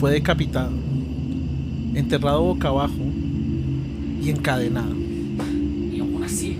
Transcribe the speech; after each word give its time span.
fue 0.00 0.12
decapitado, 0.12 0.72
enterrado 1.94 2.42
boca 2.42 2.68
abajo 2.68 2.94
y 4.22 4.30
encadenado. 4.30 4.94
Y 5.92 6.00
aún 6.00 6.24
así, 6.24 6.56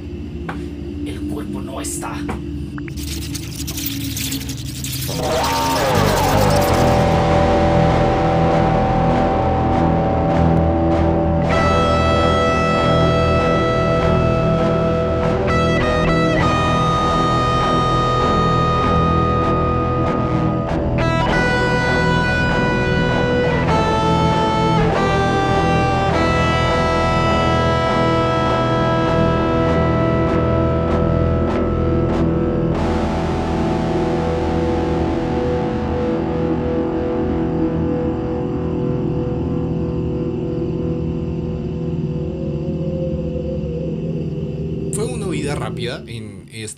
el 1.06 1.20
cuerpo 1.22 1.62
no 1.62 1.80
está. 1.80 2.18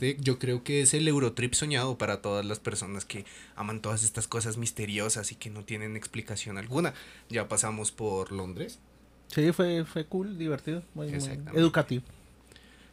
Este, 0.02 0.16
yo 0.20 0.38
creo 0.38 0.64
que 0.64 0.80
es 0.82 0.94
el 0.94 1.06
Eurotrip 1.06 1.54
soñado 1.54 1.96
para 1.96 2.20
todas 2.20 2.44
las 2.44 2.58
personas 2.58 3.04
que 3.04 3.24
aman 3.54 3.80
todas 3.80 4.02
estas 4.02 4.26
cosas 4.26 4.56
misteriosas 4.56 5.30
y 5.30 5.36
que 5.36 5.48
no 5.48 5.64
tienen 5.64 5.96
explicación 5.96 6.58
alguna. 6.58 6.92
Ya 7.28 7.48
pasamos 7.48 7.92
por 7.92 8.32
Londres 8.32 8.80
Sí, 9.28 9.52
fue, 9.52 9.84
fue 9.84 10.04
cool, 10.06 10.36
divertido, 10.36 10.82
muy, 10.94 11.08
educativo. 11.54 12.02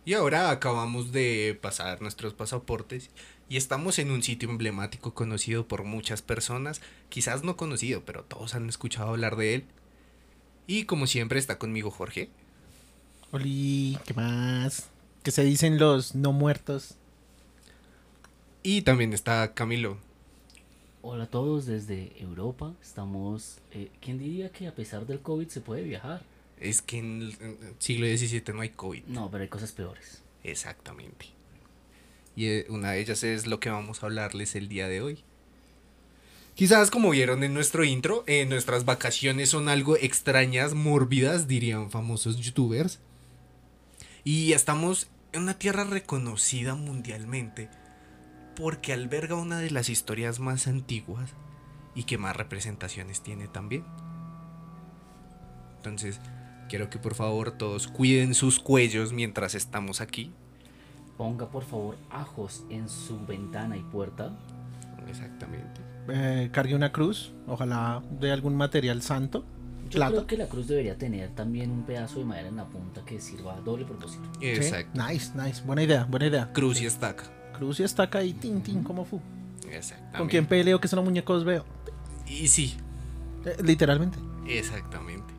y 0.05 0.13
ahora 0.13 0.51
acabamos 0.51 1.11
de 1.11 1.59
pasar 1.61 2.01
nuestros 2.01 2.33
pasaportes 2.33 3.09
y 3.49 3.57
estamos 3.57 3.99
en 3.99 4.09
un 4.09 4.23
sitio 4.23 4.49
emblemático 4.49 5.13
conocido 5.13 5.67
por 5.67 5.83
muchas 5.83 6.21
personas, 6.21 6.79
quizás 7.09 7.43
no 7.43 7.57
conocido, 7.57 8.05
pero 8.05 8.23
todos 8.23 8.55
han 8.55 8.69
escuchado 8.69 9.09
hablar 9.09 9.35
de 9.35 9.55
él. 9.55 9.65
Y 10.65 10.85
como 10.85 11.07
siempre 11.07 11.39
está 11.39 11.57
conmigo 11.57 11.91
Jorge. 11.91 12.29
Oli, 13.31 13.97
¿qué 14.05 14.13
más? 14.13 14.89
¿Qué 15.23 15.31
se 15.31 15.43
dicen 15.43 15.77
los 15.79 16.15
no 16.15 16.31
muertos? 16.31 16.95
Y 18.63 18.81
también 18.83 19.13
está 19.13 19.53
Camilo. 19.53 19.97
Hola 21.01 21.25
a 21.25 21.27
todos 21.27 21.65
desde 21.65 22.11
Europa. 22.21 22.73
Estamos. 22.81 23.57
eh, 23.71 23.89
¿Quién 24.01 24.17
diría 24.17 24.49
que 24.49 24.67
a 24.67 24.75
pesar 24.75 25.05
del 25.05 25.19
COVID 25.19 25.47
se 25.47 25.61
puede 25.61 25.83
viajar? 25.83 26.21
Es 26.59 26.81
que 26.81 26.99
en 26.99 27.21
el 27.21 27.35
en 27.39 27.57
el 27.67 27.75
siglo 27.79 28.05
XVII 28.05 28.53
no 28.53 28.61
hay 28.61 28.69
COVID. 28.69 29.03
No, 29.07 29.29
pero 29.31 29.43
hay 29.43 29.49
cosas 29.49 29.71
peores. 29.71 30.21
Exactamente. 30.43 31.27
Y 32.35 32.47
eh, 32.47 32.65
una 32.69 32.91
de 32.91 33.01
ellas 33.01 33.23
es 33.23 33.47
lo 33.47 33.59
que 33.59 33.69
vamos 33.69 34.01
a 34.01 34.05
hablarles 34.05 34.55
el 34.55 34.67
día 34.69 34.87
de 34.87 35.01
hoy. 35.01 35.19
Quizás 36.55 36.91
como 36.91 37.09
vieron 37.11 37.43
en 37.43 37.53
nuestro 37.53 37.85
intro, 37.85 38.25
eh, 38.27 38.45
nuestras 38.45 38.83
vacaciones 38.83 39.49
son 39.49 39.69
algo 39.69 39.95
extrañas, 39.95 40.73
mórbidas, 40.73 41.47
dirían 41.47 41.89
famosos 41.91 42.37
youtubers. 42.37 42.99
Y 44.31 44.53
estamos 44.53 45.09
en 45.31 45.41
una 45.41 45.55
tierra 45.55 45.85
reconocida 45.85 46.75
mundialmente 46.75 47.67
porque 48.55 48.93
alberga 48.93 49.33
una 49.33 49.57
de 49.57 49.71
las 49.71 49.89
historias 49.89 50.39
más 50.39 50.67
antiguas 50.67 51.33
y 51.95 52.03
que 52.03 52.19
más 52.19 52.35
representaciones 52.35 53.23
tiene 53.23 53.47
también. 53.47 53.85
Entonces, 55.77 56.21
quiero 56.69 56.91
que 56.91 56.99
por 56.99 57.15
favor 57.15 57.57
todos 57.57 57.87
cuiden 57.87 58.35
sus 58.35 58.59
cuellos 58.59 59.13
mientras 59.13 59.55
estamos 59.55 59.99
aquí. 59.99 60.31
Ponga 61.17 61.49
por 61.49 61.63
favor 61.63 61.97
ajos 62.11 62.65
en 62.69 62.87
su 62.87 63.25
ventana 63.25 63.77
y 63.77 63.81
puerta. 63.81 64.37
Exactamente. 65.07 65.81
Eh, 66.07 66.49
cargue 66.51 66.75
una 66.75 66.91
cruz, 66.91 67.33
ojalá 67.47 68.03
de 68.19 68.31
algún 68.31 68.55
material 68.55 69.01
santo. 69.01 69.43
Yo 69.89 69.97
Plata. 69.97 70.11
creo 70.11 70.27
que 70.27 70.37
la 70.37 70.47
cruz 70.47 70.67
debería 70.67 70.97
tener 70.97 71.29
también 71.31 71.71
un 71.71 71.83
pedazo 71.83 72.19
de 72.19 72.25
madera 72.25 72.47
en 72.49 72.55
la 72.57 72.65
punta 72.65 73.03
que 73.05 73.19
sirva 73.19 73.55
a 73.55 73.61
doble 73.61 73.85
propósito. 73.85 74.23
Sí, 74.39 74.47
Exacto. 74.49 75.01
Nice, 75.07 75.31
nice, 75.35 75.63
buena 75.63 75.83
idea, 75.83 76.03
buena 76.05 76.27
idea. 76.27 76.51
Cruz 76.53 76.81
y 76.81 76.85
estaca. 76.85 77.23
Cruz 77.57 77.79
y 77.79 77.83
estaca 77.83 78.23
y 78.23 78.33
tin, 78.33 78.61
tin, 78.61 78.83
como 78.83 79.03
fu. 79.05 79.19
Exactamente. 79.69 80.17
¿Con 80.17 80.27
quién 80.27 80.45
peleo 80.45 80.79
que 80.79 80.87
son 80.87 80.97
los 80.97 81.05
muñecos 81.05 81.43
veo? 81.43 81.65
Y 82.27 82.47
sí, 82.47 82.75
Eh, 83.45 83.55
literalmente. 83.63 84.17
exactamente. 84.47 85.33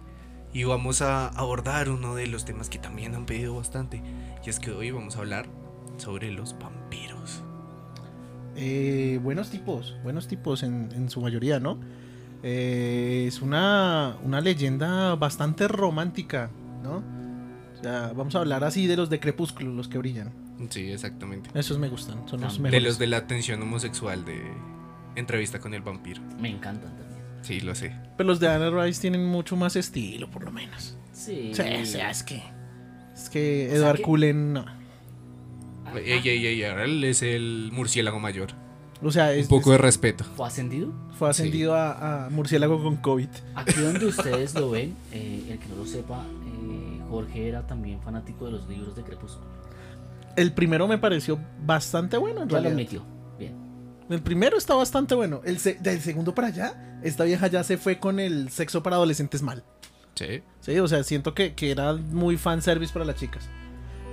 Y 0.52 0.64
vamos 0.64 1.00
a 1.00 1.28
abordar 1.28 1.88
uno 1.90 2.16
de 2.16 2.26
los 2.26 2.44
temas 2.44 2.68
que 2.68 2.78
también 2.78 3.14
han 3.14 3.24
pedido 3.26 3.54
bastante. 3.54 4.02
Y 4.44 4.50
es 4.50 4.58
que 4.58 4.72
hoy 4.72 4.90
vamos 4.90 5.14
a 5.16 5.20
hablar 5.20 5.46
sobre 5.96 6.32
los 6.32 6.58
vampiros. 6.58 7.42
Eh, 8.56 9.20
buenos 9.22 9.50
tipos, 9.50 9.94
buenos 10.02 10.26
tipos 10.26 10.62
en, 10.64 10.88
en 10.92 11.08
su 11.08 11.20
mayoría, 11.20 11.60
¿no? 11.60 11.78
Eh, 12.42 13.24
es 13.28 13.42
una, 13.42 14.16
una 14.24 14.40
leyenda 14.40 15.14
bastante 15.16 15.68
romántica, 15.68 16.50
¿no? 16.82 17.02
O 17.78 17.82
sea, 17.82 18.12
vamos 18.14 18.34
a 18.34 18.38
hablar 18.40 18.64
así 18.64 18.86
de 18.86 18.96
los 18.96 19.10
de 19.10 19.20
Crepúsculo, 19.20 19.72
los 19.72 19.88
que 19.88 19.98
brillan. 19.98 20.32
Sí, 20.70 20.90
exactamente. 20.90 21.50
Esos 21.58 21.78
me 21.78 21.88
gustan, 21.88 22.28
son 22.28 22.40
los 22.40 22.54
De 22.56 22.62
mejores. 22.62 22.82
De 22.82 22.88
los 22.88 22.98
de 22.98 23.06
la 23.06 23.16
atención 23.18 23.62
homosexual 23.62 24.24
de 24.24 24.42
entrevista 25.16 25.58
con 25.58 25.72
el 25.74 25.82
vampiro. 25.82 26.20
Me 26.38 26.50
encantan 26.50 26.94
también. 26.96 27.20
Sí, 27.42 27.60
lo 27.60 27.74
sé. 27.74 27.94
Pero 28.16 28.26
los 28.28 28.40
de 28.40 28.48
Anne 28.48 28.70
Rice 28.70 29.00
tienen 29.00 29.24
mucho 29.24 29.56
más 29.56 29.76
estilo, 29.76 30.30
por 30.30 30.44
lo 30.44 30.52
menos. 30.52 30.98
Sí. 31.12 31.52
Sí, 31.54 31.62
o 31.62 31.86
sea, 31.86 32.10
es 32.10 32.22
que. 32.22 32.42
Es 33.14 33.30
que 33.30 33.74
Edward 33.74 33.96
que- 33.96 34.02
Cullen, 34.02 34.52
no. 34.52 34.64
Ey, 35.94 36.20
ey, 36.28 36.46
ey, 36.46 36.64
ahora 36.64 36.84
él 36.84 37.02
es 37.04 37.22
el 37.22 37.70
murciélago 37.72 38.20
mayor. 38.20 38.50
O 39.02 39.10
sea, 39.10 39.32
es, 39.32 39.44
Un 39.44 39.58
poco 39.58 39.70
de 39.70 39.76
es- 39.76 39.82
respeto. 39.82 40.24
¿Fue 40.36 40.46
ascendido? 40.46 40.92
fue 41.18 41.28
ascendido 41.30 41.74
a, 41.74 42.26
a 42.26 42.30
murciélago 42.30 42.82
con 42.82 42.96
COVID. 42.96 43.28
Aquí 43.54 43.80
donde 43.80 44.06
ustedes 44.06 44.54
lo 44.54 44.70
ven, 44.70 44.94
eh, 45.12 45.48
el 45.50 45.58
que 45.58 45.66
no 45.68 45.76
lo 45.76 45.86
sepa, 45.86 46.22
eh, 46.46 47.00
Jorge 47.10 47.48
era 47.48 47.66
también 47.66 48.00
fanático 48.00 48.46
de 48.46 48.52
los 48.52 48.66
libros 48.68 48.96
de 48.96 49.02
Crepúsculo. 49.02 49.46
El 50.36 50.52
primero 50.52 50.86
me 50.88 50.96
pareció 50.98 51.38
bastante 51.64 52.16
bueno, 52.16 52.42
en 52.42 52.48
Ya 52.48 52.56
lo 52.56 52.62
realidad. 52.62 52.72
admitió. 52.72 53.02
Bien. 53.38 53.54
El 54.08 54.22
primero 54.22 54.56
está 54.56 54.74
bastante 54.74 55.14
bueno. 55.14 55.40
El 55.44 55.58
se- 55.58 55.74
del 55.74 56.00
segundo 56.00 56.34
para 56.34 56.48
allá, 56.48 57.00
esta 57.02 57.24
vieja 57.24 57.46
ya 57.48 57.64
se 57.64 57.76
fue 57.76 57.98
con 57.98 58.18
el 58.20 58.50
sexo 58.50 58.82
para 58.82 58.96
adolescentes 58.96 59.42
mal. 59.42 59.62
Sí. 60.14 60.42
Sí, 60.60 60.78
o 60.78 60.88
sea, 60.88 61.02
siento 61.04 61.34
que, 61.34 61.54
que 61.54 61.70
era 61.70 61.94
muy 61.94 62.36
fanservice 62.36 62.92
para 62.92 63.04
las 63.04 63.16
chicas. 63.16 63.48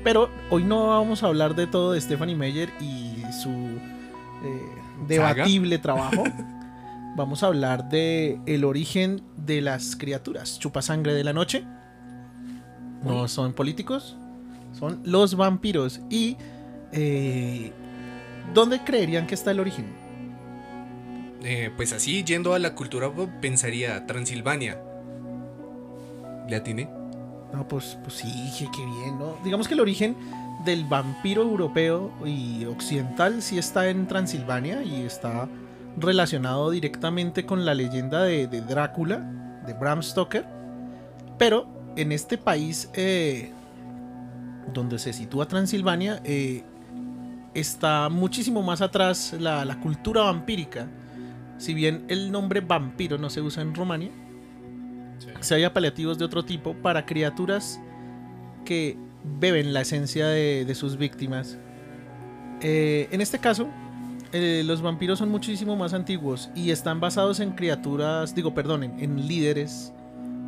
Pero 0.04 0.30
hoy 0.50 0.64
no 0.64 0.88
vamos 0.88 1.24
a 1.24 1.28
hablar 1.28 1.56
de 1.56 1.68
todo 1.68 1.92
de 1.94 2.00
Stephanie 2.02 2.36
Meyer 2.36 2.70
y 2.80 3.16
su 3.44 3.50
eh, 4.44 4.62
debatible 5.08 5.78
trabajo. 5.78 6.24
Vamos 7.16 7.42
a 7.42 7.48
hablar 7.48 7.90
de 7.90 8.40
el 8.46 8.64
origen 8.64 9.22
de 9.38 9.62
las 9.62 9.96
criaturas. 9.96 10.60
Chupasangre 10.60 11.14
de 11.14 11.24
la 11.24 11.34
noche. 11.34 11.64
No 13.04 13.28
son 13.28 13.54
políticos, 13.54 14.18
son 14.78 15.02
los 15.04 15.36
vampiros. 15.36 16.02
Y 16.10 16.38
eh, 16.92 17.72
¿dónde 18.54 18.84
creerían 18.84 19.26
que 19.26 19.36
está 19.36 19.52
el 19.52 19.60
origen? 19.60 19.88
Eh, 21.44 21.72
pues 21.76 21.94
así, 21.94 22.24
yendo 22.24 22.54
a 22.54 22.60
la 22.60 22.76
cultura 22.76 23.12
pensaría 23.42 24.06
Transilvania. 24.06 24.80
¿Le 26.50 26.56
atiné? 26.56 26.90
No, 27.54 27.68
pues, 27.68 27.98
pues 28.04 28.16
sí, 28.16 28.52
qué 28.58 28.86
bien, 28.86 29.18
¿no? 29.18 29.38
Digamos 29.44 29.68
que 29.68 29.74
el 29.74 29.80
origen 29.80 30.16
del 30.68 30.84
vampiro 30.84 31.44
europeo 31.44 32.12
y 32.26 32.66
occidental 32.66 33.42
sí 33.42 33.58
está 33.58 33.90
en 33.90 34.06
Transilvania 34.06 34.84
y 34.84 35.02
está 35.02 35.48
relacionado 35.98 36.70
directamente 36.72 37.46
con 37.46 37.66
la 37.66 37.74
leyenda 37.74 38.24
de, 38.24 38.48
de 38.48 38.62
Drácula, 38.62 39.20
de 39.66 39.74
Bram 39.74 40.04
Stoker. 40.04 40.46
Pero 41.38 41.68
en 41.96 42.12
este 42.12 42.38
país 42.38 42.90
eh, 42.94 43.54
donde 44.74 45.00
se 45.00 45.14
sitúa 45.14 45.48
Transilvania, 45.48 46.20
eh, 46.26 46.64
está 47.54 48.10
muchísimo 48.10 48.62
más 48.62 48.82
atrás 48.82 49.34
la, 49.40 49.64
la 49.64 49.80
cultura 49.80 50.24
vampírica. 50.24 50.90
Si 51.58 51.74
bien 51.74 52.04
el 52.10 52.30
nombre 52.30 52.60
vampiro 52.60 53.18
no 53.18 53.30
se 53.30 53.42
usa 53.42 53.64
en 53.64 53.74
Rumania, 53.74 54.12
si 55.40 55.54
hay 55.54 55.64
apelativos 55.64 56.18
de 56.18 56.26
otro 56.26 56.44
tipo 56.44 56.76
para 56.76 57.06
criaturas 57.06 57.80
que 58.66 59.07
beben 59.40 59.74
la 59.74 59.82
esencia 59.82 60.28
de, 60.28 60.66
de 60.66 60.76
sus 60.76 60.98
víctimas. 60.98 61.58
Eh, 62.62 63.08
en 63.12 63.22
este 63.22 63.40
caso, 63.40 63.68
eh, 64.34 64.64
los 64.66 64.82
vampiros 64.82 65.20
son 65.20 65.30
muchísimo 65.30 65.76
más 65.76 65.94
antiguos 65.94 66.50
y 66.56 66.72
están 66.72 67.00
basados 67.00 67.40
en 67.40 67.52
criaturas, 67.52 68.34
digo, 68.34 68.54
perdón, 68.54 68.84
en, 68.84 69.28
líderes 69.28 69.94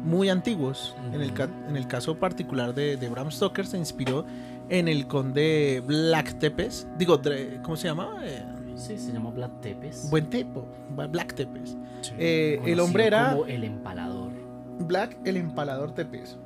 muy 0.03 0.29
antiguos. 0.29 0.95
en, 1.13 1.21
el 1.21 1.33
en 1.67 1.77
el 1.77 1.87
caso 1.87 2.17
particular 2.17 2.73
de, 2.73 2.97
de 2.97 3.09
Bram 3.09 3.31
Stoker 3.31 3.65
se 3.67 3.77
inspiró 3.77 4.25
en 4.69 4.87
el 4.87 5.07
conde 5.07 5.83
Black 5.85 6.39
Tepes, 6.39 6.87
digo, 6.97 7.21
¿cómo 7.63 7.75
se 7.75 7.87
llamaba? 7.87 8.25
Eh, 8.25 8.43
Sí, 8.79 8.97
se 8.97 9.11
llama 9.11 9.29
Black 9.31 9.59
Tepes. 9.59 10.07
Buen 10.09 10.29
tipo, 10.29 10.65
Black 11.11 11.35
Tepes. 11.35 11.75
Sí. 12.01 12.13
Eh, 12.17 12.61
el 12.65 12.79
hombre 12.79 13.07
era 13.07 13.31
como 13.31 13.45
el 13.45 13.65
empalador. 13.65 14.31
Black 14.79 15.17
el 15.25 15.35
empalador 15.35 15.93
Tepes. 15.93 16.37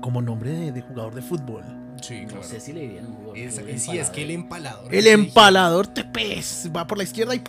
Como 0.00 0.22
nombre 0.22 0.50
de, 0.52 0.72
de 0.72 0.80
jugador 0.82 1.14
de 1.14 1.22
fútbol. 1.22 1.62
Sí, 2.02 2.22
No 2.22 2.28
claro. 2.28 2.42
sé 2.44 2.60
si 2.60 2.72
le 2.72 2.82
dirían 2.82 3.06
un 3.06 3.14
jugador, 3.14 3.38
Es- 3.38 3.82
sí, 3.82 3.98
es 3.98 4.10
que 4.10 4.22
el 4.22 4.30
empalador. 4.30 4.94
El 4.94 5.06
empalador 5.06 5.86
Tepes 5.86 6.70
va 6.74 6.86
por 6.86 6.98
la 6.98 7.04
izquierda 7.04 7.34
y, 7.34 7.42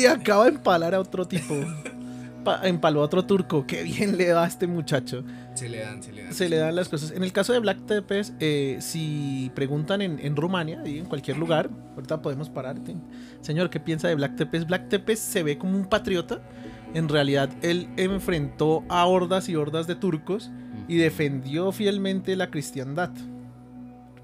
y 0.00 0.06
acaba 0.06 0.44
de 0.44 0.50
empalar 0.52 0.94
a 0.94 1.00
otro 1.00 1.26
tipo. 1.26 1.54
Pa- 2.44 2.66
empaló 2.66 3.02
a 3.02 3.04
otro 3.04 3.24
turco. 3.24 3.64
Qué 3.68 3.84
bien 3.84 4.16
le 4.18 4.32
va 4.32 4.44
a 4.44 4.48
este 4.48 4.66
muchacho. 4.66 5.22
Se 5.54 5.68
le 5.68 5.78
dan, 5.78 6.02
se 6.02 6.10
le 6.12 6.24
dan. 6.24 6.34
Se 6.34 6.48
le 6.48 6.56
dan 6.56 6.74
las 6.74 6.88
cosas. 6.88 7.12
En 7.12 7.22
el 7.22 7.30
caso 7.32 7.52
de 7.52 7.60
Black 7.60 7.86
Tepes, 7.86 8.32
eh, 8.40 8.78
si 8.80 9.52
preguntan 9.54 10.02
en, 10.02 10.18
en 10.18 10.34
Rumania 10.34 10.82
y 10.84 10.98
en 10.98 11.04
cualquier 11.04 11.36
lugar, 11.36 11.70
ahorita 11.94 12.20
podemos 12.20 12.48
pararte. 12.50 12.96
Señor, 13.42 13.70
¿qué 13.70 13.78
piensa 13.78 14.08
de 14.08 14.16
Black 14.16 14.34
Tepes? 14.34 14.66
Black 14.66 14.88
Tepes 14.88 15.20
se 15.20 15.44
ve 15.44 15.56
como 15.56 15.76
un 15.78 15.84
patriota. 15.84 16.40
En 16.94 17.08
realidad, 17.08 17.48
él 17.62 17.88
enfrentó 17.96 18.82
a 18.88 19.06
hordas 19.06 19.48
y 19.48 19.54
hordas 19.54 19.86
de 19.86 19.94
turcos 19.94 20.50
y 20.92 20.96
defendió 20.98 21.72
fielmente 21.72 22.36
la 22.36 22.50
cristiandad. 22.50 23.10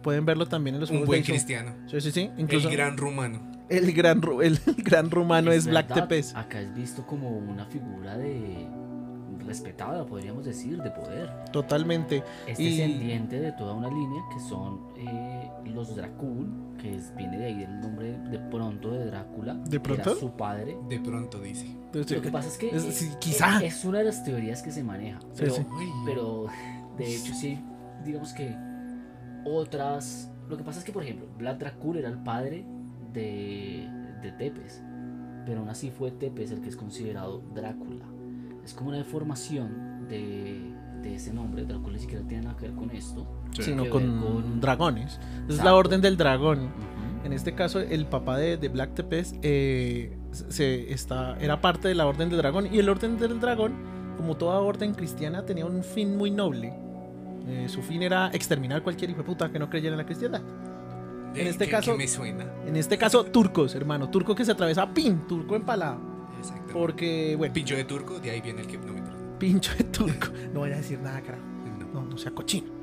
Pueden 0.02 0.24
verlo 0.26 0.46
también 0.46 0.74
en 0.76 0.80
los 0.80 0.90
Un 0.90 0.98
juegos 0.98 1.06
buen 1.08 1.22
de 1.22 1.26
cristiano. 1.26 1.74
Sí, 1.90 2.00
sí, 2.00 2.12
sí. 2.12 2.30
Incluso 2.36 2.68
El 2.68 2.76
gran 2.76 2.96
rumano. 2.96 3.40
el 3.68 3.92
gran, 3.92 4.20
el, 4.42 4.58
el 4.66 4.74
gran 4.84 5.10
rumano 5.10 5.50
es, 5.50 5.66
Black 5.66 5.88
verdad, 5.88 6.08
Tepes. 6.08 6.34
Acá 6.36 6.60
es 6.60 6.74
visto 6.74 7.06
como 7.06 7.30
una 7.36 7.64
figura 7.66 8.16
de 8.16 8.66
respetada, 9.48 10.06
podríamos 10.06 10.44
decir, 10.44 10.80
de 10.82 10.90
poder. 10.90 11.30
Totalmente. 11.52 12.22
Es 12.46 12.60
Y- 12.60 12.76
descendiente 12.76 13.40
de 13.40 13.50
toda 13.52 13.74
una 13.74 13.88
línea 13.88 14.22
que 14.32 14.38
son 14.40 14.80
eh, 14.96 15.50
los 15.64 15.96
Dracul, 15.96 16.48
que 16.80 16.94
es- 16.94 17.14
viene 17.16 17.38
de 17.38 17.44
ahí 17.46 17.62
el 17.64 17.80
nombre 17.80 18.18
de 18.30 18.38
pronto 18.38 18.92
de 18.92 19.06
Drácula. 19.06 19.54
¿De 19.54 19.80
pronto? 19.80 20.10
Era 20.12 20.20
su 20.20 20.30
padre. 20.32 20.76
De 20.88 21.00
pronto 21.00 21.40
dice. 21.40 21.66
Lo 21.92 22.04
que 22.22 22.30
pasa 22.30 22.48
es 22.48 22.58
que 22.58 22.68
Es- 22.70 22.82
sí, 22.84 23.10
quizá. 23.18 23.60
es 23.64 23.84
una 23.84 23.98
de 23.98 24.04
las 24.04 24.22
teorías 24.22 24.62
que 24.62 24.70
se 24.70 24.84
maneja. 24.84 25.18
Pero, 25.36 25.54
sí. 25.54 25.62
Pero 26.04 26.46
de 26.96 27.16
hecho 27.16 27.34
sí, 27.34 27.58
digamos 28.04 28.32
que 28.34 28.54
otras... 29.44 30.30
Lo 30.48 30.56
que 30.56 30.64
pasa 30.64 30.78
es 30.78 30.84
que, 30.84 30.92
por 30.92 31.02
ejemplo, 31.02 31.26
Vlad 31.38 31.56
Dracul 31.56 31.98
era 31.98 32.08
el 32.08 32.18
padre 32.18 32.64
de, 33.12 33.88
de 34.22 34.32
Tepes. 34.32 34.82
Pero 35.46 35.60
aún 35.60 35.68
así 35.68 35.90
fue 35.90 36.10
Tepes 36.10 36.50
el 36.50 36.60
que 36.60 36.68
es 36.68 36.76
considerado 36.76 37.42
Drácula. 37.54 38.04
Es 38.68 38.74
como 38.74 38.90
una 38.90 38.98
deformación 38.98 40.06
de, 40.08 40.60
de 41.02 41.14
ese 41.14 41.32
nombre. 41.32 41.64
Drácula 41.64 41.94
ni 41.94 42.00
siquiera 42.00 42.22
tiene 42.28 42.44
nada 42.44 42.56
que 42.58 42.66
ver 42.66 42.74
con 42.76 42.90
esto. 42.90 43.26
sino 43.58 43.84
que 43.84 43.88
con, 43.88 44.20
con- 44.20 44.60
dragones. 44.60 45.18
Es 45.48 45.56
la 45.64 45.74
orden 45.74 46.02
del 46.02 46.18
dragón. 46.18 46.64
Ujú. 46.66 47.24
En 47.26 47.32
este 47.32 47.54
caso, 47.54 47.80
el 47.80 48.04
papá 48.04 48.36
de, 48.36 48.58
de 48.58 48.68
Black 48.68 48.94
Tepes 48.94 49.34
eh, 49.40 50.16
se 50.32 50.92
está, 50.92 51.38
era 51.38 51.62
parte 51.62 51.88
de 51.88 51.94
la 51.94 52.06
orden 52.06 52.28
del 52.28 52.36
dragón. 52.38 52.68
Y 52.72 52.78
el 52.78 52.90
orden 52.90 53.18
del 53.18 53.40
dragón, 53.40 53.72
como 54.18 54.36
toda 54.36 54.58
orden 54.60 54.92
cristiana, 54.92 55.46
tenía 55.46 55.64
un 55.64 55.82
fin 55.82 56.14
muy 56.16 56.30
noble. 56.30 56.74
Eh, 57.48 57.64
su 57.70 57.80
fin 57.80 58.02
era 58.02 58.28
exterminar 58.34 58.82
cualquier 58.82 59.08
hijo 59.10 59.20
de 59.20 59.24
puta 59.24 59.50
que 59.50 59.58
no 59.58 59.70
creyera 59.70 59.94
en 59.94 59.98
la 59.98 60.04
cristiandad. 60.04 60.42
En 61.34 61.46
este 61.46 61.64
¿qué- 61.64 61.70
caso- 61.70 61.92
qué 61.92 61.96
me 61.98 62.06
suena. 62.08 62.44
En 62.66 62.76
este 62.76 62.98
caso, 62.98 63.24
turcos, 63.24 63.74
hermano. 63.74 64.10
Turco 64.10 64.34
que 64.34 64.44
se 64.44 64.52
atraviesa, 64.52 64.92
pin, 64.92 65.26
turco 65.26 65.56
empalado. 65.56 66.17
Exactamente. 66.38 66.72
Porque, 66.72 67.34
bueno, 67.36 67.54
Pincho 67.54 67.76
de 67.76 67.84
turco, 67.84 68.18
de 68.20 68.30
ahí 68.30 68.40
viene 68.40 68.62
el 68.62 68.66
que 68.66 68.78
no 68.78 68.92
me 68.92 68.98
pincho 69.38 69.72
de 69.76 69.84
turco. 69.84 70.28
No 70.52 70.60
voy 70.60 70.72
a 70.72 70.76
decir 70.76 70.98
nada, 71.00 71.20
carajo. 71.20 71.44
No. 71.78 72.00
No, 72.00 72.06
no 72.06 72.18
sea 72.18 72.32
cochino. 72.32 72.78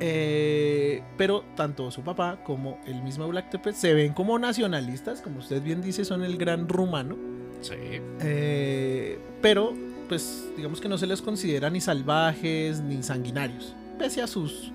Eh, 0.00 1.02
pero 1.16 1.44
tanto 1.54 1.90
su 1.92 2.02
papá 2.02 2.42
como 2.42 2.80
el 2.86 3.02
mismo 3.02 3.28
Black 3.28 3.50
Tepes 3.50 3.76
se 3.76 3.94
ven 3.94 4.12
como 4.12 4.38
nacionalistas, 4.38 5.20
como 5.20 5.38
usted 5.38 5.62
bien 5.62 5.80
dice, 5.80 6.04
son 6.04 6.24
el 6.24 6.36
gran 6.36 6.68
rumano. 6.68 7.16
Sí. 7.60 7.74
Eh, 8.20 9.18
pero, 9.40 9.74
pues, 10.08 10.48
digamos 10.56 10.80
que 10.80 10.88
no 10.88 10.98
se 10.98 11.06
les 11.06 11.22
considera 11.22 11.70
ni 11.70 11.80
salvajes 11.80 12.80
ni 12.80 13.02
sanguinarios, 13.02 13.76
pese 13.98 14.22
a 14.22 14.26
sus 14.26 14.72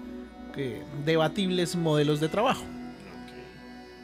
eh, 0.56 0.84
debatibles 1.06 1.76
modelos 1.76 2.22
de 2.22 2.30
trabajo. 2.30 2.64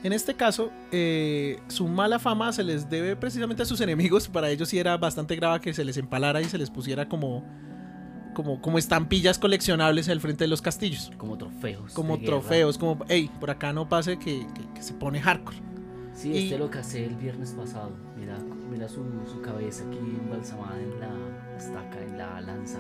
En 0.03 0.11
este 0.13 0.33
caso, 0.35 0.69
eh, 0.91 1.59
su 1.69 1.87
mala 1.87 2.19
fama 2.19 2.51
se 2.51 2.63
les 2.63 2.89
debe 2.89 3.15
precisamente 3.15 3.63
a 3.63 3.65
sus 3.65 3.79
enemigos. 3.81 4.27
Para 4.27 4.49
ellos 4.49 4.67
sí 4.69 4.77
era 4.77 4.97
bastante 4.97 5.35
grave 5.37 5.61
que 5.61 5.73
se 5.73 5.85
les 5.85 5.95
empalara 5.97 6.41
y 6.41 6.45
se 6.45 6.57
les 6.57 6.69
pusiera 6.69 7.07
como, 7.07 7.45
como, 8.33 8.61
como 8.61 8.77
estampillas 8.77 9.39
coleccionables 9.39 10.09
al 10.09 10.19
frente 10.19 10.43
de 10.43 10.49
los 10.49 10.61
castillos. 10.61 11.11
Como 11.17 11.37
trofeos. 11.37 11.93
Como 11.93 12.15
guerra. 12.17 12.25
trofeos, 12.25 12.77
como, 12.77 13.05
hey, 13.07 13.29
por 13.39 13.49
acá 13.49 13.71
no 13.71 13.87
pase 13.87 14.19
que, 14.19 14.45
que- 14.53 14.73
que 14.75 14.83
se 14.83 14.93
pone 14.93 15.21
hardcore. 15.21 15.57
Sí, 16.13 16.31
Y- 16.31 16.37
este 16.45 16.57
lo 16.57 16.69
casé 16.69 17.05
el 17.05 17.15
viernes 17.15 17.51
pasado. 17.53 17.91
Mira, 18.19 18.37
mira 18.69 18.89
su, 18.89 19.03
su 19.31 19.41
cabeza 19.41 19.83
aquí 19.87 19.97
embalsamada 19.97 20.79
en 20.79 20.99
la 20.99 21.57
estaca, 21.57 22.03
en 22.03 22.17
la 22.17 22.41
lanza. 22.41 22.77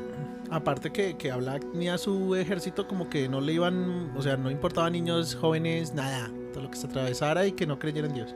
Aparte 0.51 0.91
que, 0.91 1.15
que 1.17 1.31
a 1.31 1.37
Black 1.37 1.65
ni 1.73 1.87
a 1.87 1.97
su 1.97 2.35
ejército 2.35 2.85
como 2.87 3.09
que 3.09 3.29
no 3.29 3.39
le 3.41 3.53
iban, 3.53 4.11
o 4.15 4.21
sea, 4.21 4.35
no 4.37 4.51
importaba 4.51 4.89
niños, 4.89 5.35
jóvenes, 5.35 5.93
nada, 5.93 6.29
todo 6.53 6.63
lo 6.63 6.71
que 6.71 6.77
se 6.77 6.87
atravesara 6.87 7.45
y 7.45 7.51
que 7.51 7.67
no 7.67 7.77
creyera 7.79 8.07
en 8.07 8.13
Dios. 8.13 8.33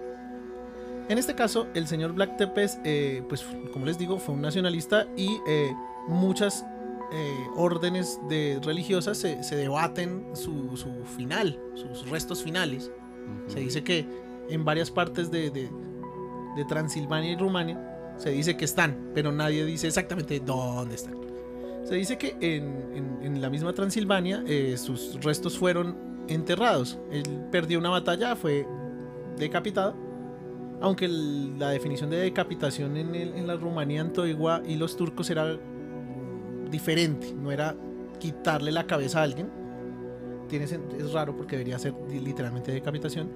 En 1.09 1.17
este 1.17 1.35
caso, 1.35 1.67
el 1.73 1.87
señor 1.87 2.11
Black 2.13 2.35
Tepes, 2.35 2.79
eh, 2.83 3.23
pues 3.29 3.45
como 3.71 3.85
les 3.85 3.97
digo, 3.97 4.19
fue 4.19 4.35
un 4.35 4.41
nacionalista 4.41 5.07
y 5.15 5.37
eh, 5.47 5.71
muchas 6.09 6.65
eh, 7.13 7.33
órdenes 7.55 8.19
de 8.27 8.59
religiosas 8.61 9.17
se, 9.17 9.41
se 9.41 9.55
debaten 9.55 10.25
su, 10.33 10.75
su 10.75 10.89
final, 11.15 11.57
sus 11.75 12.09
restos 12.09 12.43
finales. 12.43 12.91
Ujú. 13.45 13.49
Se 13.53 13.59
dice 13.61 13.83
que 13.85 14.05
en 14.49 14.65
varias 14.65 14.91
partes 14.91 15.31
de, 15.31 15.49
de- 15.49 15.69
de 16.57 16.65
Transilvania 16.65 17.31
y 17.33 17.37
Rumania 17.37 17.79
se 18.17 18.31
dice 18.31 18.57
que 18.57 18.65
están, 18.65 19.11
pero 19.13 19.31
nadie 19.31 19.63
dice 19.63 19.85
exactamente 19.87 20.39
dónde 20.39 20.95
están. 20.95 21.15
Se 21.85 21.93
dice 21.95 22.17
que 22.17 22.35
en, 22.41 22.63
en- 22.93 23.19
en 23.21 23.41
la 23.41 23.49
misma 23.49 23.71
Transilvania 23.73 24.43
eh, 24.47 24.75
sus 24.77 25.23
restos 25.23 25.57
fueron 25.57 25.95
enterrados. 26.27 26.97
Él 27.11 27.23
perdió 27.51 27.79
una 27.79 27.89
batalla, 27.89 28.35
fue 28.35 28.67
decapitado. 29.37 29.95
Aunque 30.81 31.05
el- 31.05 31.57
la 31.57 31.69
definición 31.69 32.09
de 32.09 32.17
decapitación 32.17 32.97
en, 32.97 33.15
el- 33.15 33.33
en 33.33 33.47
la 33.47 33.55
Rumanía 33.55 34.01
antigua 34.01 34.61
y 34.65 34.75
los 34.75 34.95
turcos 34.95 35.29
era 35.29 35.57
diferente, 36.69 37.33
no 37.33 37.51
era 37.51 37.75
quitarle 38.19 38.71
la 38.71 38.85
cabeza 38.85 39.19
a 39.19 39.23
alguien. 39.23 39.49
Tiene, 40.49 40.65
es 40.65 41.13
raro 41.13 41.35
porque 41.35 41.55
debería 41.57 41.77
ser 41.79 41.93
literalmente 42.09 42.71
decapitación. 42.71 43.29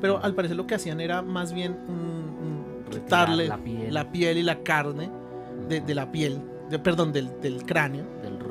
Pero 0.00 0.22
al 0.22 0.34
parecer 0.34 0.56
lo 0.56 0.66
que 0.66 0.74
hacían 0.74 1.00
era 1.00 1.22
más 1.22 1.52
bien 1.52 1.76
quitarle 2.90 3.48
la 3.48 3.58
piel. 3.58 3.94
la 3.94 4.10
piel 4.10 4.38
y 4.38 4.42
la 4.42 4.62
carne 4.62 5.10
de, 5.68 5.80
de 5.80 5.94
la 5.94 6.10
piel, 6.10 6.40
de- 6.70 6.78
perdón, 6.78 7.12
del, 7.12 7.40
del 7.40 7.64
cráneo. 7.64 8.04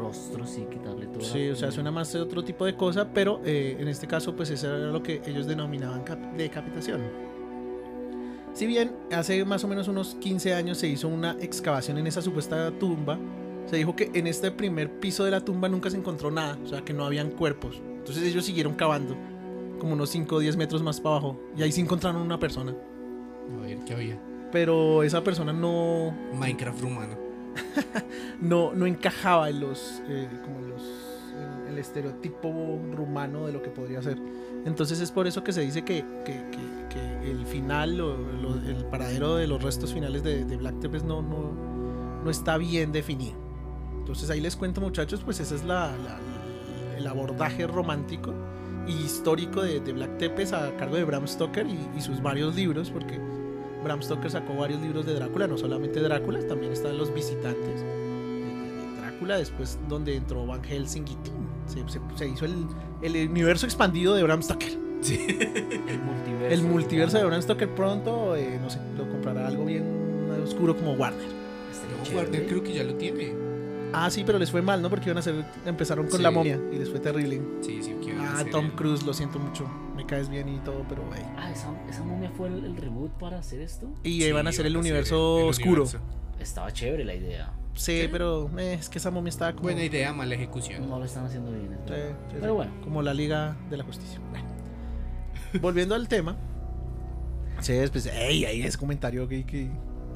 Del 0.08 0.16
rostro, 0.40 0.48
sí, 0.48 0.66
quitarle 0.72 1.08
todo. 1.08 1.22
Sí, 1.22 1.50
o 1.50 1.56
sea, 1.56 1.72
suena 1.72 1.92
más 1.92 2.12
de 2.14 2.20
otro 2.22 2.44
tipo 2.44 2.66
de 2.66 2.76
cosa, 2.76 3.08
pero 3.14 3.42
eh, 3.46 3.78
en 3.80 3.88
este 3.88 4.08
caso, 4.08 4.36
pues 4.36 4.50
eso 4.50 4.68
era 4.68 4.88
lo 4.92 5.02
que 5.04 5.22
ellos 5.26 5.48
denominaban 5.48 6.04
cap- 6.04 6.20
decapitación. 6.36 7.02
Si 8.54 8.66
bien 8.66 8.92
hace 9.12 9.46
más 9.46 9.64
o 9.64 9.68
menos 9.68 9.88
unos 9.88 10.16
15 10.16 10.54
años 10.56 10.78
se 10.80 10.88
hizo 10.88 11.08
una 11.08 11.38
excavación 11.40 11.98
en 12.00 12.08
esa 12.08 12.22
supuesta 12.22 12.72
tumba, 12.72 13.20
se 13.68 13.76
dijo 13.76 13.96
que 13.96 14.10
en 14.14 14.26
este 14.28 14.50
primer 14.52 15.00
piso 15.00 15.24
de 15.26 15.32
la 15.32 15.42
tumba 15.42 15.70
nunca 15.70 15.90
se 15.92 15.98
encontró 15.98 16.32
nada, 16.32 16.58
o 16.64 16.68
sea, 16.68 16.82
que 16.82 16.94
no 16.94 17.06
habían 17.06 17.30
cuerpos. 17.32 17.82
Entonces 18.00 18.24
ellos 18.24 18.46
siguieron 18.46 18.74
cavando, 18.74 19.16
como 19.80 19.94
unos 19.94 20.10
5 20.10 20.36
o 20.38 20.40
10 20.40 20.58
metros 20.58 20.82
más 20.82 21.00
para 21.00 21.18
abajo, 21.18 21.40
y 21.56 21.62
ahí 21.62 21.72
sí 21.72 21.82
encontraron 21.82 22.22
una 22.22 22.40
persona. 22.40 22.74
A 23.58 23.62
ver, 23.62 23.78
¿qué 23.86 23.94
había? 23.94 24.20
Pero 24.52 25.04
esa 25.04 25.24
persona 25.24 25.54
no, 25.54 26.16
Minecraft 26.34 26.82
rumano. 26.82 27.27
no, 28.42 28.74
no 28.74 28.86
encajaba 28.86 29.50
en 29.50 29.60
los, 29.62 30.02
eh, 30.08 30.28
como 30.44 30.62
los, 30.68 30.82
el 31.70 31.78
estereotipo 31.78 32.80
rumano 32.96 33.46
de 33.48 33.54
lo 33.54 33.62
que 33.62 33.70
podría 33.70 34.02
ser. 34.02 34.18
Entonces 34.66 35.00
es 35.00 35.12
por 35.12 35.28
eso 35.28 35.44
que 35.44 35.54
se 35.54 35.62
dice 35.62 35.84
que, 35.84 36.04
que- 36.26 36.44
que- 36.52 36.78
el 37.30 37.46
final, 37.46 38.00
o 38.00 38.16
el 38.66 38.86
paradero 38.90 39.36
de 39.36 39.48
los 39.48 39.62
restos 39.62 39.94
finales 39.94 40.24
de, 40.24 40.46
de 40.46 40.56
Black 40.58 40.80
Tepes 40.80 41.04
no, 41.04 41.22
no, 41.22 41.52
no 42.24 42.30
está 42.30 42.58
bien 42.58 42.92
definido. 42.94 43.36
Entonces 44.00 44.30
ahí 44.30 44.40
les 44.40 44.56
cuento 44.56 44.80
muchachos, 44.80 45.22
pues 45.26 45.40
ese 45.42 45.56
es 45.56 45.66
la, 45.66 45.92
el 46.98 47.06
abordaje 47.06 47.68
romántico 47.68 48.34
y 48.88 48.94
histórico 48.94 49.62
de, 49.62 49.82
de 49.82 49.92
Black 49.92 50.18
Tepes 50.18 50.54
a 50.54 50.72
cargo 50.78 50.96
de 50.96 51.04
Bram 51.04 51.28
Stoker 51.28 51.68
y 51.68 52.02
sus 52.02 52.22
varios 52.22 52.56
libros, 52.56 52.90
porque 52.90 53.20
Bram 53.84 54.02
Stoker 54.02 54.30
sacó 54.32 54.56
varios 54.56 54.82
libros 54.82 55.06
de 55.06 55.14
Drácula, 55.14 55.48
no 55.48 55.58
solamente 55.58 56.00
Drácula, 56.00 56.40
también 56.48 56.72
están 56.74 56.98
Los 56.98 57.14
Visitantes 57.14 57.82
de, 57.82 57.88
de- 57.88 58.92
de 58.96 59.02
Drácula, 59.02 59.38
después 59.38 59.78
donde 59.88 60.16
entró 60.16 60.46
Van 60.46 60.64
Helsing 60.64 61.06
y 61.08 61.18
se, 61.72 61.88
se- 61.90 62.02
se 62.16 62.28
hizo 62.28 62.46
el, 62.46 62.66
el 63.02 63.30
universo 63.30 63.66
expandido 63.66 64.16
de 64.16 64.24
Bram 64.24 64.42
Stoker. 64.42 64.72
Sí. 65.02 65.28
El 65.30 66.00
multiverso. 66.00 66.48
El 66.54 66.62
multiverso 66.64 67.18
de 67.20 67.26
Bram 67.26 67.42
Stoker 67.42 67.70
pronto, 67.70 68.36
eh, 68.36 68.60
no 68.62 68.70
sé, 68.70 68.80
lo 68.98 69.08
comprará 69.10 69.48
algo 69.48 69.64
bien 69.66 69.84
oscuro 70.44 70.76
como 70.76 70.94
Warner. 70.94 71.28
Estaría 71.72 72.12
No. 72.14 72.18
Warner 72.18 72.48
creo 72.48 72.64
que 72.64 72.74
ya 72.74 72.84
lo 72.84 72.96
tiene. 72.96 73.34
Ah, 73.94 74.10
sí, 74.10 74.24
pero 74.26 74.38
les 74.38 74.52
fue 74.52 74.62
mal, 74.62 74.82
¿no? 74.82 74.90
Porque 74.90 75.06
iban 75.06 75.18
a 75.18 75.20
hacer, 75.22 75.46
empezaron 75.66 76.08
con 76.08 76.18
Sí. 76.18 76.24
la 76.24 76.32
momia 76.32 76.60
y 76.72 76.78
les 76.78 76.90
fue 76.90 77.00
terrible. 77.00 77.42
Sí, 77.62 77.82
sí, 77.82 77.96
que 78.04 78.10
iban 78.12 78.26
a 78.26 78.40
Ah, 78.40 78.46
Tom 78.52 78.66
el- 78.66 78.72
Cruise, 78.74 79.04
lo 79.06 79.14
siento 79.14 79.40
mucho. 79.40 79.66
Me 79.96 80.06
caes 80.06 80.30
bien 80.30 80.50
y 80.50 80.58
todo, 80.60 80.86
pero 80.90 81.04
wey. 81.10 81.22
Ah, 81.38 81.52
esa, 81.52 81.70
esa 81.90 82.04
momia 82.04 82.30
fue 82.36 82.48
el, 82.50 82.66
el 82.66 82.76
reboot 82.78 83.12
para 83.14 83.40
hacer 83.40 83.62
esto. 83.62 83.88
Y 84.04 84.22
Sí, 84.22 84.26
iban 84.28 84.46
a 84.46 84.50
hacer 84.52 84.66
el 84.66 84.76
universo 84.78 85.40
el 85.40 85.46
oscuro. 85.50 85.84
universo. 85.84 86.00
Estaba 86.40 86.72
chévere 86.72 87.04
la 87.06 87.16
idea. 87.16 87.52
Sí, 87.74 88.08
pero 88.12 88.50
eh, 88.58 88.74
es 88.74 88.90
que 88.90 88.98
esa 88.98 89.10
momia 89.12 89.30
estaba 89.30 89.52
como. 89.54 89.64
Buena 89.64 89.84
idea, 89.84 90.12
mala 90.14 90.36
ejecución. 90.36 90.88
No 90.90 91.00
lo 91.00 91.06
están 91.06 91.26
haciendo 91.26 91.52
bien. 91.52 91.72
es 91.74 91.80
Sí, 91.86 91.92
verdad. 91.92 92.10
sí, 92.30 92.36
Pero 92.40 92.46
sí. 92.54 92.56
bueno. 92.56 92.72
Como 92.84 93.02
la 93.02 93.14
Liga 93.14 93.56
de 93.70 93.78
la 93.78 93.84
Justicia. 93.84 94.20
Bueno. 94.32 94.46
Volviendo 95.62 95.96
al 95.96 96.08
tema. 96.08 96.36
Sí, 97.62 97.74
después. 97.74 98.06
¡Ey! 98.08 98.46
Ahí 98.46 98.62
ese 98.64 98.78
comentario 98.78 99.28
que, 99.28 99.46
que 99.46 99.70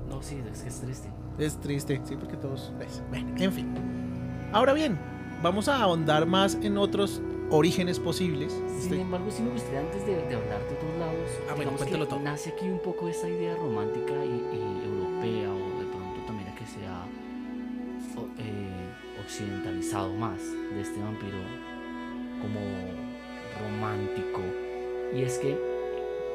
No, 0.10 0.22
sí, 0.22 0.38
es 0.52 0.62
que 0.62 0.70
es 0.70 0.82
triste. 0.82 1.10
Es 1.40 1.58
triste. 1.60 2.02
Sí, 2.04 2.16
porque 2.16 2.38
todos. 2.38 2.72
¿ves? 2.80 3.02
Bueno, 3.10 3.34
en 3.38 3.52
fin. 3.52 3.74
Ahora 4.52 4.74
bien, 4.74 4.98
vamos 5.42 5.68
a 5.68 5.82
ahondar 5.82 6.26
más 6.26 6.56
en 6.62 6.78
otros 6.78 7.22
orígenes 7.50 8.00
posibles. 8.00 8.52
Sin 8.54 8.78
Este- 8.94 9.02
embargo, 9.02 9.30
sí 9.30 9.42
me 9.44 9.50
gustaría 9.52 9.80
antes 9.82 10.06
de, 10.06 10.14
de 10.16 10.36
hablar 10.36 10.60
de 10.68 10.76
otros 10.76 10.96
lados, 11.00 11.30
Ah, 11.50 11.54
bueno, 11.56 11.72
que 11.78 12.06
todo. 12.06 12.20
nace 12.20 12.50
aquí 12.52 12.66
un 12.70 12.80
poco 12.80 13.08
esa 13.10 13.28
idea 13.28 13.56
romántica 13.56 14.14
y, 14.24 14.30
y 14.30 14.86
europea 14.86 15.52
o 15.52 15.80
de 15.80 15.86
pronto 15.86 16.22
también 16.28 16.50
a 16.50 16.56
que 16.56 16.66
sea 16.66 17.04
o- 18.18 18.28
eh, 18.40 19.22
occidentalizado 19.26 20.14
más 20.14 20.40
de 20.74 20.82
este 20.82 21.00
vampiro 21.02 21.38
como 22.42 22.60
romántico. 23.60 24.42
Y 25.16 25.24
es 25.24 25.38
que, 25.40 25.58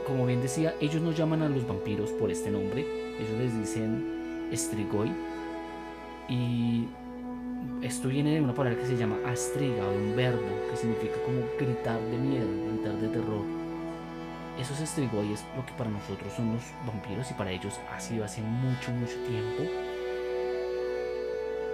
como 0.07 0.27
bien 0.27 0.43
decía, 0.43 0.75
ellos 0.81 1.01
no 1.03 1.13
llaman 1.13 1.43
a 1.43 1.49
los 1.49 1.67
vampiros 1.67 2.11
por 2.13 2.31
este 2.31 2.51
nombre, 2.51 2.87
ellos 3.19 3.39
les 3.39 3.59
dicen 3.59 4.16
Strigoi 4.53 5.11
y 6.29 6.89
esto 7.83 8.09
viene 8.09 8.35
de 8.35 8.41
una 8.41 8.55
palabra 8.55 8.79
que 8.79 8.87
se 8.87 8.97
llama 8.97 9.17
astriga, 9.27 9.87
o 9.87 9.91
de 9.91 9.99
un 9.99 10.17
verbo 10.17 10.43
que 10.71 10.77
significa 10.77 11.15
como 11.25 11.41
gritar 11.59 12.01
de 12.01 12.19
miedo, 12.19 12.49
gritar 12.73 12.95
de 12.95 13.09
terror. 13.09 13.45
Eso 14.59 14.73
es 14.75 14.89
Strigoi, 14.89 15.33
es 15.33 15.45
lo 15.57 15.65
que 15.67 15.73
para 15.73 15.91
nosotros 15.91 16.33
son 16.35 16.55
los 16.55 16.63
vampiros 16.87 17.31
y 17.31 17.35
para 17.35 17.51
ellos 17.51 17.79
ha 17.93 18.01
sido 18.01 18.25
hace 18.25 18.41
mucho, 18.41 18.91
mucho 18.93 19.17
tiempo. 19.29 19.63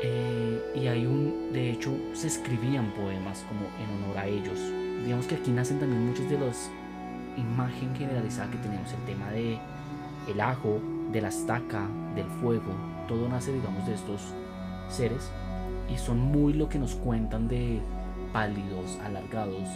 Eh, 0.05 0.73
y 0.75 0.87
hay 0.89 1.07
un, 1.07 1.53
de 1.53 1.71
hecho, 1.71 1.95
se 2.13 2.27
escribían 2.27 2.91
poemas 2.91 3.45
como 3.49 3.67
en 3.79 4.03
honor 4.03 4.19
a 4.19 4.27
ellos. 4.27 4.59
Digamos 5.05 5.27
que 5.27 5.37
aquí 5.37 5.53
nacen 5.53 5.79
también 5.79 6.09
muchas 6.09 6.29
de 6.29 6.39
las 6.39 6.71
imagen 7.37 7.95
generalizada 7.95 8.51
que 8.51 8.59
tenemos, 8.59 8.93
el 8.93 9.05
tema 9.05 9.31
de 9.31 9.59
el 10.29 10.41
ajo, 10.41 10.81
de 11.13 11.21
la 11.21 11.29
estaca, 11.29 11.87
del 12.15 12.27
fuego, 12.41 12.73
todo 13.09 13.29
nace, 13.29 13.53
digamos, 13.53 13.87
de 13.87 13.95
estos 13.95 14.21
seres 14.89 15.31
y 15.93 15.99
son 15.99 16.19
muy 16.19 16.53
lo 16.53 16.69
que 16.69 16.79
nos 16.79 16.95
cuentan 16.95 17.49
de 17.49 17.81
pálidos, 18.33 18.99
alargados. 19.05 19.69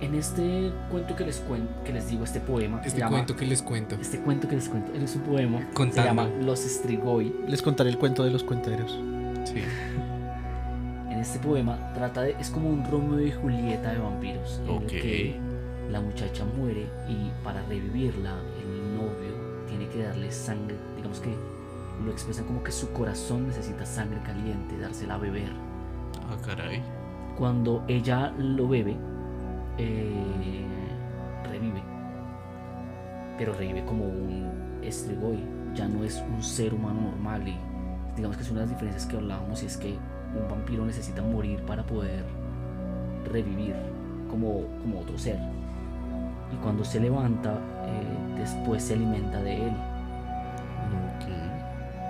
En 0.00 0.14
este 0.16 0.72
cuento 0.90 1.14
que 1.14 1.24
les 1.24 1.40
cuen- 1.48 1.68
que 1.84 1.92
les 1.92 2.08
digo, 2.10 2.24
este 2.24 2.40
poema, 2.40 2.82
se 2.82 2.88
Este 2.88 3.00
llama- 3.00 3.12
cuento 3.18 3.36
que 3.36 3.46
les 3.46 3.62
cuento. 3.62 3.94
este 4.00 4.18
cuento 4.18 4.48
que 4.48 4.56
les 4.56 4.68
cuento, 4.68 4.92
es 4.94 5.14
un 5.14 5.22
poema, 5.22 5.60
se 5.60 5.66
Contando. 5.74 6.02
llama 6.04 6.28
Los 6.44 6.58
Strigoi. 6.60 7.32
Les 7.46 7.62
contaré 7.62 7.90
el 7.90 7.98
cuento 7.98 8.24
de 8.24 8.30
los 8.32 8.42
cuenteros. 8.42 8.98
Sí. 9.44 9.62
En 11.08 11.18
este 11.20 11.38
poema 11.38 11.92
trata 11.94 12.22
de, 12.22 12.32
es 12.40 12.50
como 12.50 12.68
un 12.68 12.84
Romeo 12.90 13.20
y 13.20 13.30
Julieta 13.30 13.92
de 13.92 13.98
vampiros, 14.00 14.60
en 14.64 14.70
Ok. 14.70 14.82
el 14.82 14.88
que 14.88 15.36
la 15.90 16.00
muchacha 16.00 16.44
muere 16.58 16.86
y 17.08 17.30
para 17.44 17.62
revivirla 17.68 18.34
que 19.92 20.02
darle 20.02 20.30
sangre, 20.30 20.76
digamos 20.96 21.20
que 21.20 21.34
lo 22.04 22.10
expresan 22.10 22.46
como 22.46 22.62
que 22.62 22.72
su 22.72 22.92
corazón 22.92 23.46
necesita 23.46 23.86
sangre 23.86 24.20
caliente, 24.22 24.78
dársela 24.78 25.14
a 25.14 25.18
beber. 25.18 25.50
Ah, 26.28 26.36
caray. 26.44 26.82
Cuando 27.36 27.84
ella 27.88 28.32
lo 28.38 28.68
bebe, 28.68 28.96
eh, 29.78 30.64
revive. 31.50 31.82
Pero 33.38 33.54
revive 33.54 33.84
como 33.84 34.04
un 34.04 34.80
estrigoi. 34.82 35.38
Ya 35.74 35.88
no 35.88 36.04
es 36.04 36.22
un 36.34 36.42
ser 36.42 36.74
humano 36.74 37.00
normal. 37.00 37.46
Y 37.48 37.56
digamos 38.16 38.36
que 38.36 38.42
es 38.42 38.50
una 38.50 38.60
de 38.60 38.66
las 38.66 38.74
diferencias 38.74 39.06
que 39.06 39.16
hablábamos. 39.16 39.62
Y 39.62 39.66
es 39.66 39.76
que 39.76 39.96
un 40.36 40.48
vampiro 40.48 40.84
necesita 40.84 41.22
morir 41.22 41.62
para 41.62 41.84
poder 41.84 42.24
revivir 43.30 43.74
como, 44.30 44.66
como 44.82 45.00
otro 45.00 45.16
ser. 45.18 45.38
Y 46.52 46.56
cuando 46.56 46.84
se 46.84 47.00
levanta, 47.00 47.58
después 48.42 48.82
se 48.82 48.94
alimenta 48.94 49.42
de 49.42 49.66
él. 49.66 49.72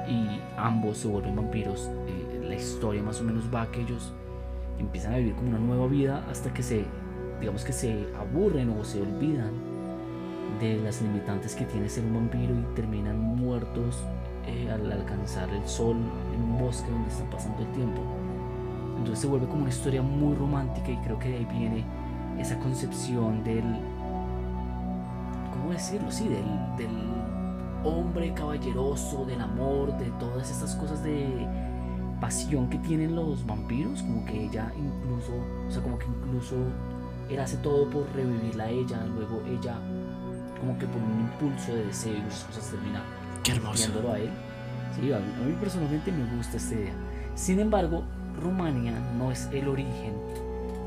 y 0.09 0.41
ambos 0.57 0.99
se 0.99 1.09
vuelven 1.09 1.37
vampiros. 1.37 1.89
Eh, 2.09 2.45
la 2.49 2.55
historia 2.57 3.03
más 3.03 3.21
o 3.21 3.25
menos 3.25 3.45
va 3.55 3.71
que 3.71 3.83
ellos 3.83 4.13
empiezan 4.79 5.15
a 5.15 5.19
vivir 5.19 5.35
como 5.35 5.51
una 5.51 5.59
nueva 5.59 5.87
vida 5.87 6.25
hasta 6.29 6.53
que 6.53 6.63
se, 6.63 6.85
digamos 7.41 7.65
que 7.65 7.73
se 7.73 8.09
aburren 8.19 8.71
o 8.71 8.85
se 8.85 9.01
olvidan 9.01 9.53
de 10.61 10.79
las 10.79 11.01
limitantes 11.03 11.55
que 11.55 11.65
tiene 11.65 11.89
ser 11.89 12.05
un 12.05 12.15
vampiro 12.15 12.53
y 12.53 12.75
terminan 12.75 13.19
muertos 13.19 14.03
eh, 14.47 14.71
al 14.71 14.91
alcanzar 14.91 15.49
el 15.51 15.67
sol 15.69 15.97
en 16.35 16.43
un 16.43 16.59
bosque 16.59 16.91
donde 16.91 17.09
están 17.09 17.31
pasando 17.31 17.63
el 17.63 17.73
tiempo. 17.73 18.03
Entonces 18.99 19.21
se 19.21 19.27
vuelve 19.29 19.47
como 19.47 19.63
una 19.63 19.71
historia 19.71 20.03
muy 20.03 20.35
romántica 20.35 20.91
y 20.91 20.97
creo 20.99 21.19
que 21.19 21.29
de 21.29 21.37
ahí 21.39 21.47
viene 21.47 21.85
esa 22.39 22.59
concepción 22.59 23.45
del, 23.45 23.65
¿cómo 25.63 25.73
decirlo? 25.73 26.11
Sí, 26.11 26.29
del, 26.29 26.45
del 26.77 26.91
hombre 27.85 28.35
caballeroso, 28.35 29.25
del 29.25 29.41
amor, 29.41 29.97
de 29.97 30.11
todas 30.19 30.51
estas 30.51 30.75
cosas 30.75 31.03
de 31.05 31.47
pasión 32.21 32.69
que 32.69 32.79
tienen 32.79 33.15
los 33.15 33.45
vampiros, 33.47 34.03
como 34.03 34.25
que 34.25 34.45
ella 34.45 34.73
incluso, 34.77 35.33
o 35.67 35.71
sea, 35.71 35.83
como 35.83 35.99
que 35.99 36.07
incluso 36.07 36.57
él 37.29 37.39
hace 37.41 37.57
todo 37.59 37.89
por 37.91 38.07
revivirla 38.15 38.65
a 38.65 38.71
ella, 38.71 39.05
luego 39.07 39.43
ella 39.47 39.77
como 40.61 40.79
que 40.79 40.87
por 40.87 41.01
un 41.03 41.21
impulso 41.21 41.75
de 41.75 41.87
deseo 41.87 42.15
y 42.15 42.29
esas 42.29 42.45
cosas 42.45 42.71
termina 42.71 43.03
Qué 43.43 43.53
hermoso. 43.53 43.91
a 44.13 44.19
él. 44.19 44.31
Sí, 44.95 45.13
a 45.13 45.19
mí, 45.19 45.25
a 45.43 45.47
mí 45.47 45.57
personalmente 45.59 46.13
me 46.13 46.37
gusta 46.37 46.59
esta 46.59 46.75
idea. 46.75 46.93
Sin 47.35 47.59
embargo, 47.59 48.05
Rumania 48.41 48.93
no 49.19 49.33
es 49.33 49.49
el 49.53 49.67
origen 49.69 50.15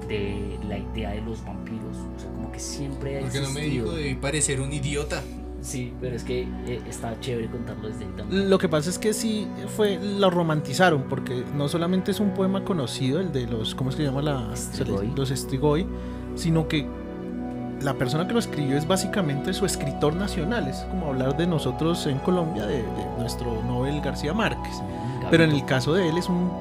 de 0.08 0.58
la 0.68 0.78
idea 0.78 1.12
de 1.12 1.22
los 1.22 1.44
vampiros, 1.46 1.98
o 2.16 2.20
sea, 2.20 2.30
como 2.32 2.52
que 2.52 2.60
siempre 2.60 3.18
ha 3.20 3.22
Porque 3.22 3.42
no 3.42 3.50
me 3.50 3.60
existido. 3.62 3.92
dijo 3.94 3.96
de 3.98 4.16
parecer 4.16 4.62
un 4.62 4.72
idiota. 4.74 5.22
Sí, 5.62 5.94
pero 6.00 6.16
es 6.16 6.24
que 6.24 6.44
eh, 6.68 6.82
está 6.88 7.20
chévere 7.20 7.48
contarlo 7.50 7.88
desde 7.88 8.04
ahí 8.06 8.12
también. 8.16 8.50
Lo 8.52 8.60
que 8.60 8.70
pasa 8.70 8.88
es 8.90 9.00
que 9.00 9.14
sí 9.14 9.48
fue 9.76 9.98
lo 10.00 10.30
romantizaron 10.30 11.06
porque 11.10 11.44
no 11.56 11.68
solamente 11.68 12.12
es 12.12 12.20
un 12.20 12.36
poema 12.36 12.64
conocido 12.64 13.20
el 13.20 13.32
de 13.32 13.48
los 13.48 13.74
¿cómo 13.74 13.90
es 13.90 13.96
que 13.96 14.04
se 14.04 14.08
llama 14.10 14.22
la 14.22 14.56
Strigoi. 14.56 15.12
los 15.16 15.30
Strigoi, 15.30 15.88
sino 16.36 16.68
que 16.68 16.86
la 17.82 17.96
persona 17.96 18.28
que 18.28 18.34
lo 18.34 18.40
escribió 18.40 18.78
es 18.78 18.88
básicamente 18.88 19.54
su 19.54 19.66
escritor 19.66 20.16
nacional, 20.16 20.68
es 20.68 20.78
como 20.92 21.08
hablar 21.08 21.36
de 21.36 21.48
nosotros 21.48 22.06
en 22.06 22.20
Colombia 22.20 22.68
de, 22.68 22.78
de 22.84 23.06
nuestro 23.18 23.64
Nobel 23.64 24.02
García 24.02 24.34
Márquez. 24.36 24.76
Pero 25.32 25.44
en 25.46 25.52
el 25.52 25.66
caso 25.66 25.94
de 25.96 26.08
él 26.10 26.18
es 26.20 26.30
un, 26.30 26.52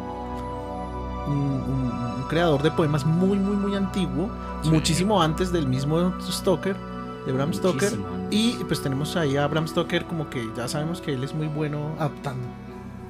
un, 1.27 1.35
un- 1.37 1.93
un 1.93 2.04
creador 2.35 2.63
de 2.65 2.71
poemas 2.73 3.07
muy 3.07 3.39
muy 3.39 3.55
muy 3.57 3.77
antiguo, 3.77 4.29
Sí. 4.63 4.71
muchísimo 4.71 5.23
antes 5.23 5.53
del 5.53 5.69
mismo 5.69 6.13
Stoker, 6.21 6.75
de 7.27 7.33
Bram 7.33 7.55
Stoker. 7.55 7.97
Muchísimo. 7.97 8.29
Y 8.31 8.55
pues 8.65 8.83
tenemos 8.83 9.15
ahí 9.17 9.37
a 9.37 9.47
Bram 9.47 9.69
Stoker 9.69 10.05
como 10.05 10.29
que 10.31 10.45
ya 10.57 10.67
sabemos 10.67 11.01
que 11.01 11.13
él 11.15 11.23
es 11.23 11.33
muy 11.33 11.47
bueno 11.47 11.95
adaptando, 11.99 12.47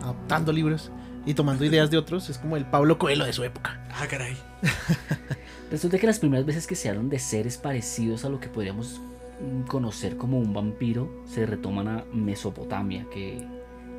adaptando 0.03 0.53
libros 0.53 0.91
y 1.25 1.33
tomando 1.33 1.65
ideas 1.71 1.91
de 1.91 1.97
otros. 1.97 2.29
Es 2.29 2.37
como 2.37 2.57
el 2.59 2.67
Pablo 2.67 2.99
Coelho 2.99 3.25
de 3.25 3.33
su 3.33 3.43
época. 3.45 3.81
Ah, 3.99 4.07
caray. 4.07 4.37
Resulta 5.71 5.99
que 5.99 6.07
las 6.07 6.19
primeras 6.19 6.45
veces 6.45 6.67
que 6.67 6.75
se 6.77 6.91
hablan 6.91 7.09
de 7.09 7.19
seres 7.19 7.57
parecidos 7.57 8.25
a 8.27 8.29
lo 8.29 8.39
que 8.41 8.49
podríamos 8.49 9.01
mm, 9.41 9.63
conocer 9.63 10.17
como 10.19 10.39
un 10.39 10.53
vampiro 10.53 11.09
se 11.27 11.47
retoman 11.47 11.89
a 11.89 12.05
Mesopotamia, 12.13 13.07
que 13.13 13.47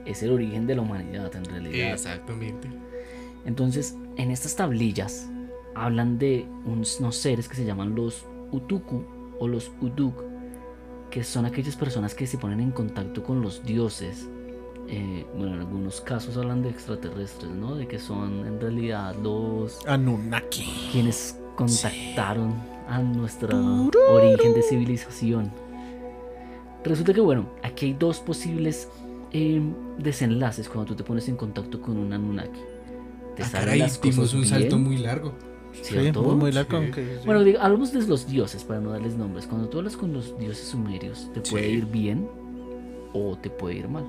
es 0.06 0.22
el 0.22 0.32
origen 0.32 0.68
de 0.68 0.76
la 0.76 0.84
humanidad 0.84 1.36
en 1.36 1.46
realidad. 1.46 1.94
Exactamente. 1.94 2.70
Entonces, 3.46 3.96
en 4.18 4.32
estas 4.32 4.56
tablillas 4.56 5.30
hablan 5.76 6.18
de 6.18 6.48
unos, 6.66 7.16
seres 7.16 7.48
que 7.48 7.56
se 7.56 7.66
llaman 7.66 7.96
los 7.96 8.26
Utuku 8.52 9.04
o 9.40 9.48
los 9.48 9.72
Uduk, 9.82 10.24
que 11.12 11.24
son 11.24 11.46
aquellas 11.46 11.76
personas 11.76 12.16
que 12.16 12.26
se 12.26 12.38
ponen 12.38 12.60
en 12.60 12.72
contacto 12.72 13.24
con 13.24 13.42
los 13.42 13.64
dioses. 13.64 14.28
Eh, 14.88 15.26
bueno, 15.36 15.56
en 15.56 15.62
algunos 15.62 16.02
casos 16.02 16.38
hablan 16.38 16.62
de 16.62 16.70
extraterrestres, 16.70 17.52
¿no? 17.52 17.76
De 17.76 17.88
que 17.88 18.00
son 18.00 18.46
en 18.46 18.60
realidad 18.60 19.16
los 19.22 19.86
Anunnaki. 19.88 20.90
quienes 20.92 21.40
contactaron 21.56 22.54
a 22.88 23.02
nuestro 23.02 23.90
origen 24.12 24.54
de 24.54 24.62
civilización. 24.62 25.52
Resulta 26.84 27.14
que, 27.14 27.22
bueno, 27.22 27.48
aquí 27.64 27.88
hay 27.88 27.94
dos 27.94 28.20
posibles 28.20 28.90
eh, 29.32 29.60
desenlaces 29.98 30.70
cuando 30.70 30.90
tú 30.90 30.96
te 30.96 31.04
pones 31.04 31.28
en 31.28 31.36
contacto 31.36 31.82
con 31.82 31.98
un 31.98 32.14
Anunnaki. 32.14 32.75
Te 33.36 33.44
Ah, 33.44 33.48
salen 33.48 33.66
caray, 33.66 33.80
las 33.80 33.98
cosas 33.98 34.34
un 34.34 34.46
salto 34.46 34.78
muy 34.78 34.98
largo. 34.98 35.34
Sí, 35.74 35.84
¿cierto? 35.94 36.24
muy, 36.24 36.36
muy 36.36 36.52
largo, 36.54 36.70
Sí. 36.72 36.76
aunque 36.78 37.04
sí. 37.20 37.26
Bueno, 37.26 37.44
digo, 37.44 37.60
hablamos 37.60 37.92
de 37.92 38.02
los 38.08 38.28
dioses 38.28 38.64
para 38.64 38.80
no 38.80 38.92
darles 38.92 39.16
nombres. 39.18 39.46
Cuando 39.46 39.68
tú 39.68 39.80
hablas 39.80 39.98
con 39.98 40.14
los 40.14 40.38
dioses 40.40 40.68
sumerios, 40.70 41.30
te 41.34 41.42
puede 41.42 41.66
Sí. 41.66 41.72
ir 41.74 41.86
bien 41.86 42.30
o 43.14 43.38
te 43.38 43.50
puede 43.50 43.76
ir 43.76 43.90
mal. 43.90 44.06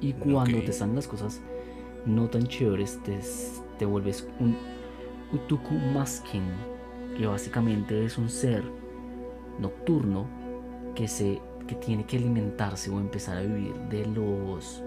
Y 0.00 0.14
cuando 0.14 0.58
te 0.62 0.72
salen 0.72 0.96
las 0.96 1.06
cosas 1.06 1.40
no 2.06 2.28
tan 2.28 2.46
chéveres, 2.46 2.98
te, 3.02 3.18
te 3.78 3.84
vuelves 3.84 4.26
un 4.38 4.56
Utuku 5.32 5.74
Maskin, 5.74 6.42
que 7.18 7.26
básicamente 7.26 8.02
es 8.04 8.16
un 8.16 8.30
ser 8.30 8.62
nocturno 9.58 10.26
que, 10.94 11.06
se, 11.06 11.38
que 11.66 11.74
tiene 11.74 12.04
que 12.06 12.16
alimentarse 12.16 12.90
o 12.90 12.98
empezar 12.98 13.36
a 13.36 13.42
vivir 13.42 13.74
de 13.90 14.06
los. 14.06 14.82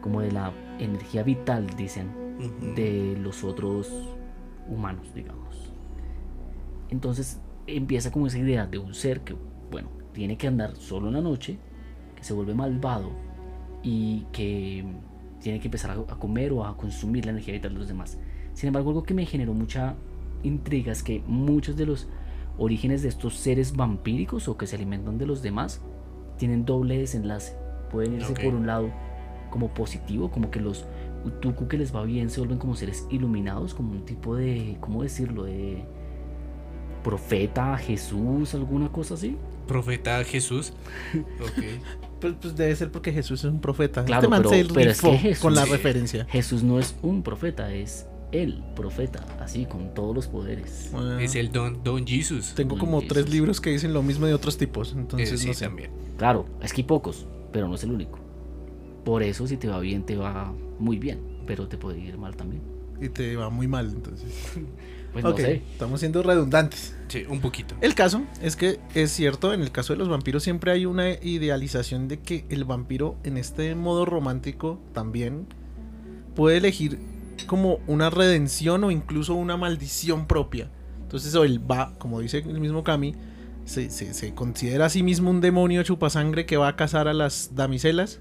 como 0.00 0.22
de 0.22 0.32
la 0.32 0.50
energía 0.78 1.22
vital, 1.22 1.66
dicen, 1.76 2.08
De 2.74 3.16
los 3.20 3.44
otros 3.44 3.90
humanos, 4.68 5.12
digamos. 5.14 5.72
Entonces 6.88 7.40
empieza 7.66 8.10
como 8.10 8.26
esa 8.26 8.38
idea 8.38 8.66
de 8.66 8.78
un 8.78 8.94
ser 8.94 9.20
que, 9.20 9.36
bueno, 9.70 9.88
tiene 10.12 10.36
que 10.36 10.46
andar 10.46 10.76
solo 10.76 11.08
en 11.08 11.14
la 11.14 11.20
noche, 11.20 11.58
que 12.16 12.24
se 12.24 12.32
vuelve 12.32 12.54
malvado 12.54 13.10
y 13.82 14.26
que 14.32 14.84
tiene 15.40 15.60
que 15.60 15.68
empezar 15.68 15.90
a, 15.90 16.16
comer 16.16 16.52
o 16.52 16.64
a 16.64 16.76
consumir 16.76 17.24
la 17.24 17.32
energía 17.32 17.54
vital 17.54 17.72
de 17.72 17.78
los 17.78 17.88
demás. 17.88 18.18
Sin 18.54 18.68
embargo, 18.68 18.90
algo 18.90 19.02
que 19.02 19.14
me 19.14 19.24
generó 19.26 19.54
mucha 19.54 19.94
intriga 20.42 20.92
es 20.92 21.02
que 21.02 21.22
muchos 21.26 21.76
de 21.76 21.86
los 21.86 22.08
orígenes 22.58 23.02
de 23.02 23.08
estos 23.08 23.36
seres 23.36 23.74
vampíricos 23.74 24.48
o 24.48 24.56
que 24.56 24.66
se 24.66 24.76
alimentan 24.76 25.18
de 25.18 25.26
los 25.26 25.42
demás 25.42 25.80
tienen 26.36 26.64
doble 26.64 26.98
desenlace. 26.98 27.54
Pueden 27.90 28.14
irse 28.14 28.34
por 28.34 28.54
un 28.54 28.66
lado 28.66 28.90
como 29.50 29.68
positivo, 29.72 30.30
como 30.30 30.50
que 30.50 30.60
los 30.60 30.86
Utuku 31.24 31.68
que 31.68 31.76
les 31.76 31.94
va 31.94 32.02
bien 32.04 32.30
se 32.30 32.40
vuelven 32.40 32.58
como 32.58 32.74
seres 32.76 33.06
iluminados, 33.10 33.74
como 33.74 33.92
un 33.92 34.04
tipo 34.04 34.36
de, 34.36 34.76
¿cómo 34.80 35.02
decirlo? 35.02 35.44
De 35.44 35.84
profeta, 37.02 37.76
Jesús, 37.78 38.54
alguna 38.54 38.90
cosa 38.90 39.14
así. 39.14 39.36
Profeta 39.66 40.22
Jesús. 40.24 40.72
Ok. 41.40 41.64
Pues, 42.20 42.34
pues 42.38 42.54
debe 42.54 42.76
ser 42.76 42.92
porque 42.92 43.12
Jesús 43.12 43.40
es 43.44 43.50
un 43.50 43.60
profeta. 43.60 44.04
Claro, 44.04 44.20
este 44.24 44.28
man 44.28 44.42
pero- 44.42 44.50
se 44.68 44.74
pero 44.74 44.90
es 44.90 45.00
que 45.00 45.16
Jesús- 45.16 45.40
con 45.42 45.54
la 45.54 45.64
Sí. 45.64 45.70
referencia. 45.70 46.26
Jesús 46.28 46.62
no 46.62 46.78
es 46.78 46.94
un 47.00 47.22
profeta, 47.22 47.72
es 47.72 48.06
el 48.30 48.62
profeta, 48.76 49.24
así 49.40 49.64
con 49.64 49.94
todos 49.94 50.14
los 50.14 50.26
poderes. 50.26 50.90
Ah, 50.94 51.16
Es 51.20 51.34
el 51.34 51.50
Don, 51.50 51.82
Don 51.82 52.06
Jesus. 52.06 52.52
Tengo 52.54 52.70
Don 52.76 52.78
como 52.80 53.00
tres 53.02 53.30
libros 53.30 53.58
que 53.60 53.70
dicen 53.70 53.94
lo 53.94 54.02
mismo 54.02 54.26
de 54.26 54.34
otros 54.34 54.58
tipos, 54.58 54.92
Eh, 54.92 54.96
entonces 54.98 55.40
sí, 55.40 55.46
no 55.46 55.54
sé. 55.54 55.64
también. 55.64 55.90
Claro, 56.18 56.44
es 56.62 56.72
que 56.74 56.82
hay 56.82 56.86
pocos, 56.86 57.26
pero 57.52 57.66
no 57.68 57.74
es 57.74 57.82
el 57.84 57.92
único. 57.92 58.18
Por 59.04 59.22
eso 59.22 59.46
si 59.46 59.56
te 59.56 59.68
va 59.68 59.80
bien, 59.80 60.04
te 60.04 60.16
va 60.16 60.52
muy 60.78 60.98
bien, 60.98 61.20
pero 61.46 61.68
te 61.68 61.76
puede 61.76 61.98
ir 62.00 62.18
mal 62.18 62.36
también. 62.36 62.62
Y 63.00 63.08
te 63.08 63.34
va 63.36 63.48
muy 63.50 63.66
mal, 63.68 63.90
entonces. 63.90 64.30
Pues 65.12 65.24
ok, 65.24 65.30
no 65.40 65.44
sé. 65.44 65.62
estamos 65.72 65.98
siendo 65.98 66.22
redundantes. 66.22 66.94
Sí, 67.08 67.24
un 67.28 67.40
poquito. 67.40 67.74
El 67.80 67.96
caso 67.96 68.22
es 68.42 68.54
que 68.54 68.78
es 68.94 69.10
cierto, 69.10 69.52
en 69.52 69.60
el 69.60 69.72
caso 69.72 69.92
de 69.92 69.98
los 69.98 70.08
vampiros 70.08 70.44
siempre 70.44 70.70
hay 70.70 70.86
una 70.86 71.10
idealización 71.14 72.06
de 72.06 72.20
que 72.20 72.44
el 72.48 72.64
vampiro 72.64 73.16
en 73.24 73.36
este 73.36 73.74
modo 73.74 74.04
romántico 74.04 74.78
también 74.92 75.46
puede 76.36 76.58
elegir 76.58 77.00
como 77.48 77.80
una 77.88 78.08
redención 78.08 78.84
o 78.84 78.92
incluso 78.92 79.34
una 79.34 79.56
maldición 79.56 80.26
propia. 80.28 80.70
Entonces 81.02 81.34
o 81.34 81.42
él 81.42 81.60
va, 81.68 81.92
como 81.98 82.20
dice 82.20 82.38
el 82.38 82.60
mismo 82.60 82.84
Kami, 82.84 83.16
se, 83.64 83.90
se- 83.90 84.14
se 84.14 84.32
considera 84.32 84.84
a 84.86 84.90
sí 84.90 85.02
mismo 85.02 85.28
un 85.30 85.40
demonio 85.40 85.82
chupasangre 85.82 86.46
que 86.46 86.56
va 86.56 86.68
a 86.68 86.76
cazar 86.76 87.08
a 87.08 87.14
las 87.14 87.56
damiselas 87.56 88.20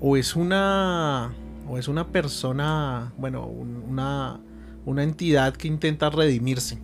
o 0.00 0.16
es 0.16 0.36
una 0.36 1.32
o 1.68 1.78
es 1.78 1.88
una 1.88 2.08
persona, 2.08 3.12
bueno, 3.18 3.46
un- 3.46 3.82
una 3.88 4.40
una 4.84 5.02
entidad 5.02 5.54
que 5.56 5.66
intenta 5.66 6.10
redimirse 6.10 6.78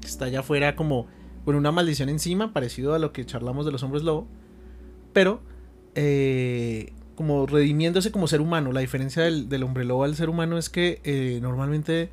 que 0.00 0.08
está 0.08 0.24
allá 0.24 0.40
afuera 0.40 0.74
como 0.74 1.06
con 1.44 1.54
una 1.54 1.70
maldición 1.70 2.08
encima, 2.08 2.52
parecido 2.52 2.94
a 2.94 2.98
lo 2.98 3.12
que 3.12 3.24
charlamos 3.24 3.64
de 3.64 3.70
los 3.72 3.82
hombres 3.84 4.02
lobo, 4.02 4.26
pero 5.12 5.40
eh, 5.94 6.92
como 7.14 7.46
redimiéndose 7.46 8.10
como 8.10 8.26
ser 8.26 8.40
humano. 8.40 8.72
La 8.72 8.80
diferencia 8.80 9.22
del, 9.22 9.48
del 9.48 9.62
hombre 9.62 9.84
lobo 9.84 10.02
al 10.04 10.16
ser 10.16 10.28
humano 10.30 10.58
es 10.58 10.68
que 10.68 11.00
eh, 11.04 11.38
normalmente 11.42 12.08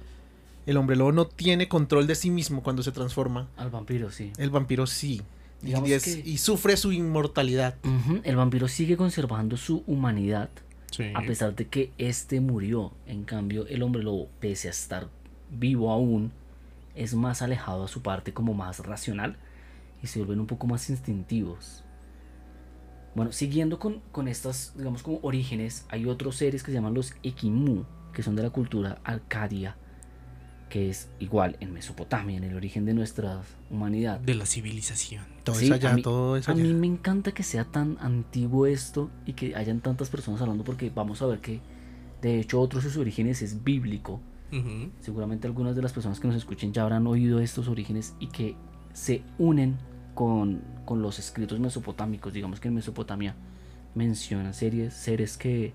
el 0.67 0.77
hombre 0.77 0.96
lobo 0.96 1.12
no 1.12 1.25
tiene 1.25 1.67
control 1.67 2.05
de 2.05 2.13
sí 2.13 2.29
mismo 2.29 2.62
cuando 2.62 2.84
se 2.84 2.91
transforma. 2.91 3.48
Al 3.58 3.72
vampiro, 3.72 4.12
sí. 4.12 4.31
El 4.38 4.51
vampiro 4.51 4.86
sí. 4.86 5.22
Y, 5.62 5.68
Digamos 5.68 5.89
es- 5.89 6.03
que- 6.03 6.30
y 6.30 6.38
sufre 6.38 6.75
su 6.77 6.91
inmortalidad. 6.91 7.75
El 8.24 8.36
vampiro 8.36 8.68
sigue 8.68 8.98
conservando 8.98 9.58
su 9.58 9.84
humanidad 9.88 10.50
Sí. 10.91 11.06
a 11.15 11.22
pesar 11.22 11.56
de 11.56 11.68
que 11.68 11.91
este 11.98 12.41
murió. 12.41 12.92
En 13.07 13.24
cambio, 13.24 13.66
el 13.68 13.81
hombre 13.83 14.03
lobo, 14.03 14.27
pese 14.40 14.68
a 14.68 14.72
estar 14.72 15.07
vivo 15.51 15.92
aún, 15.92 16.31
es 16.96 17.14
más 17.14 17.42
alejado 17.42 17.83
a 17.85 17.88
su 17.88 18.01
parte 18.01 18.33
como 18.33 18.53
más 18.53 18.79
racional 18.79 19.38
y 20.03 20.07
se 20.07 20.20
vuelven 20.20 20.40
un 20.42 20.48
poco 20.48 20.68
más 20.68 20.90
instintivos. 20.90 21.83
Bueno, 23.16 23.31
siguiendo 23.31 23.77
con, 23.79 24.00
con 24.12 24.27
estas, 24.27 24.74
digamos, 24.77 25.03
como 25.03 25.20
orígenes, 25.22 25.85
hay 25.90 26.05
otros 26.05 26.38
seres 26.38 26.64
que 26.64 26.72
se 26.72 26.75
llaman 26.75 26.94
los 26.94 27.14
Ekimu, 27.24 27.83
que 28.14 28.24
son 28.24 28.35
de 28.35 28.44
la 28.44 28.50
cultura 28.50 29.00
Arcadia, 29.03 29.75
que 30.70 30.90
es 30.90 31.09
igual 31.20 31.57
en 31.59 31.74
Mesopotamia, 31.74 32.38
en 32.38 32.46
el 32.46 32.55
origen 32.55 32.85
de 32.85 32.94
nuestra 32.94 33.42
humanidad. 33.70 34.20
De 34.20 34.35
la 34.35 34.46
civilización. 34.46 35.25
Todo 35.44 35.56
Sí, 35.56 35.66
es 35.66 35.72
a 35.72 35.75
allá, 35.75 35.94
mí- 35.96 36.01
todo 36.04 36.38
es 36.38 36.48
A 36.48 36.51
allá. 36.51 36.64
mí 36.64 36.74
me 36.74 36.88
encanta 36.88 37.32
que 37.32 37.44
sea 37.44 37.66
tan 37.66 37.98
antiguo 38.00 38.66
esto 38.68 39.10
y 39.25 39.34
que 39.34 39.56
hayan 39.56 39.80
tantas 39.82 40.10
personas 40.10 40.40
hablando 40.42 40.64
porque 40.64 40.92
vamos 40.94 41.22
a 41.22 41.25
ver 41.25 41.40
que 41.40 41.60
de 42.22 42.40
hecho 42.40 42.60
otro 42.62 42.80
de 42.80 42.84
sus 42.84 42.98
orígenes 42.98 43.42
es 43.42 43.64
bíblico. 43.64 44.20
Seguramente 45.00 45.48
algunas 45.48 45.75
de 45.77 45.82
las 45.82 45.94
personas 45.94 46.20
que 46.20 46.27
nos 46.27 46.36
escuchen 46.36 46.74
ya 46.74 46.84
habrán 46.84 47.08
oído 47.08 47.40
estos 47.40 47.70
orígenes 47.70 48.16
y 48.20 48.27
que 48.27 48.56
se 48.94 49.24
unen 49.38 49.77
con, 50.14 50.62
con 50.84 51.01
los 51.01 51.20
escritos 51.20 51.58
mesopotámicos. 51.62 52.34
Digamos 52.34 52.60
que 52.60 52.68
en 52.68 52.74
Mesopotamia 52.75 53.34
menciona 53.96 54.51
series, 54.51 54.94
seres 54.94 55.38
que 55.38 55.74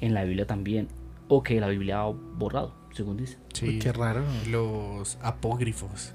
en 0.00 0.14
la 0.14 0.22
Biblia 0.24 0.46
también, 0.46 0.86
o 1.26 1.42
que 1.42 1.58
la 1.60 1.66
Biblia 1.68 2.02
ha 2.02 2.06
borrado, 2.06 2.74
según 2.92 3.16
dice. 3.16 3.38
Sí. 3.52 3.66
Uy, 3.66 3.78
qué 3.80 3.92
raro. 3.92 4.22
Los 4.48 5.18
apócrifos. 5.20 6.12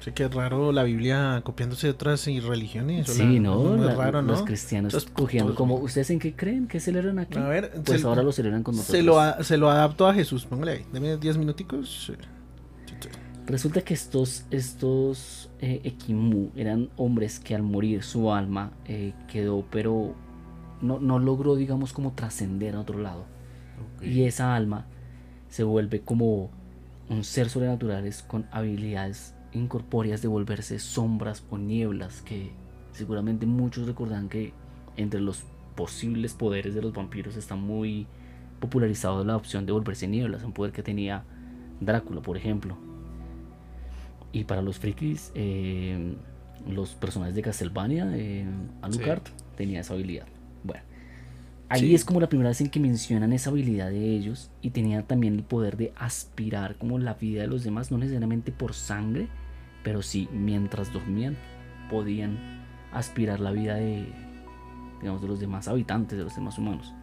Sí, 0.00 0.12
qué 0.12 0.28
raro 0.28 0.72
la 0.72 0.82
Biblia 0.84 1.42
copiándose 1.44 1.88
de 1.88 1.92
otras 1.92 2.24
religiones. 2.26 3.08
Sí, 3.08 3.22
la- 3.22 3.40
¿no? 3.40 3.56
Muy 3.58 3.86
La- 3.86 3.94
raro, 3.94 4.22
¿no? 4.22 4.32
Los 4.32 4.42
cristianos 4.42 4.94
Entonces, 4.94 5.10
cogiendo 5.14 5.48
pues, 5.52 5.58
como, 5.58 5.74
¿ustedes 5.76 6.08
en 6.10 6.18
qué 6.18 6.34
creen 6.34 6.66
que 6.68 6.80
celebran 6.80 7.18
aquí? 7.18 7.38
A 7.38 7.46
ver, 7.46 7.70
Pues 7.84 8.00
se- 8.00 8.06
ahora 8.06 8.22
lo 8.22 8.32
celebran 8.32 8.62
con 8.62 8.76
nosotros. 8.76 8.96
se 8.96 9.02
lo, 9.02 9.20
a- 9.20 9.42
se 9.44 9.56
lo 9.58 9.70
adapto 9.70 10.06
a 10.08 10.14
Jesús. 10.14 10.46
Póngale 10.46 10.72
ahí. 10.72 10.86
Deme 10.92 11.16
10 11.18 11.36
minuticos. 11.36 12.12
Resulta 13.46 13.82
que 13.82 13.94
estos, 13.94 14.44
estos 14.50 15.50
eh, 15.60 15.80
Ekimu 15.84 16.50
eran 16.54 16.88
hombres 16.96 17.40
que 17.40 17.54
al 17.54 17.62
morir 17.62 18.02
su 18.04 18.32
alma 18.32 18.70
eh, 18.86 19.12
quedó, 19.28 19.64
pero 19.70 20.14
no, 20.80 21.00
no 21.00 21.18
logró, 21.18 21.56
digamos, 21.56 21.92
como 21.92 22.12
trascender 22.12 22.76
a 22.76 22.80
otro 22.80 22.98
lado. 23.00 23.24
Y 24.00 24.22
esa 24.22 24.54
alma 24.54 24.86
se 25.48 25.64
vuelve 25.64 26.00
como 26.00 26.50
un 27.08 27.24
ser 27.24 27.48
sobrenatural 27.50 28.06
es 28.06 28.22
con 28.22 28.46
habilidades 28.52 29.34
incorpóreas 29.52 30.22
de 30.22 30.28
volverse 30.28 30.78
sombras 30.78 31.44
o 31.50 31.58
nieblas 31.58 32.22
que 32.22 32.50
seguramente 32.92 33.46
muchos 33.46 33.86
recordarán 33.86 34.28
que 34.28 34.52
entre 34.96 35.20
los 35.20 35.44
posibles 35.74 36.34
poderes 36.34 36.74
de 36.74 36.82
los 36.82 36.92
vampiros 36.92 37.36
está 37.36 37.54
muy 37.56 38.06
popularizado 38.60 39.24
la 39.24 39.36
opción 39.36 39.66
de 39.66 39.72
volverse 39.72 40.06
nieblas, 40.06 40.44
un 40.44 40.52
poder 40.52 40.72
que 40.72 40.82
tenía 40.82 41.24
Drácula, 41.80 42.20
por 42.20 42.36
ejemplo. 42.36 42.76
Y 44.32 44.44
para 44.44 44.60
los 44.62 44.78
frikis, 44.78 45.32
eh, 45.34 46.14
los 46.68 46.90
personajes 46.90 47.34
de 47.34 47.42
Castlevania, 47.42 48.10
eh, 48.14 48.44
Alucard, 48.82 49.22
tenía 49.56 49.80
esa 49.80 49.94
habilidad. 49.94 50.26
Bueno, 50.62 50.82
ahí 51.70 51.80
Sí. 51.80 51.94
es 51.94 52.04
como 52.04 52.20
la 52.20 52.28
primera 52.28 52.50
vez 52.50 52.60
en 52.60 52.68
que 52.68 52.78
mencionan 52.78 53.32
esa 53.32 53.48
habilidad 53.48 53.88
de 53.88 54.14
ellos 54.14 54.50
y 54.60 54.70
tenía 54.70 55.02
también 55.04 55.34
el 55.36 55.42
poder 55.42 55.78
de 55.78 55.92
aspirar 55.96 56.76
como 56.76 56.98
la 56.98 57.14
vida 57.14 57.40
de 57.42 57.48
los 57.48 57.64
demás, 57.64 57.90
no 57.90 57.96
necesariamente 57.96 58.52
por 58.52 58.74
sangre, 58.74 59.28
pero 59.82 60.02
sí 60.02 60.28
mientras 60.32 60.92
dormían 60.92 61.36
podían 61.90 62.38
aspirar 62.92 63.40
la 63.40 63.50
vida 63.52 63.74
de, 63.76 64.12
digamos, 65.00 65.22
de 65.22 65.28
los 65.28 65.40
demás 65.40 65.68
habitantes, 65.68 66.18
de 66.18 66.24
los 66.24 66.34
demás 66.34 66.58
humanos. 66.58 66.94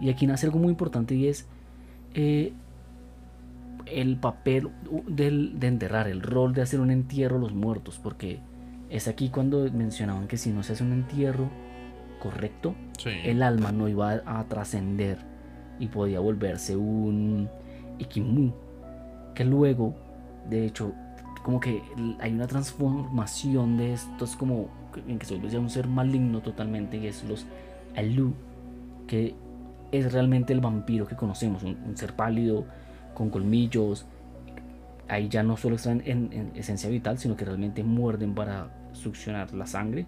Y 0.00 0.10
aquí 0.10 0.26
nace 0.26 0.46
algo 0.46 0.58
muy 0.58 0.68
importante 0.70 1.14
y 1.14 1.26
es 1.28 1.46
eh, 2.14 2.52
el 3.86 4.16
papel 4.16 4.70
del, 5.06 5.58
de 5.58 5.66
enterrar, 5.68 6.08
el 6.08 6.20
rol 6.22 6.52
de 6.54 6.62
hacer 6.62 6.80
un 6.80 6.90
entierro 6.90 7.36
a 7.36 7.40
los 7.40 7.52
muertos, 7.54 7.98
porque 8.02 8.40
es 8.90 9.08
aquí 9.08 9.28
cuando 9.30 9.70
mencionaban 9.72 10.26
que 10.28 10.36
si 10.36 10.50
no 10.50 10.62
se 10.62 10.72
hace 10.72 10.84
un 10.84 10.92
entierro 10.92 11.48
correcto, 12.20 12.74
Sí. 12.98 13.10
el 13.24 13.42
alma 13.42 13.72
no 13.72 13.88
iba 13.88 14.12
a, 14.24 14.40
a 14.40 14.44
trascender 14.48 15.18
y 15.78 15.88
podía 15.88 16.18
volverse 16.20 16.76
un 16.76 17.48
Ikimu, 17.98 18.52
que 19.34 19.44
luego, 19.44 19.94
de 20.48 20.64
hecho, 20.66 20.92
como 21.46 21.60
que 21.60 21.80
hay 22.18 22.32
una 22.32 22.48
transformación 22.48 23.76
de 23.76 23.92
estos 23.92 24.34
como 24.34 24.68
en 25.06 25.16
que 25.16 25.26
se 25.26 25.36
vuelve 25.36 25.56
un 25.58 25.70
ser 25.70 25.86
maligno 25.86 26.40
totalmente 26.40 26.96
y 26.96 27.06
es 27.06 27.22
los 27.22 27.46
Alu, 27.94 28.34
que 29.06 29.36
es 29.92 30.12
realmente 30.12 30.52
el 30.52 30.58
vampiro 30.58 31.06
que 31.06 31.14
conocemos, 31.14 31.62
un, 31.62 31.76
un 31.86 31.96
ser 31.96 32.16
pálido, 32.16 32.66
con 33.14 33.30
colmillos. 33.30 34.06
Ahí 35.06 35.28
ya 35.28 35.44
no 35.44 35.56
solo 35.56 35.76
están 35.76 36.02
en, 36.04 36.32
en 36.32 36.50
esencia 36.56 36.90
vital, 36.90 37.16
sino 37.16 37.36
que 37.36 37.44
realmente 37.44 37.84
muerden 37.84 38.34
para 38.34 38.90
succionar 38.92 39.54
la 39.54 39.68
sangre. 39.68 40.04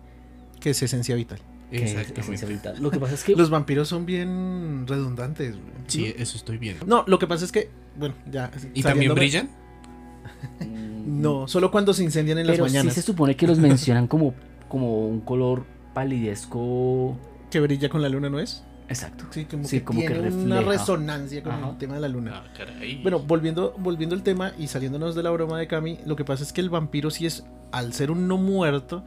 Que 0.58 0.70
es 0.70 0.82
esencia 0.82 1.14
vital. 1.14 1.38
que 1.70 1.76
es 1.76 1.82
Exactamente. 1.92 2.20
esencia 2.20 2.48
vital. 2.48 2.82
Lo 2.82 2.90
que 2.90 2.98
pasa 2.98 3.14
es 3.14 3.22
que 3.22 3.36
Los 3.36 3.48
vampiros 3.48 3.86
son 3.86 4.06
bien 4.06 4.88
redundantes. 4.88 5.52
güey. 5.54 5.68
Sí, 5.86 6.12
eso 6.18 6.36
estoy 6.36 6.58
viendo. 6.58 6.84
No, 6.84 7.04
lo 7.06 7.20
que 7.20 7.28
pasa 7.28 7.44
es 7.44 7.52
que, 7.52 7.70
bueno, 7.96 8.16
ya. 8.28 8.50
¿Y 8.74 8.82
también 8.82 9.14
brillan? 9.14 9.48
No, 11.08 11.48
solo 11.48 11.70
cuando 11.70 11.92
se 11.94 12.04
incendian 12.04 12.38
en 12.38 12.46
las 12.46 12.56
pero 12.56 12.66
sí 12.68 12.72
mañanas. 12.74 12.94
se 12.94 13.02
supone 13.02 13.36
que 13.36 13.46
los 13.46 13.58
mencionan 13.58 14.06
como, 14.06 14.34
como 14.68 15.06
un 15.08 15.20
color 15.20 15.64
palidezco. 15.94 17.16
Que 17.50 17.60
brilla 17.60 17.88
con 17.88 18.02
la 18.02 18.08
luna, 18.08 18.28
¿no 18.28 18.38
es? 18.40 18.64
Exacto. 18.88 19.24
Sí, 19.30 19.44
como 19.44 19.64
Sí, 19.64 19.78
que 19.80 19.84
como 19.84 20.00
que 20.00 20.08
tiene 20.08 20.28
una 20.34 20.60
resonancia 20.62 21.42
con 21.42 21.52
Ajá. 21.52 21.70
el 21.70 21.78
tema 21.78 21.94
de 21.94 22.00
la 22.00 22.08
luna. 22.08 22.42
Ah, 22.44 22.52
caray. 22.56 23.00
Bueno, 23.02 23.20
volviendo, 23.20 23.74
volviendo 23.78 24.14
al 24.14 24.22
tema 24.22 24.52
y 24.58 24.66
saliéndonos 24.68 25.14
de 25.14 25.22
la 25.22 25.30
broma 25.30 25.58
de 25.58 25.66
Cami, 25.66 25.98
lo 26.06 26.16
que 26.16 26.24
pasa 26.24 26.42
es 26.42 26.52
que 26.52 26.60
el 26.60 26.70
vampiro 26.70 27.10
sí 27.10 27.26
es, 27.26 27.44
al 27.70 27.92
ser 27.92 28.10
un 28.10 28.28
no 28.28 28.38
muerto, 28.38 29.04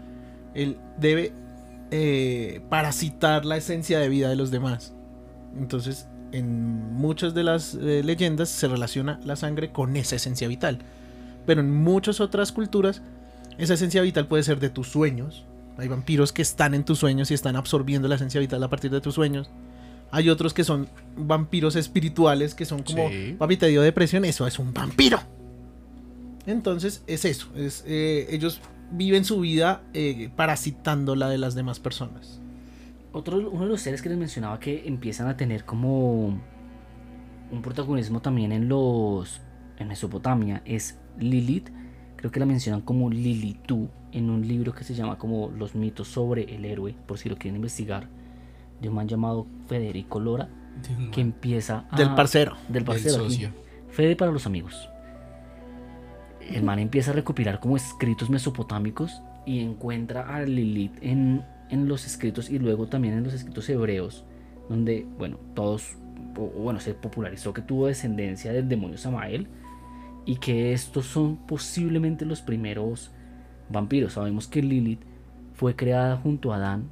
él 0.53 0.77
debe 0.99 1.33
eh, 1.89 2.61
parasitar 2.69 3.43
la 3.45 3.57
esencia 3.57 3.99
de 3.99 4.07
vida 4.09 4.29
de 4.29 4.35
los 4.35 4.51
demás. 4.51 4.93
Entonces, 5.57 6.07
en 6.31 6.93
muchas 6.93 7.33
de 7.33 7.43
las 7.43 7.73
eh, 7.75 8.01
leyendas 8.03 8.49
se 8.49 8.67
relaciona 8.67 9.19
la 9.23 9.35
sangre 9.35 9.71
con 9.71 9.95
esa 9.97 10.15
esencia 10.15 10.47
vital. 10.47 10.79
Pero 11.45 11.61
en 11.61 11.71
muchas 11.73 12.19
otras 12.19 12.51
culturas, 12.51 13.01
esa 13.57 13.73
esencia 13.73 14.01
vital 14.01 14.27
puede 14.27 14.43
ser 14.43 14.59
de 14.59 14.69
tus 14.69 14.87
sueños. 14.87 15.45
Hay 15.77 15.87
vampiros 15.87 16.31
que 16.33 16.41
están 16.41 16.73
en 16.73 16.83
tus 16.83 16.99
sueños 16.99 17.31
y 17.31 17.33
están 17.33 17.55
absorbiendo 17.55 18.07
la 18.07 18.15
esencia 18.15 18.39
vital 18.39 18.61
a 18.63 18.69
partir 18.69 18.91
de 18.91 19.01
tus 19.01 19.15
sueños. 19.15 19.49
Hay 20.11 20.29
otros 20.29 20.53
que 20.53 20.63
son 20.63 20.89
vampiros 21.15 21.75
espirituales, 21.75 22.53
que 22.53 22.65
son 22.65 22.83
como, 22.83 23.09
Sí. 23.09 23.35
papi, 23.39 23.57
te 23.57 23.67
dio 23.67 23.81
depresión, 23.81 24.25
eso 24.25 24.45
es 24.45 24.59
un 24.59 24.73
vampiro. 24.73 25.19
Entonces, 26.45 27.03
es 27.07 27.25
eso. 27.25 27.47
Es, 27.55 27.83
eh, 27.87 28.27
ellos 28.31 28.61
viven 28.91 29.23
su 29.25 29.39
vida 29.39 29.81
eh, 29.93 30.29
parasitando 30.35 31.15
la 31.15 31.29
de 31.29 31.37
las 31.37 31.55
demás 31.55 31.79
personas. 31.79 32.39
Otro, 33.13 33.37
uno 33.49 33.63
de 33.65 33.69
los 33.69 33.81
seres 33.81 34.01
que 34.01 34.09
les 34.09 34.17
mencionaba 34.17 34.59
que 34.59 34.83
empiezan 34.87 35.27
a 35.27 35.37
tener 35.37 35.65
como 35.65 36.39
un 37.51 37.61
protagonismo 37.61 38.21
también 38.21 38.51
en 38.51 38.69
los 38.69 39.41
en 39.77 39.87
Mesopotamia 39.87 40.61
es 40.65 40.97
Lilith. 41.19 41.69
Creo 42.15 42.31
que 42.31 42.39
la 42.39 42.45
mencionan 42.45 42.81
como 42.81 43.09
Lilitú 43.09 43.89
en 44.11 44.29
un 44.29 44.47
libro 44.47 44.73
que 44.73 44.83
se 44.83 44.93
llama 44.93 45.17
como 45.17 45.49
Los 45.49 45.75
mitos 45.75 46.07
sobre 46.07 46.55
el 46.55 46.65
héroe, 46.65 46.95
por 47.07 47.17
si 47.17 47.29
lo 47.29 47.37
quieren 47.37 47.55
investigar, 47.55 48.07
de 48.79 48.89
un 48.89 48.95
man 48.95 49.07
llamado 49.07 49.47
Federico 49.67 50.19
Lora, 50.19 50.49
que 51.11 51.21
empieza 51.21 51.85
a, 51.89 51.97
Del 51.97 52.13
parcero. 52.15 52.55
del 52.69 52.83
parcero 52.83 53.15
socio. 53.15 53.49
Fede 53.89 54.15
para 54.15 54.31
los 54.31 54.45
amigos. 54.45 54.89
El 56.39 56.63
man 56.63 56.79
empieza 56.79 57.11
a 57.11 57.13
recopilar 57.13 57.59
como 57.59 57.77
escritos 57.77 58.29
mesopotámicos 58.29 59.21
y 59.45 59.59
encuentra 59.59 60.35
a 60.35 60.43
Lilith 60.43 60.97
en, 61.01 61.43
en 61.69 61.87
los 61.87 62.05
escritos 62.05 62.49
y 62.49 62.59
luego 62.59 62.87
también 62.87 63.15
en 63.15 63.23
los 63.23 63.33
escritos 63.33 63.69
hebreos, 63.69 64.25
donde, 64.69 65.05
bueno, 65.17 65.37
todos, 65.53 65.95
o 66.37 66.47
bueno, 66.61 66.79
se 66.79 66.93
popularizó 66.93 67.53
que 67.53 67.61
tuvo 67.61 67.87
descendencia 67.87 68.51
del 68.53 68.67
demonio 68.67 68.97
Samael 68.97 69.47
y 70.25 70.35
que 70.35 70.73
estos 70.73 71.05
son 71.05 71.37
posiblemente 71.47 72.25
los 72.25 72.41
primeros 72.41 73.11
vampiros. 73.69 74.13
Sabemos 74.13 74.47
que 74.47 74.61
Lilith 74.61 75.01
fue 75.53 75.75
creada 75.75 76.17
junto 76.17 76.53
a 76.53 76.57
Adán, 76.57 76.89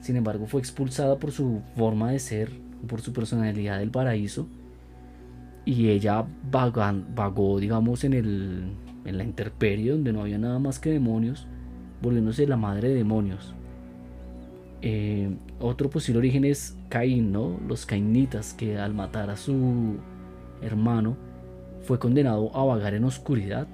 sin 0.00 0.16
embargo 0.16 0.46
fue 0.46 0.60
expulsada 0.60 1.18
por 1.18 1.32
su 1.32 1.62
forma 1.76 2.10
de 2.10 2.18
ser, 2.18 2.50
por 2.86 3.00
su 3.00 3.12
personalidad 3.12 3.78
del 3.78 3.90
paraíso 3.90 4.48
y 5.64 5.88
ella 5.88 6.24
vagó, 6.50 7.60
digamos, 7.60 8.04
en, 8.04 8.14
el, 8.14 8.64
en 9.04 9.18
la 9.18 9.24
intemperie 9.24 9.92
donde 9.92 10.12
no 10.12 10.22
había 10.22 10.38
nada 10.38 10.58
más 10.58 10.78
que 10.78 10.90
demonios, 10.90 11.46
volviéndose 12.00 12.46
la 12.46 12.56
madre 12.56 12.88
de 12.88 12.94
demonios. 12.94 13.54
Eh, 14.84 15.30
otro 15.60 15.88
posible 15.88 16.18
origen 16.18 16.44
es 16.44 16.76
Caín, 16.88 17.30
¿no? 17.30 17.60
Los 17.68 17.86
cainitas 17.86 18.52
que 18.52 18.78
al 18.78 18.94
matar 18.94 19.30
a 19.30 19.36
su 19.36 19.98
hermano 20.60 21.16
fue 21.82 21.98
condenado 21.98 22.54
a 22.56 22.64
vagar 22.64 22.94
en 22.94 23.04
oscuridad 23.04 23.66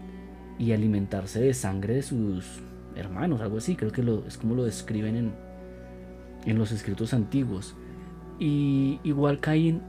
y 0.58 0.72
alimentarse 0.72 1.40
de 1.40 1.54
sangre 1.54 1.94
de 1.94 2.02
sus 2.02 2.44
hermanos, 2.96 3.40
algo 3.40 3.58
así, 3.58 3.76
creo 3.76 3.92
que 3.92 4.02
lo, 4.02 4.26
es 4.26 4.36
como 4.38 4.54
lo 4.54 4.64
describen 4.64 5.14
en, 5.16 5.32
en 6.46 6.58
los 6.58 6.72
escritos 6.72 7.14
antiguos. 7.14 7.76
Y 8.38 9.00
igual 9.04 9.40
Caín 9.40 9.82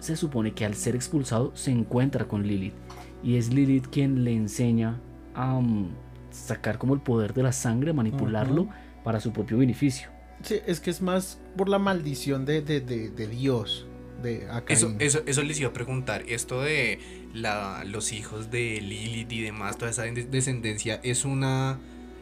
se 0.00 0.16
supone 0.16 0.52
que 0.52 0.64
al 0.64 0.74
ser 0.74 0.94
expulsado 0.94 1.52
se 1.54 1.70
encuentra 1.70 2.26
con 2.26 2.46
Lilith 2.46 2.74
y 3.22 3.36
es 3.36 3.52
Lilith 3.52 3.86
quien 3.88 4.24
le 4.24 4.32
enseña 4.34 5.00
a 5.34 5.58
mm, 5.58 5.88
sacar 6.30 6.78
como 6.78 6.94
el 6.94 7.00
poder 7.00 7.32
de 7.34 7.42
la 7.42 7.52
sangre, 7.52 7.92
manipularlo 7.92 8.62
Ujú. 8.62 8.70
para 9.04 9.20
su 9.20 9.32
propio 9.32 9.58
beneficio. 9.58 10.08
Sí, 10.42 10.56
es 10.66 10.80
que 10.80 10.90
es 10.90 11.00
más 11.00 11.40
por 11.56 11.68
la 11.68 11.78
maldición 11.78 12.44
de, 12.44 12.60
de, 12.60 12.80
de- 12.80 13.10
de 13.10 13.26
Dios. 13.26 13.86
De 14.22 14.46
a 14.50 14.62
Eso, 14.68 14.94
eso, 14.98 15.20
eso 15.26 15.42
les 15.42 15.60
iba 15.60 15.70
a 15.70 15.72
preguntar. 15.72 16.22
Esto 16.26 16.62
de 16.62 17.25
la, 17.36 17.84
los 17.84 18.12
hijos 18.12 18.50
de 18.50 18.80
Lilith 18.80 19.30
y 19.32 19.42
demás, 19.42 19.76
toda 19.78 19.90
esa 19.90 20.02
de- 20.02 20.24
descendencia, 20.24 21.00
¿es 21.04 21.24
una 21.24 21.78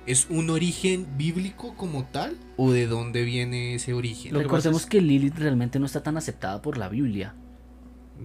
es 0.06 0.26
un 0.28 0.50
origen 0.50 1.06
bíblico 1.16 1.74
como 1.76 2.04
tal? 2.04 2.36
¿O 2.58 2.70
de 2.72 2.86
dónde 2.86 3.22
viene 3.22 3.74
ese 3.76 3.94
origen? 3.94 4.32
Lo 4.34 4.40
que 4.40 4.44
Recordemos 4.44 4.82
pasa 4.82 4.90
que 4.90 5.00
Lilith 5.00 5.38
realmente 5.38 5.78
no 5.78 5.86
está 5.86 6.02
tan 6.02 6.16
aceptada 6.18 6.60
por 6.60 6.76
la 6.76 6.88
Biblia. 6.90 7.34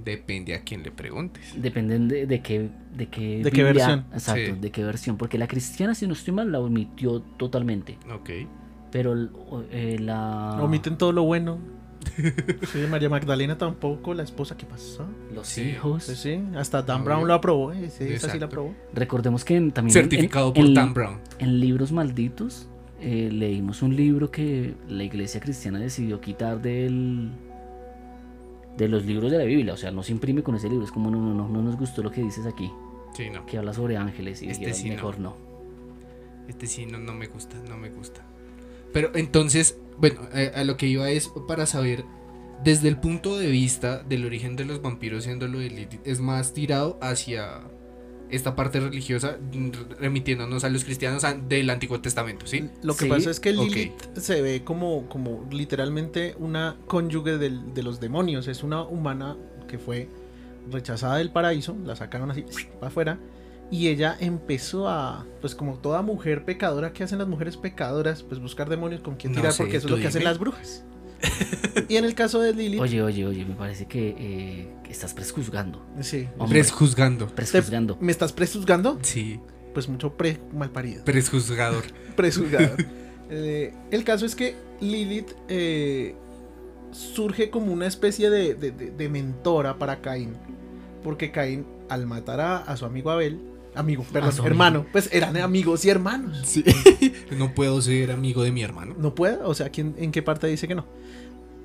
Depende 0.03 0.53
a 0.53 0.61
quién 0.63 0.83
le 0.83 0.91
preguntes. 0.91 1.53
Dependen 1.59 2.07
de, 2.09 2.27
de 2.27 2.41
qué 2.41 2.69
de 2.95 3.07
qué, 3.07 3.41
¿De 3.43 3.51
qué 3.51 3.63
Biblia- 3.63 3.87
versión? 3.87 4.05
Exacto, 4.13 4.55
Sí. 4.55 4.59
de 4.59 4.71
qué 4.71 4.83
versión. 4.83 5.17
Porque 5.17 5.37
la 5.37 5.47
cristiana, 5.47 5.95
si 5.95 6.05
no 6.05 6.13
estoy 6.13 6.33
mal, 6.33 6.51
la 6.51 6.59
omitió 6.59 7.21
totalmente. 7.21 7.97
Ok. 8.13 8.29
Pero 8.91 9.15
eh, 9.71 9.97
la 9.99 10.57
Omiten 10.61 10.97
todo 10.97 11.11
lo 11.11 11.23
bueno. 11.23 11.59
Sí, 12.71 12.79
María 12.89 13.09
Magdalena 13.09 13.57
tampoco, 13.57 14.13
la 14.13 14.23
esposa, 14.23 14.55
¿qué 14.57 14.65
pasó? 14.65 15.05
los 15.33 15.47
Sí. 15.47 15.61
hijos. 15.61 16.03
Sí, 16.05 16.15
sí, 16.15 16.43
hasta 16.55 16.81
Dan 16.81 16.97
Obvio. 17.01 17.05
Brown 17.05 17.27
lo 17.27 17.33
aprobó, 17.33 17.73
¿eh? 17.73 17.89
Sí, 17.89 18.05
esa 18.05 18.29
sí 18.31 18.39
la 18.39 18.45
aprobó. 18.47 18.73
Recordemos 18.93 19.43
que 19.45 19.55
en- 19.57 19.71
también 19.71 19.93
Certificado 19.93 20.47
en- 20.47 20.53
por 20.53 20.65
en- 20.65 20.73
Dan 20.73 20.93
Brown. 20.93 21.19
En 21.39 21.59
libros 21.59 21.91
malditos 21.91 22.67
eh, 23.01 23.29
leímos 23.31 23.81
un 23.81 23.95
libro 23.95 24.29
que 24.31 24.75
la 24.89 25.03
iglesia 25.03 25.39
cristiana 25.39 25.79
decidió 25.79 26.19
quitar 26.19 26.61
del 26.61 27.29
de 28.77 28.87
los 28.87 29.05
libros 29.05 29.29
de 29.31 29.37
la 29.37 29.43
Biblia, 29.43 29.73
o 29.73 29.77
sea, 29.77 29.91
no 29.91 30.03
se 30.03 30.11
imprime 30.13 30.41
con 30.41 30.55
ese 30.55 30.69
libro, 30.69 30.85
es 30.85 30.91
como 30.91 31.11
no, 31.11 31.19
no, 31.19 31.33
no, 31.33 31.49
no 31.49 31.61
nos 31.61 31.75
gustó 31.77 32.01
lo 32.01 32.11
que 32.11 32.21
dices 32.21 32.45
aquí, 32.45 32.71
Sí, 33.13 33.29
no. 33.29 33.45
que 33.45 33.57
habla 33.57 33.73
sobre 33.73 33.97
ángeles 33.97 34.41
y 34.41 34.49
Este 34.49 34.73
sí 34.73 34.87
no. 34.89 34.95
mejor 34.95 35.19
no. 35.19 35.35
Este 36.47 36.65
sí, 36.65 36.85
no, 36.85 36.97
no 36.97 37.13
me 37.13 37.27
gusta, 37.27 37.57
no 37.67 37.77
me 37.77 37.89
gusta. 37.89 38.21
Pero 38.93 39.11
entonces, 39.15 39.77
bueno, 39.99 40.21
eh, 40.33 40.51
a 40.55 40.63
lo 40.63 40.77
que 40.77 40.87
iba 40.87 41.09
es 41.09 41.29
para 41.47 41.65
saber, 41.65 42.03
desde 42.63 42.87
el 42.89 42.97
punto 42.99 43.37
de 43.37 43.47
vista 43.47 44.03
del 44.03 44.25
origen 44.25 44.55
de 44.55 44.65
los 44.65 44.81
vampiros, 44.81 45.23
siendo 45.25 45.47
lo 45.47 45.59
de 45.59 45.69
Lilith, 45.69 46.01
es 46.05 46.19
más 46.19 46.53
tirado 46.53 46.97
hacia 47.01 47.61
esta 48.29 48.55
parte 48.55 48.79
religiosa, 48.79 49.37
remitiéndonos 49.99 50.63
a 50.63 50.69
los 50.69 50.83
cristianos 50.83 51.23
a- 51.23 51.33
del 51.33 51.69
Antiguo 51.69 51.99
Testamento, 52.01 52.45
¿sí? 52.47 52.69
Lo 52.83 52.95
que 52.95 53.05
Sí, 53.05 53.09
pasa 53.09 53.31
es 53.31 53.39
que. 53.39 53.53
Lilith 53.53 54.17
se 54.17 54.41
ve 54.41 54.63
como, 54.63 55.07
como 55.09 55.47
literalmente 55.51 56.35
una 56.37 56.77
cónyuge 56.87 57.37
del- 57.37 57.73
de 57.73 57.83
los 57.83 57.99
demonios. 57.99 58.47
Es 58.47 58.63
una 58.63 58.83
humana 58.83 59.35
que 59.67 59.79
fue 59.79 60.09
rechazada 60.71 61.17
del 61.17 61.31
paraíso, 61.31 61.75
la 61.83 61.95
sacaron 61.95 62.29
así 62.31 62.43
para 62.79 62.87
afuera. 62.87 63.19
Y 63.71 63.87
ella 63.89 64.17
empezó 64.19 64.87
a, 64.87 65.25
pues 65.41 65.53
como 65.53 65.77
toda 65.77 66.01
mujer 66.01 66.43
pecadora, 66.43 66.91
¿qué 66.91 67.03
hacen 67.03 67.19
las 67.19 67.27
mujeres 67.27 67.55
pecadoras? 67.55 68.23
Pues 68.23 68.41
buscar 68.41 68.67
demonios 68.69 69.01
con 69.01 69.15
quien 69.15 69.33
No 69.33 69.37
tirar, 69.41 69.53
sé, 69.53 69.63
porque 69.63 69.77
eso 69.77 69.87
es 69.87 69.91
lo 69.91 69.97
que 69.97 70.07
hacen 70.07 70.23
las 70.23 70.39
brujas. 70.39 70.83
y 71.87 71.97
en 71.97 72.05
el 72.05 72.15
caso 72.15 72.39
de 72.41 72.53
Lilith, 72.53 72.79
Oye, 72.79 73.01
oye, 73.03 73.25
oye, 73.25 73.45
me 73.45 73.53
parece 73.55 73.85
que, 73.85 74.15
eh, 74.17 74.67
que 74.83 74.91
estás 74.91 75.13
prejuzgando. 75.13 75.85
sí. 76.01 76.27
Hombre. 76.37 76.61
Prejuzgando. 76.61 77.27
Prejuzgando. 77.27 77.97
¿Me 78.01 78.11
estás 78.11 78.33
prejuzgando? 78.33 78.97
Sí, 79.01 79.39
Pues 79.73 79.87
mucho 79.87 80.13
pre 80.17 80.39
mal 80.53 80.71
parido. 80.71 81.03
prejuzgador. 81.05 81.83
prejuzgado. 82.15 82.75
Eh, 83.29 83.73
el 83.91 84.03
caso 84.03 84.25
es 84.25 84.33
que 84.35 84.55
Lilith 84.81 85.29
eh, 85.47 86.15
surge 86.91 87.49
como 87.49 87.71
una 87.71 87.85
especie 87.85 88.29
de, 88.31 88.55
de- 88.55 88.71
de- 88.71 88.91
de 88.91 89.09
mentora 89.09 89.77
para 89.77 90.01
Caín. 90.01 90.33
Porque 91.03 91.31
Caín, 91.31 91.65
al 91.89 92.07
matar 92.07 92.39
a, 92.41 92.57
a 92.57 92.75
su 92.77 92.85
amigo 92.85 93.11
Abel, 93.11 93.39
amigo, 93.75 94.05
perdón, 94.11 94.31
su 94.31 94.45
hermano, 94.45 94.85
pues 94.91 95.09
eran 95.11 95.37
amigos 95.37 95.85
y 95.85 95.89
hermanos. 95.89 96.41
Sí. 96.45 96.63
no 97.37 97.53
puedo 97.53 97.81
ser 97.81 98.11
amigo 98.11 98.43
de 98.43 98.51
mi 98.51 98.61
hermano. 98.61 98.95
No 98.97 99.15
puede, 99.15 99.37
o 99.43 99.53
sea, 99.53 99.69
¿quién, 99.69 99.95
¿en 99.97 100.11
qué 100.11 100.21
parte 100.21 100.47
dice 100.47 100.67
que 100.67 100.75
no? 100.75 100.85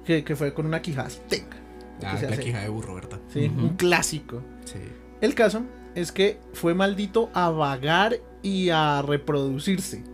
Que, 0.04 0.24
que 0.24 0.36
fue 0.36 0.52
con 0.54 0.66
una 0.66 0.82
quijada 0.82 1.08
así, 1.08 1.20
tenga. 1.28 1.56
Ah, 2.02 2.18
la 2.20 2.28
hace. 2.28 2.42
quija 2.42 2.60
de 2.60 2.68
burro, 2.68 2.94
¿verdad? 2.94 3.20
Sí, 3.32 3.50
un 3.56 3.76
clásico. 3.76 4.42
Sí. 4.64 4.78
El 5.20 5.34
caso 5.34 5.64
es 5.94 6.12
que 6.12 6.38
fue 6.52 6.74
maldito 6.74 7.30
a 7.32 7.50
vagar 7.50 8.18
y 8.42 8.70
a 8.70 9.02
reproducirse. 9.02 10.04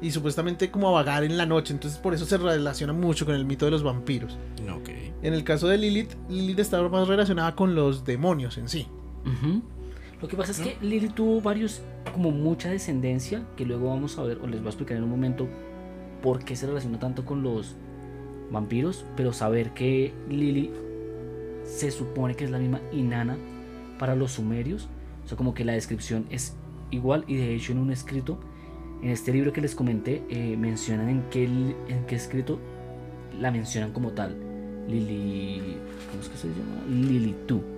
Y 0.00 0.10
supuestamente 0.10 0.70
como 0.70 0.88
a 0.88 0.92
vagar 0.92 1.24
en 1.24 1.36
la 1.36 1.46
noche. 1.46 1.72
Entonces 1.72 1.98
por 1.98 2.14
eso 2.14 2.26
se 2.26 2.36
relaciona 2.36 2.92
mucho 2.92 3.24
con 3.24 3.34
el 3.34 3.44
mito 3.44 3.64
de 3.64 3.70
los 3.70 3.82
vampiros. 3.82 4.36
No, 4.64 4.76
ok. 4.76 4.88
En 5.22 5.32
el 5.32 5.44
caso 5.44 5.68
de 5.68 5.78
Lilith, 5.78 6.14
Lilith 6.28 6.58
estaba 6.58 6.88
más 6.88 7.08
relacionada 7.08 7.54
con 7.54 7.74
los 7.74 8.04
demonios 8.04 8.58
en 8.58 8.68
sí. 8.68 8.88
Ujú. 9.24 9.62
Lo 10.24 10.28
que 10.28 10.38
pasa 10.38 10.52
es 10.52 10.60
que 10.60 10.78
Lily 10.80 11.10
tuvo 11.10 11.42
varios, 11.42 11.82
como 12.14 12.30
mucha 12.30 12.70
descendencia, 12.70 13.46
que 13.58 13.66
luego 13.66 13.90
vamos 13.90 14.18
a 14.18 14.22
ver, 14.22 14.38
o 14.38 14.46
les 14.46 14.60
voy 14.60 14.68
a 14.68 14.70
explicar 14.70 14.96
en 14.96 15.04
un 15.04 15.10
momento 15.10 15.46
por 16.22 16.42
qué 16.42 16.56
se 16.56 16.66
relaciona 16.66 16.98
tanto 16.98 17.26
con 17.26 17.42
los 17.42 17.76
vampiros, 18.50 19.04
pero 19.18 19.34
saber 19.34 19.74
que 19.74 20.14
Lily 20.30 20.70
se 21.64 21.90
supone 21.90 22.36
que 22.36 22.44
es 22.44 22.50
la 22.50 22.58
misma 22.58 22.80
Inanna 22.90 23.36
para 23.98 24.16
los 24.16 24.32
sumerios, 24.32 24.88
o 25.26 25.28
sea, 25.28 25.36
como 25.36 25.52
que 25.52 25.62
la 25.62 25.74
descripción 25.74 26.24
es 26.30 26.56
igual 26.90 27.24
y 27.26 27.36
de 27.36 27.54
hecho 27.54 27.72
en 27.72 27.78
un 27.78 27.92
escrito, 27.92 28.40
en 29.02 29.10
este 29.10 29.30
libro 29.30 29.52
que 29.52 29.60
les 29.60 29.74
comenté, 29.74 30.22
eh, 30.30 30.56
mencionan 30.56 31.10
en 31.10 31.22
qué, 31.30 31.44
en 31.44 32.06
qué 32.08 32.14
escrito 32.14 32.58
la 33.38 33.50
mencionan 33.50 33.92
como 33.92 34.12
tal. 34.12 34.34
Lili. 34.88 35.76
¿Cómo 36.10 36.22
es 36.22 36.30
que 36.30 36.36
se 36.38 36.48
llama? 36.48 36.82
Lili 36.88 37.34
tú. 37.46 37.73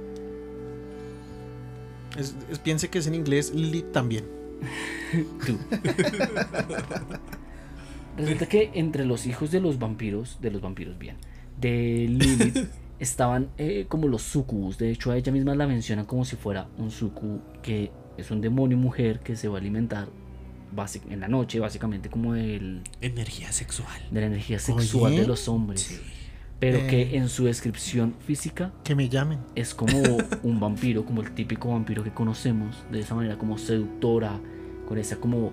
Es, 2.19 2.35
es- 2.51 2.59
piense 2.59 2.89
que 2.89 2.99
es 2.99 3.07
en 3.07 3.15
inglés 3.15 3.55
Lily 3.55 3.83
también. 3.93 4.25
Tú. 5.47 5.57
Resulta 8.17 8.47
que 8.47 8.71
entre 8.75 9.05
los 9.05 9.27
hijos 9.27 9.51
de 9.51 9.61
los 9.61 9.79
vampiros, 9.79 10.39
de 10.41 10.51
los 10.51 10.63
vampiros 10.63 10.99
bien, 10.99 11.17
de 11.61 12.07
Lilith, 12.09 12.67
estaban 12.99 13.49
eh, 13.59 13.85
como 13.89 14.09
los 14.09 14.23
sucubus. 14.23 14.79
De 14.79 14.91
hecho, 14.91 15.11
a 15.11 15.17
ella 15.19 15.31
misma 15.33 15.55
la 15.55 15.67
mencionan 15.67 16.07
como 16.07 16.25
si 16.25 16.37
fuera 16.37 16.69
un 16.79 16.91
sucubu, 16.91 17.41
que 17.63 17.91
es 18.17 18.31
un 18.31 18.41
demonio 18.41 18.79
mujer 18.79 19.21
que 19.21 19.37
se 19.37 19.49
va 19.49 19.59
a 19.59 19.61
alimentar 19.61 20.09
en 21.11 21.21
la 21.21 21.29
noche, 21.29 21.59
básicamente 21.61 22.11
como 22.11 22.35
del, 22.35 22.83
Energía 23.01 23.51
sexual. 23.53 23.99
de 24.11 24.21
la 24.21 24.27
energía 24.27 24.59
sexual 24.59 25.13
Oye. 25.13 25.21
de 25.23 25.27
los 25.27 25.49
hombres. 25.49 25.81
Sí. 25.83 25.97
Pero 26.59 26.79
Eh. 26.79 26.87
que 26.89 27.17
en 27.17 27.29
su 27.29 27.45
descripción 27.45 28.15
física 28.27 28.73
Que 28.83 28.95
me 28.95 29.09
llamen. 29.09 29.39
es 29.55 29.75
como 29.75 29.93
un 30.43 30.59
vampiro, 30.61 31.05
como 31.05 31.21
el 31.23 31.33
típico 31.35 31.69
vampiro 31.69 32.03
que 32.03 32.13
conocemos, 32.13 32.77
de 32.91 33.01
esa 33.01 33.15
manera 33.15 33.37
como 33.39 33.59
seductora, 33.59 34.41
con 34.89 34.97
esa 34.99 35.17
como, 35.17 35.53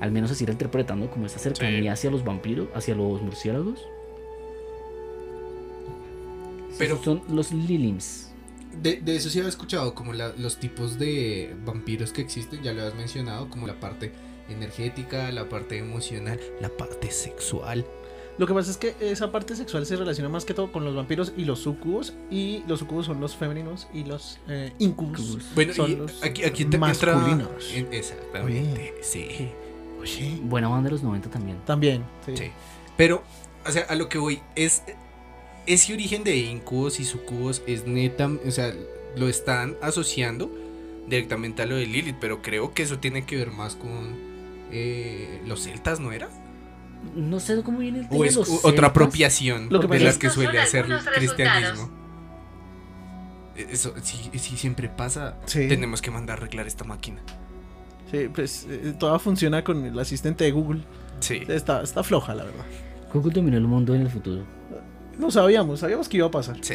al 0.00 0.12
menos 0.12 0.30
así 0.30 0.46
la 0.46 0.52
interpretan, 0.52 1.00
¿no? 1.00 1.10
Como 1.10 1.26
esa 1.26 1.38
cercanía 1.38 1.92
hacia 1.92 2.10
los 2.10 2.24
vampiros, 2.24 2.68
hacia 2.74 2.94
los 2.94 3.20
murciélagos. 3.22 3.80
Pero- 6.78 7.02
son 7.02 7.22
los 7.28 7.52
Lilims. 7.52 8.30
De, 8.82 9.00
de 9.00 9.16
eso 9.16 9.30
sí 9.30 9.38
había 9.38 9.48
escuchado, 9.48 9.94
como 9.94 10.12
la- 10.12 10.34
los 10.36 10.58
tipos 10.58 10.98
de 10.98 11.56
vampiros 11.64 12.12
que 12.12 12.20
existen, 12.20 12.62
ya 12.62 12.72
lo 12.74 12.82
has 12.82 12.94
mencionado, 12.94 13.48
como 13.48 13.66
la 13.66 13.80
parte 13.80 14.12
energética, 14.50 15.32
la 15.32 15.48
parte 15.48 15.78
emocional, 15.78 16.38
la 16.60 16.68
parte 16.68 17.10
sexual. 17.10 17.86
Lo 18.38 18.46
que 18.46 18.52
pasa 18.52 18.70
es 18.70 18.76
que 18.76 18.94
esa 19.00 19.32
parte 19.32 19.56
sexual 19.56 19.86
se 19.86 19.96
relaciona 19.96 20.28
más 20.28 20.44
que 20.44 20.52
todo 20.52 20.70
con 20.70 20.84
los 20.84 20.94
vampiros 20.94 21.32
y 21.36 21.44
los 21.46 21.60
sucubos. 21.60 22.12
Y 22.30 22.62
los 22.68 22.80
sucubos 22.80 23.06
son 23.06 23.20
los 23.20 23.34
femeninos 23.34 23.88
y 23.94 24.04
los 24.04 24.38
eh, 24.48 24.72
incubus. 24.78 25.20
Incubus. 25.20 25.54
Bueno, 25.54 25.72
son 25.72 25.90
y 25.90 25.96
los 25.96 26.22
aquí, 26.22 26.44
aquí 26.44 26.64
te 26.66 26.76
masculinos. 26.78 27.72
en- 27.74 27.88
exactamente, 27.92 28.94
sí. 29.02 29.48
Oye, 30.00 30.38
Buena 30.42 30.68
banda 30.68 30.88
de 30.88 30.92
los 30.92 31.02
90 31.02 31.30
también. 31.30 31.58
también. 31.64 32.04
Sí. 32.26 32.36
Sí. 32.36 32.50
Pero, 32.96 33.22
o 33.66 33.70
sea, 33.72 33.82
a 33.88 33.94
lo 33.94 34.08
que 34.08 34.18
voy 34.18 34.40
es. 34.54 34.82
Ese 35.66 35.94
origen 35.94 36.22
de 36.22 36.36
incubos 36.36 37.00
y 37.00 37.04
sucubos 37.04 37.62
es 37.66 37.86
neta. 37.86 38.30
O 38.46 38.50
sea, 38.50 38.72
lo 39.16 39.28
están 39.28 39.76
asociando 39.82 40.50
directamente 41.08 41.62
a 41.62 41.66
lo 41.66 41.74
de 41.76 41.86
Lilith. 41.86 42.16
Pero 42.20 42.40
creo 42.42 42.72
que 42.74 42.82
eso 42.82 42.98
tiene 42.98 43.24
que 43.26 43.36
ver 43.36 43.50
más 43.50 43.74
con 43.74 44.14
eh, 44.70 45.40
los 45.46 45.62
celtas, 45.64 45.98
¿no 46.00 46.12
era? 46.12 46.28
No 47.14 47.40
sé 47.40 47.62
cómo 47.62 47.78
viene 47.78 48.00
el 48.00 48.08
tema 48.08 48.20
O 48.20 48.24
es 48.24 48.34
los 48.36 48.48
u- 48.48 48.52
celtas. 48.52 48.72
otra 48.72 48.86
apropiación 48.88 49.68
Lo 49.70 49.80
que 49.80 49.86
de 49.86 50.00
las 50.00 50.18
que 50.18 50.30
suele 50.30 50.58
hacer 50.60 50.86
el 50.86 50.98
cristianismo. 51.14 51.90
Eso 53.56 53.94
sí, 54.02 54.30
sí 54.38 54.56
siempre 54.56 54.88
pasa. 54.88 55.36
Sí. 55.46 55.66
Tenemos 55.68 56.02
que 56.02 56.10
mandar 56.10 56.38
a 56.38 56.42
arreglar 56.42 56.66
esta 56.66 56.84
máquina. 56.84 57.20
Sí, 58.10 58.28
pues 58.32 58.66
eh, 58.68 58.94
toda 58.98 59.18
funciona 59.18 59.64
con 59.64 59.84
el 59.84 59.98
asistente 59.98 60.44
de 60.44 60.52
Google. 60.52 60.82
Sí. 61.20 61.40
Está, 61.48 61.82
está 61.82 62.02
floja, 62.04 62.34
la 62.34 62.44
verdad. 62.44 62.64
Google 63.12 63.32
dominó 63.32 63.56
el 63.56 63.64
mundo 63.66 63.94
en 63.94 64.02
el 64.02 64.10
futuro. 64.10 64.44
No 65.18 65.30
sabíamos, 65.30 65.80
sabíamos 65.80 66.08
que 66.08 66.18
iba 66.18 66.26
a 66.26 66.30
pasar. 66.30 66.56
Sí. 66.60 66.74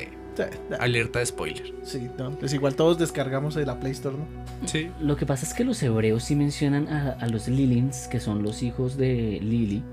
Alerta 0.80 1.20
de 1.20 1.26
spoiler. 1.28 1.72
Sí, 1.84 2.10
no, 2.18 2.32
pues 2.32 2.54
igual 2.54 2.76
todos 2.76 2.98
descargamos 2.98 3.54
de 3.54 3.66
la 3.66 3.80
Play 3.80 3.92
Store, 3.92 4.16
¿no? 4.18 4.26
Sí. 4.68 4.90
Lo 5.00 5.16
que 5.16 5.26
pasa 5.28 5.46
es 5.46 5.54
que 5.54 5.64
los 5.64 5.82
hebreos 5.84 6.24
sí 6.24 6.36
mencionan 6.36 6.88
a, 6.88 7.12
a 7.12 7.28
los 7.28 7.48
Lilins, 7.48 8.08
que 8.08 8.20
son 8.20 8.42
los 8.42 8.64
hijos 8.64 8.98
de 8.98 9.40
Lili. 9.42 9.84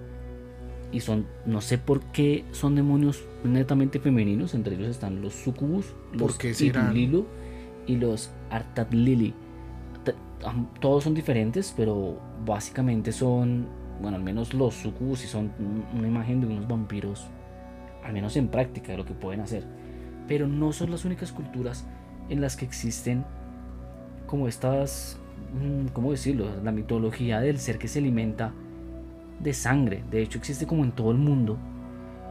Y 0.91 1.01
son, 1.01 1.27
no 1.45 1.61
sé 1.61 1.77
por 1.79 2.01
qué, 2.13 2.45
son 2.53 2.75
demonios 2.75 3.23
netamente 3.45 4.01
femeninos. 4.01 4.55
Entre 4.55 4.75
ellos 4.75 4.89
están 4.89 5.21
los 5.21 5.35
sucubus, 5.35 5.95
los. 6.13 6.21
Itulilu 6.91 7.27
y 7.87 7.97
los 7.97 8.31
Artatlili. 8.51 9.35
Todos 10.81 11.05
son 11.05 11.15
diferentes, 11.15 11.75
pero 11.77 12.19
básicamente 12.47 13.11
son, 13.13 13.67
bueno, 14.01 14.17
al 14.17 14.23
menos 14.23 14.55
los 14.55 14.75
sucubus 14.75 15.19
sí 15.21 15.27
son 15.27 15.51
un- 15.59 15.85
una 15.99 16.07
imagen 16.09 16.41
de 16.41 16.47
unos 16.47 16.69
vampiros, 16.69 17.27
al 18.05 18.13
menos 18.13 18.37
en 18.37 18.49
práctica, 18.49 18.93
de 18.93 18.99
lo 18.99 19.05
que 19.05 19.15
pueden 19.15 19.41
hacer. 19.41 19.65
Pero 20.29 20.47
no 20.47 20.73
son 20.73 20.91
las 20.93 21.05
únicas 21.05 21.33
culturas 21.33 21.87
en 22.29 22.41
las 22.41 22.57
que 22.57 22.65
existen 22.65 23.25
como 24.27 24.47
estas, 24.47 25.19
mm, 25.55 25.89
¿cómo 25.89 26.13
decirlo? 26.13 26.47
La 26.63 26.71
mitología 26.71 27.41
del 27.41 27.59
ser 27.59 27.79
que 27.79 27.89
se 27.89 27.99
alimenta 27.99 28.53
de 29.41 29.53
sangre. 29.53 30.03
De 30.11 30.23
hecho, 30.23 30.39
existe 30.39 30.67
como 30.67 30.85
en 30.85 30.93
todo 30.93 31.11
el 31.11 31.19
mundo. 31.19 31.57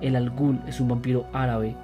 El 0.02 0.16
Al-Ghul 0.16 0.60
es 0.68 0.80
un 0.80 0.90
vampiro 0.90 1.26
árabe, 1.34 1.76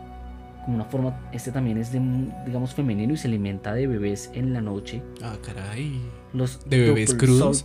como 0.66 0.76
una 0.78 0.86
forma, 0.86 1.20
este 1.32 1.52
también 1.52 1.78
es 1.78 1.92
de, 1.92 2.00
digamos, 2.46 2.74
femenino 2.74 3.14
y 3.14 3.18
se 3.18 3.28
alimenta 3.28 3.74
de 3.74 3.88
bebés 3.88 4.30
en 4.34 4.54
la 4.54 4.62
noche. 4.62 5.02
Ah, 5.24 5.36
caray. 5.46 6.00
Los 6.34 6.68
¿De 6.70 6.80
bebés 6.80 7.14
crudos? 7.16 7.64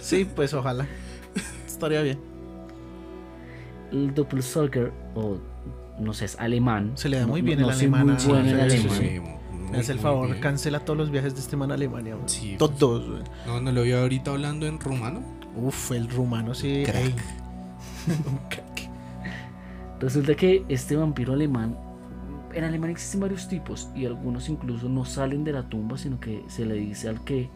Sí, 0.00 0.24
pues 0.36 0.54
ojalá. 0.54 0.86
Estaría 1.66 2.02
bien. 2.02 2.18
El 3.90 4.14
Doppelzolger, 4.14 4.92
o 5.14 5.38
no 5.98 6.12
sé, 6.14 6.24
es 6.26 6.38
alemán. 6.38 6.92
Se 6.94 7.08
le 7.08 7.16
da 7.18 7.22
No- 7.24 7.28
muy 7.28 7.42
bien 7.42 7.60
no- 7.60 7.66
el 7.66 7.72
no 7.72 7.78
alemán 7.78 8.06
muy 8.06 8.24
bueno 8.26 8.48
en 8.48 8.70
sí, 8.70 8.76
alemán. 8.78 8.98
sí, 8.98 9.20
muy- 9.20 9.78
hace 9.78 9.92
el 9.92 9.98
favor, 9.98 10.28
bien. 10.28 10.40
cancela 10.40 10.80
todos 10.80 10.96
los 10.98 11.10
viajes 11.10 11.34
de 11.34 11.40
este 11.40 11.56
man 11.56 11.70
a 11.70 11.74
Alemania. 11.74 12.16
Sí, 12.26 12.56
Todos. 12.58 13.08
güey. 13.08 13.22
No, 13.46 13.60
no 13.60 13.72
lo 13.72 13.82
veo 13.82 14.00
ahorita 14.00 14.30
hablando 14.30 14.66
en 14.66 14.78
rumano. 14.80 15.22
Uf, 15.56 15.92
el 15.92 16.08
rumano 16.08 16.54
sí. 16.54 16.82
Crack. 16.84 16.96
ey. 16.96 17.14
Un 18.26 18.38
crack. 18.48 18.88
Resulta 20.00 20.34
que 20.34 20.64
este 20.68 20.96
vampiro 20.96 21.32
alemán, 21.34 21.76
en 22.52 22.64
alemán 22.64 22.90
existen 22.90 23.20
varios 23.20 23.48
tipos 23.48 23.88
y 23.94 24.04
algunos 24.06 24.48
incluso 24.48 24.88
no 24.88 25.04
salen 25.04 25.44
de 25.44 25.52
la 25.52 25.68
tumba, 25.68 25.96
sino 25.96 26.18
que 26.18 26.42
se 26.48 26.64
le 26.66 26.74
dice 26.74 27.08
al 27.08 27.22
que 27.24 27.48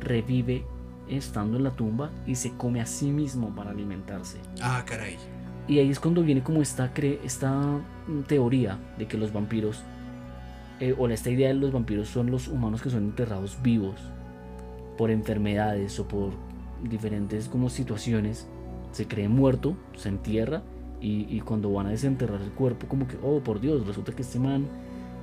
revive 0.00 0.64
estando 1.08 1.56
en 1.56 1.64
la 1.64 1.70
tumba 1.70 2.10
y 2.26 2.34
se 2.34 2.52
come 2.56 2.80
a 2.80 2.86
sí 2.86 3.06
mismo 3.10 3.54
para 3.54 3.70
alimentarse. 3.70 4.38
Ah, 4.60 4.82
caray. 4.84 5.16
Y 5.68 5.78
ahí 5.78 5.90
es 5.90 5.98
cuando 5.98 6.22
viene 6.22 6.42
como 6.42 6.60
esta, 6.62 6.92
cre- 6.92 7.18
esta 7.24 7.50
mm, 8.06 8.20
teoría 8.26 8.78
de 8.98 9.06
que 9.08 9.16
los 9.16 9.32
vampiros, 9.32 9.82
eh, 10.80 10.94
o 10.98 11.08
esta 11.08 11.30
idea 11.30 11.48
de 11.48 11.54
los 11.54 11.72
vampiros 11.72 12.08
son 12.08 12.30
los 12.30 12.46
humanos 12.48 12.82
que 12.82 12.90
son 12.90 13.04
enterrados 13.04 13.56
vivos 13.62 13.94
por 14.98 15.10
enfermedades 15.10 15.98
o 15.98 16.06
por 16.06 16.32
diferentes 16.88 17.48
como 17.48 17.68
situaciones. 17.70 18.46
Se 18.92 19.06
cree 19.06 19.28
muerto, 19.28 19.76
se 19.96 20.08
entierra 20.08 20.62
y, 21.00 21.26
y 21.34 21.40
cuando 21.40 21.70
van 21.72 21.86
a 21.86 21.90
desenterrar 21.90 22.40
el 22.40 22.50
cuerpo 22.52 22.86
como 22.88 23.06
que, 23.06 23.16
oh 23.22 23.40
por 23.40 23.60
Dios, 23.60 23.86
resulta 23.86 24.12
que 24.12 24.22
este 24.22 24.38
man 24.38 24.66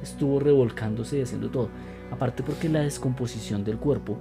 estuvo 0.02 0.40
revolcándose 0.40 1.20
y 1.20 1.22
haciendo 1.22 1.50
todo. 1.50 1.70
Aparte 2.12 2.44
porque 2.44 2.70
la 2.70 2.82
descomposición 2.82 3.64
del 3.64 3.78
cuerpo 3.78 4.18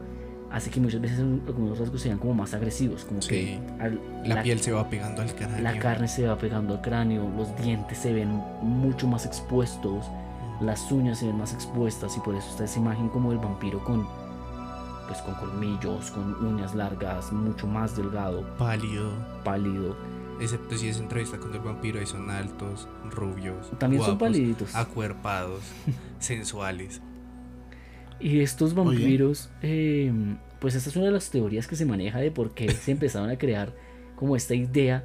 hace 0.51 0.71
que 0.71 0.81
muchas 0.81 1.01
veces 1.01 1.19
algunos 1.21 1.79
rasgos 1.79 2.01
sean 2.03 2.19
como 2.19 2.35
más 2.35 2.55
agresivos, 2.55 3.05
como 3.05 3.21
Sí. 3.23 3.29
que 3.29 3.61
al- 3.81 4.01
La, 4.25 4.43
piel 4.43 4.61
se 4.61 4.71
va 4.73 4.89
pegando 4.89 5.23
al 5.23 5.35
cráneo. 5.35 5.61
la 5.61 5.79
carne 5.79 6.09
se 6.09 6.27
va 6.27 6.37
pegando 6.39 6.75
al 6.75 6.81
cráneo, 6.83 7.29
los 7.37 7.55
dientes 7.57 7.99
se 7.99 8.13
ven 8.13 8.29
mucho 8.63 9.07
más 9.09 9.25
expuestos, 9.27 10.07
las 10.61 10.93
uñas 10.93 11.19
se 11.19 11.27
ven 11.27 11.37
más 11.39 11.53
expuestas 11.55 12.17
y 12.17 12.21
por 12.21 12.35
eso 12.35 12.49
está 12.51 12.65
esa 12.65 12.79
imagen 12.79 13.09
como 13.09 13.31
del 13.31 13.39
vampiro 13.39 13.83
con 13.83 14.07
pues 15.13 15.23
con 15.23 15.35
colmillos, 15.35 16.11
con 16.11 16.47
uñas 16.47 16.75
largas, 16.75 17.33
mucho 17.33 17.67
más 17.67 17.95
delgado, 17.97 18.47
Pálido. 18.57 19.13
pálido. 19.45 19.95
Excepto 20.41 20.77
si 20.77 20.89
es 20.89 20.99
entrevista 20.99 21.37
con 21.37 21.53
el 21.53 21.61
vampiro 21.61 22.01
y 22.01 22.07
son 22.07 22.31
altos, 22.31 22.89
rubios. 23.11 23.71
También 23.79 24.01
son 24.01 24.13
guapos, 24.13 24.29
paliditos. 24.29 24.75
Acuerpados, 24.75 25.61
sensuales. 26.19 27.03
Y 28.21 28.41
estos 28.41 28.75
vampiros, 28.75 29.51
eh, 29.61 30.11
pues 30.61 30.75
esta 30.77 30.89
es 30.89 30.97
una 30.97 31.07
de 31.07 31.13
las 31.13 31.29
teorías 31.29 31.67
que 31.67 31.77
se 31.77 31.85
maneja 31.85 32.19
de 32.19 32.31
por 32.31 32.55
qué 32.55 32.71
se 32.71 32.93
empezaron 32.93 33.29
a 33.29 33.37
crear 33.37 33.75
como 34.17 34.35
esta 34.35 34.55
idea 34.55 35.05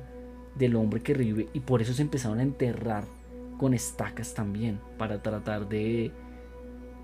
del 0.56 0.76
hombre 0.78 1.02
que 1.02 1.14
revive 1.14 1.50
y 1.54 1.60
por 1.60 1.82
eso 1.82 1.94
se 1.94 2.02
empezaron 2.02 2.40
a 2.40 2.44
enterrar 2.44 3.04
con 3.58 3.74
estacas 3.74 4.34
también 4.34 4.80
para 4.98 5.22
tratar 5.22 5.68
de, 5.68 6.12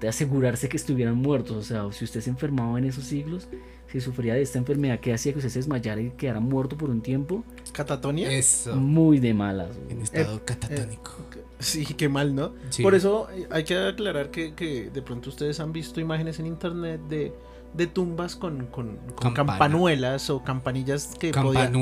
de 0.03 0.09
asegurarse 0.09 0.69
que 0.69 0.77
estuvieran 0.77 1.15
muertos. 1.15 1.55
O 1.57 1.63
sea, 1.63 1.91
si 1.91 2.03
usted 2.05 2.21
se 2.21 2.29
enfermaba 2.29 2.77
en 2.77 2.85
esos 2.85 3.05
siglos, 3.05 3.47
si 3.91 4.01
sufría 4.01 4.33
de 4.33 4.41
esta 4.41 4.59
enfermedad 4.59 4.99
que 4.99 5.13
hacía 5.13 5.31
que 5.31 5.39
usted 5.39 5.49
se 5.49 5.59
desmayara 5.59 6.01
y 6.01 6.09
quedara 6.11 6.39
muerto 6.39 6.77
por 6.77 6.89
un 6.89 7.01
tiempo, 7.01 7.43
Catatonia. 7.71 8.31
Eso. 8.31 8.75
muy 8.75 9.19
de 9.19 9.33
malas. 9.33 9.69
En 9.89 10.01
estado 10.01 10.43
catatónico. 10.43 11.11
Sí, 11.59 11.85
qué 11.85 12.09
mal, 12.09 12.35
¿no? 12.35 12.53
Sí. 12.69 12.83
Por 12.83 12.95
eso 12.95 13.27
eh, 13.31 13.47
hay 13.49 13.63
que 13.63 13.77
aclarar 13.77 14.29
que, 14.29 14.53
que 14.53 14.89
de 14.89 15.01
pronto 15.01 15.29
ustedes 15.29 15.59
han 15.59 15.71
visto 15.71 16.01
imágenes 16.01 16.39
en 16.39 16.47
internet 16.47 17.01
de 17.09 17.33
de 17.73 17.87
tumbas 17.87 18.35
con, 18.35 18.67
con- 18.67 18.99
campanuelas 19.33 20.29
o 20.29 20.43
campanillas 20.43 21.15
que 21.19 21.31
podían... 21.31 21.73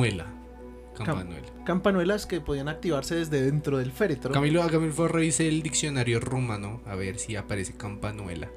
Campanuela. 1.04 1.42
Campanuela. 1.42 1.66
Campanuelas 1.66 2.26
que 2.26 2.42
podían 2.42 2.68
activarse 2.68 3.16
desde 3.16 3.42
dentro 3.44 3.78
del 3.78 3.92
féretro. 3.92 4.32
Camilo, 4.32 4.64
hágame 4.64 4.92
favor, 4.92 5.14
revise 5.16 5.48
el 5.48 5.62
diccionario 5.62 6.20
rumano 6.20 6.82
a 6.86 6.96
ver 6.96 7.18
si 7.20 7.36
aparece 7.36 7.74
campanuela. 7.74 8.50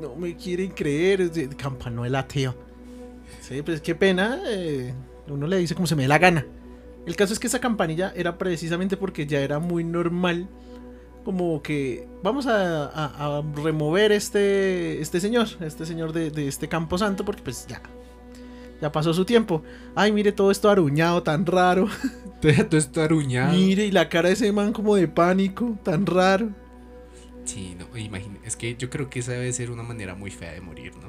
No 0.00 0.16
me 0.16 0.36
quieren 0.36 0.70
creer, 0.70 1.30
campanuela, 1.56 2.26
tío. 2.26 2.54
Sí, 3.40 3.62
pues 3.62 3.80
qué 3.80 3.94
pena. 3.94 4.40
eh, 4.46 4.92
uno 5.28 5.46
le 5.46 5.58
dice 5.58 5.74
como 5.74 5.86
se 5.86 5.94
me 5.96 6.02
dé 6.02 6.08
la 6.08 6.18
gana. 6.18 6.46
El 7.06 7.16
caso 7.16 7.32
es 7.32 7.38
que 7.38 7.46
esa 7.46 7.60
campanilla 7.60 8.12
era 8.16 8.36
precisamente 8.38 8.96
porque 8.96 9.26
ya 9.26 9.40
era 9.40 9.58
muy 9.58 9.84
normal. 9.84 10.48
Como 11.24 11.62
que 11.62 12.06
vamos 12.22 12.46
a, 12.46 12.86
a- 12.86 13.38
a 13.38 13.42
remover 13.62 14.12
este, 14.12 15.00
este 15.00 15.20
señor, 15.20 15.46
este 15.60 15.84
señor 15.84 16.12
de, 16.12 16.30
de 16.30 16.48
este 16.48 16.68
campo 16.68 16.96
santo, 16.96 17.24
porque 17.24 17.42
pues 17.42 17.66
ya, 17.66 17.82
ya 18.80 18.92
pasó 18.92 19.12
su 19.14 19.24
tiempo. 19.24 19.62
Ay, 19.94 20.12
mire 20.12 20.32
todo 20.32 20.50
esto 20.50 20.70
aruñado, 20.70 21.22
tan 21.22 21.44
raro. 21.46 21.88
Todo 22.40 22.78
esto 22.78 23.02
aruñado. 23.02 23.52
Mire, 23.52 23.86
y 23.86 23.90
la 23.90 24.08
cara 24.08 24.28
de 24.28 24.34
ese 24.34 24.52
man 24.52 24.72
como 24.72 24.94
de 24.94 25.08
pánico, 25.08 25.76
tan 25.82 26.06
raro. 26.06 26.50
Sí, 27.44 27.74
no, 27.78 27.96
imagina, 27.98 28.36
es 28.44 28.54
que 28.54 28.76
yo 28.76 28.90
creo 28.90 29.10
que 29.10 29.18
esa 29.20 29.32
debe 29.32 29.52
ser 29.52 29.70
una 29.72 29.82
manera 29.82 30.14
muy 30.14 30.30
fea 30.30 30.52
de 30.52 30.60
morir, 30.60 30.92
¿no? 31.02 31.08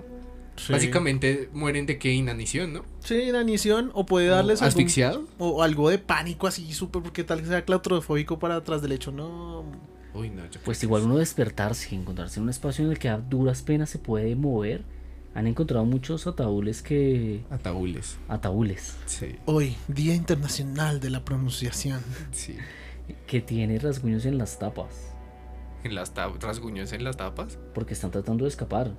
Sí. 0.55 0.73
Básicamente 0.73 1.49
mueren 1.53 1.85
de 1.85 1.99
qué 1.99 2.11
inanición, 2.13 2.73
¿no? 2.73 2.83
Sí, 3.01 3.15
inanición, 3.15 3.91
o 3.93 4.05
puede 4.05 4.27
darles 4.27 4.61
algún- 4.61 4.69
asfixiado. 4.69 5.25
O 5.37 5.61
algo 5.63 5.89
de 5.89 5.99
pánico 5.99 6.47
así, 6.47 6.73
súper, 6.73 7.03
porque 7.03 7.23
tal 7.23 7.41
que 7.41 7.47
sea 7.47 7.63
claustrofóbico 7.63 8.39
para 8.39 8.55
atrás 8.55 8.81
del 8.81 8.93
hecho. 8.93 9.11
No. 9.11 9.63
Uy, 10.15 10.29
no, 10.31 10.43
yo 10.49 10.59
Pues 10.65 10.81
igual 10.83 11.03
uno 11.03 11.17
despertarse 11.17 11.93
y 11.93 11.97
encontrarse 11.99 12.39
en 12.39 12.43
un 12.45 12.49
espacio 12.49 12.83
en 12.85 12.91
el 12.91 12.97
que 12.99 13.09
a 13.09 13.17
duras 13.17 13.61
penas 13.61 13.89
se 13.91 13.99
puede 13.99 14.35
mover. 14.35 14.83
Han 15.35 15.47
encontrado 15.47 15.85
muchos 15.85 16.25
ataúdes 16.27 16.81
que... 16.81 17.43
Ataúles. 17.51 18.17
Ataúdes. 18.27 18.95
Sí, 19.05 19.35
Hoy, 19.45 19.75
Día 19.87 20.15
Internacional 20.15 20.99
de 20.99 21.09
la 21.11 21.23
Pronunciación. 21.23 22.01
sí. 22.31 22.57
Que 23.25 23.41
tiene 23.41 23.79
rasguños 23.79 24.25
en 24.25 24.37
las 24.37 24.59
tapas. 24.59 25.13
En 25.83 25.95
las 25.95 26.13
ta- 26.13 26.31
rasguños 26.41 26.93
en 26.93 27.03
las 27.03 27.17
tapas. 27.17 27.57
Porque 27.73 27.93
están 27.93 28.11
tratando 28.11 28.43
de 28.45 28.49
escapar. 28.49 28.91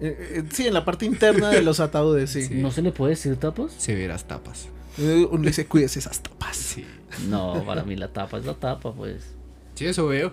Eh, 0.00 0.16
eh, 0.38 0.44
sí, 0.52 0.66
en 0.66 0.74
la 0.74 0.84
parte 0.84 1.04
interna 1.06 1.50
de 1.50 1.62
los 1.62 1.80
ataúdes, 1.80 2.30
sí. 2.30 2.42
Sí. 2.44 2.54
¿No 2.56 2.70
se 2.70 2.82
le 2.82 2.92
puede 2.92 3.10
decir 3.10 3.36
tapas? 3.36 3.72
Severas 3.72 4.24
tapas. 4.26 4.68
Eh, 4.98 5.26
uno 5.30 5.42
dice, 5.46 5.66
cuídese 5.66 5.98
esas 6.00 6.20
tapas. 6.22 6.56
Sí. 6.56 6.84
No, 7.28 7.64
para 7.64 7.82
mí 7.84 7.96
la 7.96 8.12
tapa 8.12 8.38
es 8.38 8.44
la 8.44 8.54
tapa, 8.54 8.92
pues. 8.92 9.34
Sí, 9.74 9.86
eso 9.86 10.06
veo. 10.08 10.32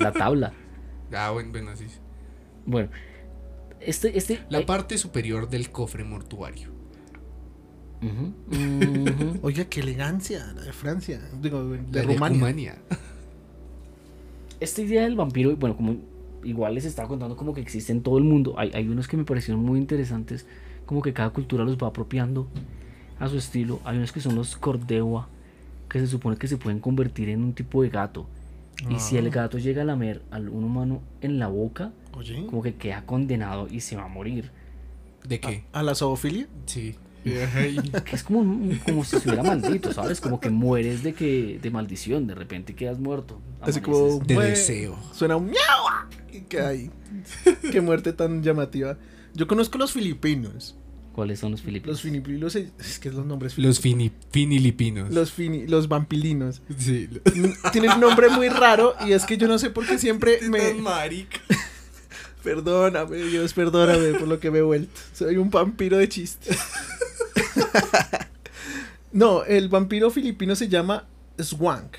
La 0.00 0.12
tabla. 0.12 0.52
Ah, 1.12 1.30
bueno, 1.30 1.50
bueno, 1.52 1.76
sí. 1.76 1.86
Bueno. 2.66 2.88
Este, 3.86 4.16
este... 4.16 4.40
La 4.48 4.58
ay, 4.58 4.64
parte 4.64 4.98
superior 4.98 5.48
del 5.48 5.70
cofre 5.70 6.04
mortuario. 6.04 6.70
ujú, 8.02 8.32
ujú. 8.50 9.38
Oiga, 9.42 9.64
qué 9.66 9.80
elegancia, 9.80 10.52
la 10.54 10.62
de 10.62 10.72
Francia. 10.72 11.20
Digo, 11.40 11.64
de 11.64 11.78
La 11.92 12.02
Rumania. 12.02 12.38
Rumania. 12.38 12.78
Esta 14.60 14.82
idea 14.82 15.02
del 15.02 15.16
vampiro, 15.16 15.56
bueno, 15.56 15.76
como 15.76 15.96
igual 16.44 16.74
les 16.74 16.84
estaba 16.84 17.08
contando 17.08 17.36
como 17.36 17.54
que 17.54 17.60
existe 17.60 17.92
en 17.92 18.02
todo 18.02 18.18
el 18.18 18.24
mundo, 18.24 18.54
hay, 18.58 18.70
hay 18.74 18.88
unos 18.88 19.08
que 19.08 19.16
me 19.16 19.24
parecieron 19.24 19.62
muy 19.62 19.78
interesantes, 19.78 20.46
como 20.86 21.02
que 21.02 21.12
cada 21.12 21.30
cultura 21.30 21.64
los 21.64 21.76
va 21.76 21.88
apropiando 21.88 22.48
a 23.18 23.28
su 23.28 23.38
estilo. 23.38 23.80
Hay 23.84 23.96
unos 23.96 24.12
que 24.12 24.20
son 24.20 24.34
los 24.34 24.56
Cordewa, 24.56 25.28
que 25.88 26.00
se 26.00 26.06
supone 26.06 26.36
que 26.36 26.48
se 26.48 26.56
pueden 26.56 26.80
convertir 26.80 27.28
en 27.28 27.42
un 27.42 27.52
tipo 27.52 27.82
de 27.82 27.88
gato. 27.88 28.26
Y 28.90 28.98
si 28.98 29.16
el 29.16 29.26
Ah. 29.28 29.30
gato 29.30 29.58
llega 29.58 29.82
a 29.82 29.84
lamer 29.84 30.22
a 30.30 30.38
un 30.38 30.64
humano 30.64 31.02
en 31.20 31.38
la 31.38 31.46
boca, 31.48 31.92
Oye, 32.16 32.46
como 32.46 32.62
que 32.62 32.74
queda 32.74 33.06
condenado 33.06 33.68
y 33.70 33.80
se 33.80 33.96
va 33.96 34.04
a 34.04 34.08
morir. 34.08 34.50
¿De 35.26 35.38
qué? 35.40 35.64
a 35.72 35.82
la 35.82 35.94
zoofilia. 35.94 36.48
Sí. 36.66 36.96
Que 37.24 38.16
es 38.16 38.24
como, 38.24 38.40
un- 38.40 38.80
como 38.84 39.04
si 39.04 39.14
estuviera 39.16 39.44
maldito, 39.44 39.92
¿sabes? 39.92 40.20
Como 40.20 40.40
que 40.40 40.50
mueres 40.50 41.04
de 41.04 41.12
que 41.14 41.60
de 41.62 41.70
maldición, 41.70 42.26
de 42.26 42.34
repente 42.34 42.74
quedas 42.74 42.98
muerto. 42.98 43.40
Así 43.60 43.80
como. 43.80 44.18
De 44.18 44.34
deseo. 44.34 44.98
Suena 45.12 45.36
un 45.36 45.46
miau. 45.46 46.08
Y 46.32 46.40
queda 46.40 46.68
ahí. 46.70 46.90
qué 47.70 47.80
muerte 47.80 48.12
tan 48.12 48.42
llamativa. 48.42 48.98
Yo 49.34 49.46
conozco 49.46 49.78
los 49.78 49.92
filipinos. 49.92 50.74
¿Cuáles 51.12 51.40
son 51.40 51.50
los 51.52 51.60
filipinos? 51.62 51.94
Los 51.96 52.00
filipinos. 52.02 52.56
Es 52.56 52.98
que 52.98 53.10
los 53.10 53.26
nombres 53.26 53.58
Los 53.58 53.80
fini, 53.80 54.10
finilipinos. 54.30 55.12
Los, 55.12 55.36
fini- 55.36 55.66
los 55.68 55.88
vampilinos. 55.88 56.62
Sí. 56.78 57.08
Tienen 57.72 57.92
un 57.92 58.00
nombre 58.00 58.28
muy 58.30 58.48
raro 58.48 58.94
y 59.06 59.12
es 59.12 59.24
que 59.26 59.36
yo 59.36 59.46
no 59.46 59.58
sé 59.58 59.70
por 59.70 59.86
qué 59.86 59.98
siempre 59.98 60.40
me... 60.48 60.74
marica. 60.74 61.38
Perdóname, 62.42 63.18
Dios, 63.18 63.52
perdóname 63.52 64.14
por 64.18 64.26
lo 64.26 64.40
que 64.40 64.50
me 64.50 64.58
he 64.58 64.62
vuelto. 64.62 64.90
Soy 65.12 65.36
un 65.36 65.48
vampiro 65.50 65.96
de 65.96 66.08
chistes. 66.08 66.58
no, 69.12 69.44
el 69.44 69.68
vampiro 69.68 70.10
filipino 70.10 70.56
se 70.56 70.68
llama 70.68 71.06
Swank. 71.38 71.96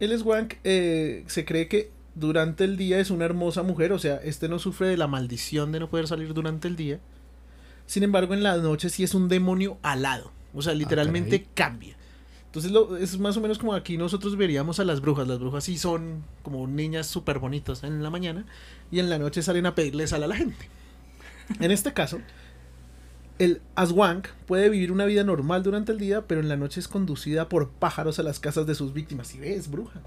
El 0.00 0.18
Swank 0.18 0.54
eh, 0.64 1.24
se 1.28 1.44
cree 1.46 1.68
que 1.68 1.90
durante 2.14 2.64
el 2.64 2.76
día 2.76 2.98
es 2.98 3.10
una 3.10 3.24
hermosa 3.24 3.62
mujer, 3.62 3.92
o 3.92 3.98
sea, 3.98 4.16
este 4.16 4.48
no 4.48 4.58
sufre 4.58 4.88
de 4.88 4.96
la 4.98 5.06
maldición 5.06 5.72
de 5.72 5.80
no 5.80 5.88
poder 5.88 6.06
salir 6.06 6.34
durante 6.34 6.68
el 6.68 6.76
día. 6.76 7.00
Sin 7.86 8.02
embargo, 8.02 8.34
en 8.34 8.42
la 8.42 8.56
noche 8.56 8.90
sí 8.90 9.04
es 9.04 9.14
un 9.14 9.28
demonio 9.28 9.78
alado. 9.82 10.32
O 10.54 10.62
sea, 10.62 10.74
literalmente 10.74 11.42
caray. 11.42 11.50
cambia. 11.54 11.96
Entonces 12.46 12.72
lo- 12.72 12.96
es 12.96 13.18
más 13.18 13.36
o 13.36 13.40
menos 13.40 13.58
como 13.58 13.74
aquí 13.74 13.98
nosotros 13.98 14.36
veríamos 14.36 14.80
a 14.80 14.84
las 14.84 15.00
brujas. 15.00 15.28
Las 15.28 15.38
brujas 15.38 15.64
sí 15.64 15.76
son 15.76 16.24
como 16.42 16.66
niñas 16.66 17.06
súper 17.06 17.38
bonitas 17.38 17.82
en 17.84 18.02
la 18.02 18.08
mañana 18.10 18.46
y 18.90 18.98
en 18.98 19.10
la 19.10 19.18
noche 19.18 19.42
salen 19.42 19.66
a 19.66 19.74
pedirle 19.74 20.06
sal 20.06 20.22
a 20.22 20.26
la 20.26 20.36
gente. 20.36 20.68
En 21.60 21.70
este 21.70 21.92
caso, 21.92 22.18
el 23.38 23.60
Aswank 23.74 24.28
puede 24.46 24.70
vivir 24.70 24.90
una 24.90 25.04
vida 25.04 25.22
normal 25.22 25.62
durante 25.62 25.92
el 25.92 25.98
día, 25.98 26.26
pero 26.26 26.40
en 26.40 26.48
la 26.48 26.56
noche 26.56 26.80
es 26.80 26.88
conducida 26.88 27.48
por 27.50 27.68
pájaros 27.70 28.18
a 28.18 28.22
las 28.22 28.40
casas 28.40 28.66
de 28.66 28.74
sus 28.74 28.94
víctimas. 28.94 29.28
Si 29.28 29.38
ves, 29.38 29.70
bruja. 29.70 30.00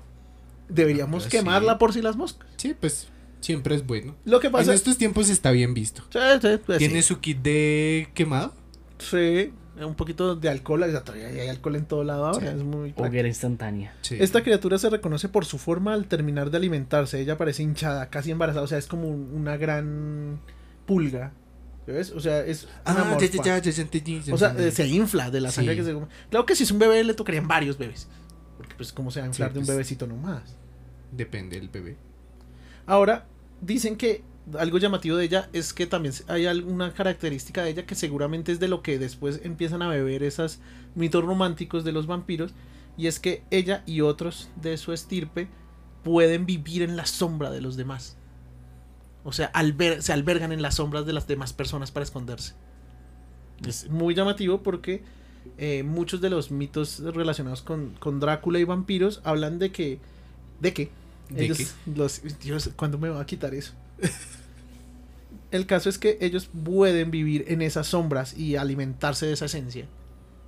Deberíamos 0.68 1.28
Ah, 1.28 1.30
quemarla 1.30 1.74
sí. 1.74 1.78
por 1.80 1.94
si 1.94 2.02
las 2.02 2.16
moscas. 2.16 2.48
Sí, 2.58 2.76
pues 2.80 3.08
siempre 3.42 3.76
es 3.76 3.86
bueno. 3.86 4.16
Lo 4.26 4.40
que 4.40 4.50
pasa 4.50 4.72
En 4.72 4.76
estos 4.76 4.98
tiempos 4.98 5.30
está 5.30 5.52
bien 5.52 5.74
visto. 5.74 6.04
Sí, 6.12 6.20
sí, 6.42 6.48
pues, 6.66 6.78
¿Tiene 6.80 7.02
sí. 7.02 7.08
su 7.08 7.20
kit 7.20 7.40
de 7.42 8.10
quemado? 8.14 8.54
Sí, 8.98 9.54
un 9.82 9.96
poquito 9.96 10.36
de 10.36 10.50
alcohol. 10.50 10.84
hay 10.84 11.48
alcohol 11.48 11.76
en 11.78 11.86
todo 11.86 12.04
lado 12.04 12.26
ahora. 12.26 12.52
Sí. 12.52 12.58
Es 12.58 12.64
muy. 12.64 12.94
Hoguera 12.98 13.28
instantánea. 13.28 13.96
Sí. 14.02 14.18
Esta 14.20 14.44
criatura 14.44 14.78
se 14.78 14.90
reconoce 14.90 15.30
por 15.30 15.46
su 15.46 15.58
forma 15.58 15.94
al 15.94 16.06
terminar 16.08 16.52
de 16.52 16.58
alimentarse. 16.58 17.20
Ella 17.22 17.38
parece 17.38 17.64
hinchada, 17.64 18.10
casi 18.10 18.32
embarazada. 18.32 18.64
O 18.64 18.68
sea, 18.68 18.78
es 18.78 18.88
como 18.88 19.08
un- 19.08 19.32
una 19.34 19.56
gran 19.58 20.40
pulga. 20.86 21.32
¿Ves? 21.88 22.12
O 22.12 22.20
sea, 22.20 22.46
es 22.46 22.66
una 22.86 23.14
Ah, 23.14 23.18
ya, 23.20 23.26
ya, 23.28 23.44
ya, 23.44 23.58
ya, 23.60 23.72
ya 23.72 23.82
entendí, 23.82 24.22
ya 24.22 24.34
O 24.34 24.38
sea, 24.38 24.54
se 24.72 24.88
infla 24.88 25.32
de 25.32 25.42
la 25.42 25.50
sangre 25.50 25.74
Sí. 25.74 25.80
que 25.80 25.86
se 25.86 25.94
come. 25.94 26.06
Claro 26.30 26.46
que 26.46 26.56
si 26.56 26.64
es 26.64 26.70
un 26.72 26.78
bebé 26.78 27.04
le 27.04 27.16
tocarían 27.16 27.48
varios 27.48 27.80
bebés. 27.80 28.08
Porque 28.58 28.76
pues 28.76 28.94
cómo 28.94 29.10
se 29.10 29.22
va 29.22 29.26
a 29.26 29.30
inflar 29.30 29.50
Sí, 29.50 29.54
de 29.54 29.60
un 29.60 29.66
pues. 29.66 29.76
bebecito 29.76 30.06
nomás. 30.06 30.56
Depende 31.12 31.58
del 31.60 31.70
bebé. 31.70 31.96
Ahora, 32.90 33.28
dicen 33.62 33.98
que 33.98 34.24
algo 34.58 34.80
llamativo 34.80 35.16
de 35.16 35.24
ella 35.24 35.48
es 35.54 35.74
que 35.74 35.86
también 35.86 36.16
hay 36.28 36.48
alguna 36.48 36.92
característica 36.92 37.62
de 37.62 37.70
ella 37.70 37.86
que 37.86 37.94
seguramente 37.94 38.52
es 38.52 38.60
de 38.60 38.68
lo 38.68 38.82
que 38.82 38.98
después 38.98 39.42
empiezan 39.44 39.84
a 39.84 39.90
beber 39.90 40.24
esos 40.24 40.58
mitos 40.96 41.24
románticos 41.24 41.84
de 41.84 41.92
los 41.92 42.08
vampiros. 42.08 42.52
Y 42.98 43.06
es 43.06 43.20
que 43.20 43.44
ella 43.52 43.84
y 43.86 44.02
otros 44.02 44.50
de 44.56 44.76
su 44.78 44.92
estirpe 44.92 45.50
pueden 46.04 46.48
vivir 46.48 46.82
en 46.82 46.98
la 46.98 47.06
sombra 47.06 47.52
de 47.52 47.62
los 47.62 47.78
demás. 47.78 48.18
O 49.24 49.34
sea, 49.34 49.52
se 50.00 50.12
albergan 50.12 50.52
en 50.52 50.64
las 50.64 50.76
sombras 50.78 51.06
de 51.06 51.14
las 51.14 51.28
demás 51.28 51.54
personas 51.54 51.92
para 51.92 52.06
esconderse. 52.06 52.56
Es 53.68 53.88
muy 53.88 54.16
llamativo 54.16 54.64
porque 54.64 55.04
eh, 55.60 55.84
muchos 55.84 56.22
de 56.22 56.32
los 56.32 56.50
mitos 56.50 57.02
relacionados 57.02 57.62
con, 57.62 57.92
con 58.00 58.20
Drácula 58.20 58.58
y 58.58 58.64
vampiros 58.64 59.22
hablan 59.24 59.60
de 59.60 59.72
que... 59.72 60.00
¿De 60.60 60.74
qué? 60.74 60.90
¿De 61.30 61.46
ellos, 61.46 61.58
qué? 61.58 61.66
Los, 61.96 62.22
Dios, 62.40 62.70
¿cuándo 62.76 62.98
me 62.98 63.10
va 63.10 63.22
a 63.22 63.26
quitar 63.26 63.54
eso? 63.54 63.74
El 65.52 65.66
caso 65.66 65.90
es 65.90 65.98
que 65.98 66.18
ellos 66.22 66.50
pueden 66.64 67.10
vivir 67.12 67.46
en 67.48 67.62
esas 67.62 67.88
sombras 67.88 68.38
y 68.38 68.56
alimentarse 68.56 69.26
de 69.26 69.34
esa 69.34 69.46
esencia 69.46 69.88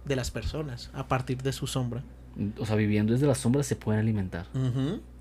de 0.05 0.15
las 0.15 0.29
personas 0.31 0.89
a 0.93 1.07
partir 1.07 1.41
de 1.41 1.53
su 1.53 1.65
sombra. 1.67 2.03
O 2.59 2.65
sea, 2.65 2.75
viviendo 2.75 3.13
desde 3.13 3.25
las 3.27 3.39
sombras 3.39 3.65
se 3.67 3.75
pueden 3.75 3.99
alimentar. 3.99 4.47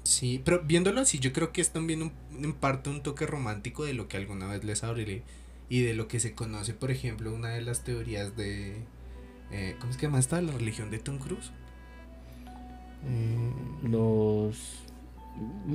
Sí, 0.02 0.40
pero 0.44 0.62
viéndolo 0.64 1.00
así, 1.00 1.18
yo 1.18 1.32
creo 1.32 1.52
que 1.52 1.60
es 1.60 1.70
también 1.70 2.02
un- 2.02 2.12
en 2.44 2.52
parte 2.54 2.88
un 2.90 3.02
toque 3.02 3.26
romántico 3.26 3.84
de 3.84 3.94
lo 3.94 4.06
que 4.08 4.16
alguna 4.16 4.46
vez 4.48 4.64
les 4.64 4.84
hablé 4.84 5.22
y 5.68 5.82
de 5.82 5.94
lo 5.94 6.08
que 6.08 6.20
se 6.20 6.34
conoce, 6.34 6.72
por 6.74 6.90
ejemplo, 6.90 7.34
una 7.34 7.48
de 7.48 7.60
las 7.62 7.82
teorías 7.84 8.36
de. 8.36 8.82
eh, 9.50 9.76
¿Cómo 9.80 9.90
es 9.92 9.96
que 9.98 10.06
llama 10.06 10.18
esta? 10.18 10.40
La 10.42 10.52
religión 10.52 10.90
de 10.90 10.98
Tom 10.98 11.18
Cruise. 11.18 11.50
Los. 13.82 14.56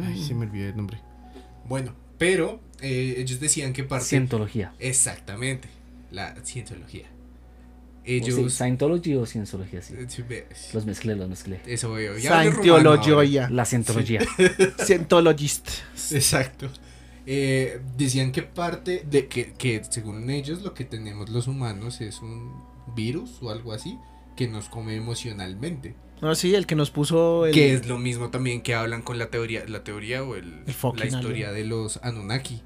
Ay, 0.04 0.24
se 0.24 0.34
me 0.34 0.46
olvidó 0.46 0.70
el 0.70 0.78
nombre. 0.78 1.00
Bueno, 1.68 1.94
pero 2.18 2.60
eh, 2.82 3.16
ellos 3.18 3.40
decían 3.40 3.74
que 3.74 3.84
parte. 3.84 4.06
Cientología. 4.06 4.74
Exactamente, 4.80 5.68
la 6.12 6.36
cientología. 6.44 7.06
O 7.08 8.08
sí, 8.08 8.14
Ellos. 8.14 8.54
Scientology 8.54 9.16
o 9.16 9.26
cienciología, 9.26 9.82
sí. 9.82 9.96
eh, 9.98 10.48
Los 10.74 10.86
mezclé, 10.86 11.16
los 11.16 11.28
mezclé. 11.28 11.60
Eso 11.66 11.92
veo. 11.94 12.14
ahora. 12.14 12.44
Scientología. 12.52 13.50
La 13.50 13.66
cientología. 13.66 14.22
Scientologist. 14.78 15.70
Exacto. 16.12 16.70
eh, 17.26 17.82
decían 17.98 18.32
que 18.32 18.44
parte 18.44 19.04
de 19.10 19.28
que, 19.28 19.54
que 19.54 19.82
según 19.90 20.30
ellos 20.30 20.62
lo 20.62 20.76
que 20.76 20.86
tenemos 20.86 21.30
los 21.30 21.48
humanos 21.48 22.00
es 22.02 22.22
un 22.22 22.54
virus 22.96 23.42
o 23.42 23.50
algo 23.50 23.74
así 23.74 23.98
que 24.36 24.48
nos 24.48 24.70
come 24.70 24.96
emocionalmente. 24.96 25.96
No, 26.22 26.34
sí, 26.36 26.56
el 26.56 26.66
que 26.66 26.76
nos 26.76 26.92
puso 26.92 27.46
el... 27.46 27.54
Que 27.54 27.74
es 27.74 27.88
lo 27.88 27.98
mismo 27.98 28.30
también 28.30 28.62
que 28.62 28.74
hablan 28.74 29.02
con 29.02 29.18
la 29.20 29.28
teoría, 29.28 29.64
la 29.68 29.84
teoría 29.84 30.24
o 30.24 30.36
el, 30.36 30.64
la 30.96 31.06
historia 31.06 31.52
de 31.52 31.66
los 31.66 32.00
Anunnaki. 32.04 32.62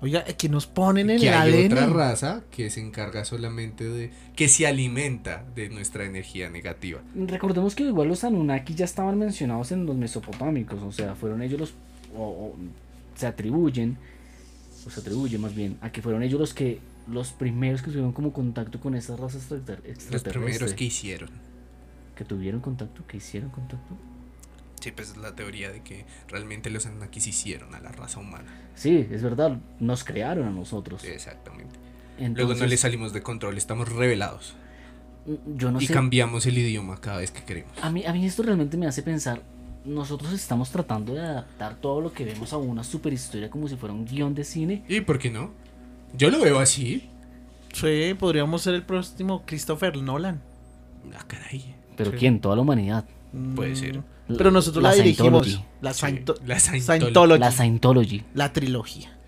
Oiga, 0.00 0.24
que 0.24 0.48
nos 0.48 0.66
ponen 0.66 1.08
en 1.08 1.20
que 1.20 1.28
el 1.28 1.34
hay 1.34 1.52
ADN. 1.64 1.72
otra 1.72 1.86
raza 1.86 2.42
que 2.50 2.68
se 2.68 2.80
encarga 2.80 3.24
solamente 3.24 3.84
de 3.84 4.10
que 4.36 4.48
se 4.48 4.66
alimenta 4.66 5.44
de 5.54 5.70
nuestra 5.70 6.04
energía 6.04 6.50
negativa. 6.50 7.00
Recordemos 7.14 7.74
que 7.74 7.84
igual 7.84 8.08
los 8.08 8.22
Anunnaki 8.24 8.74
ya 8.74 8.84
estaban 8.84 9.18
mencionados 9.18 9.72
en 9.72 9.86
los 9.86 9.96
mesopotámicos, 9.96 10.82
o 10.82 10.92
sea, 10.92 11.14
fueron 11.14 11.40
ellos 11.42 11.58
los. 11.60 11.74
o- 12.14 12.22
o 12.52 12.56
se 13.16 13.26
atribuyen, 13.26 13.96
o 14.86 14.90
se 14.90 15.00
atribuye 15.00 15.38
más 15.38 15.54
bien, 15.54 15.78
a 15.80 15.90
que 15.90 16.02
fueron 16.02 16.22
ellos 16.22 16.38
los 16.40 16.52
que. 16.52 16.80
Los 17.06 17.32
primeros 17.32 17.82
que 17.82 17.88
tuvieron 17.90 18.12
como 18.12 18.32
contacto 18.32 18.80
con 18.80 18.94
esas 18.94 19.18
razas 19.20 19.42
extrater- 19.50 19.80
Los 19.84 19.88
extraterrestres. 19.96 20.34
primeros 20.44 20.74
que 20.74 20.84
hicieron. 20.84 21.30
que 22.16 22.24
tuvieron 22.24 22.60
contacto, 22.60 23.04
que 23.06 23.16
hicieron 23.16 23.50
contacto. 23.50 23.94
Sí, 24.80 24.92
pues 24.92 25.10
es 25.10 25.16
la 25.16 25.34
teoría 25.34 25.70
de 25.72 25.82
que 25.82 26.04
realmente 26.28 26.70
los 26.70 26.86
Anunnakis 26.86 27.26
hicieron 27.26 27.74
a 27.74 27.80
la 27.80 27.90
raza 27.90 28.20
humana. 28.20 28.52
Sí, 28.74 29.06
es 29.10 29.22
verdad, 29.22 29.58
nos 29.80 30.04
crearon 30.04 30.46
a 30.46 30.50
nosotros. 30.50 31.02
Exactamente. 31.04 31.74
Entonces, 32.18 32.36
Luego 32.46 32.54
no 32.60 32.66
le 32.66 32.76
salimos 32.76 33.12
de 33.12 33.22
control, 33.22 33.56
estamos 33.58 33.88
revelados. 33.90 34.54
yo 35.56 35.72
no 35.72 35.80
y 35.80 35.86
sé. 35.86 35.92
cambiamos 35.94 36.46
el 36.46 36.56
idioma 36.58 37.00
cada 37.00 37.18
vez 37.18 37.30
que 37.32 37.42
queremos. 37.42 37.72
A 37.82 37.90
mí, 37.90 38.04
a 38.04 38.12
mí 38.12 38.24
esto 38.26 38.42
realmente 38.42 38.76
me 38.76 38.86
hace 38.86 39.02
pensar, 39.02 39.42
nosotros 39.84 40.32
estamos 40.32 40.70
tratando 40.70 41.14
de 41.14 41.20
adaptar 41.20 41.76
todo 41.76 42.00
lo 42.00 42.12
que 42.12 42.24
vemos 42.24 42.52
a 42.52 42.58
una 42.58 42.84
super 42.84 43.12
historia 43.12 43.50
como 43.50 43.66
si 43.68 43.76
fuera 43.76 43.92
un 43.94 44.04
guion 44.04 44.34
de 44.34 44.44
cine. 44.44 44.84
¿Y 44.88 45.00
por 45.00 45.18
qué 45.18 45.30
no? 45.30 45.50
Yo 46.16 46.30
lo 46.30 46.40
veo 46.40 46.58
así. 46.58 47.08
Sí, 47.72 48.14
podríamos 48.18 48.62
ser 48.62 48.74
el 48.74 48.82
próximo 48.82 49.42
Christopher 49.46 49.96
Nolan. 49.96 50.40
Ah, 51.16 51.24
caray. 51.26 51.74
Pero 51.96 52.12
Sí. 52.12 52.16
¿quién? 52.18 52.40
Toda 52.40 52.56
la 52.56 52.62
humanidad. 52.62 53.04
Puede 53.56 53.72
Mm, 53.72 53.76
ser. 53.76 54.02
Pero 54.38 54.50
nosotros 54.50 54.82
la, 54.82 54.92
dirigimos. 54.94 55.44
Scientology. 55.46 55.64
La, 55.80 55.92
Sí, 55.92 56.02
la 56.46 56.58
Scientology. 56.60 56.80
Scientology. 56.80 57.38
La 57.40 57.50
Scientology. 57.52 58.22
La 58.34 58.52
trilogía. 58.52 59.18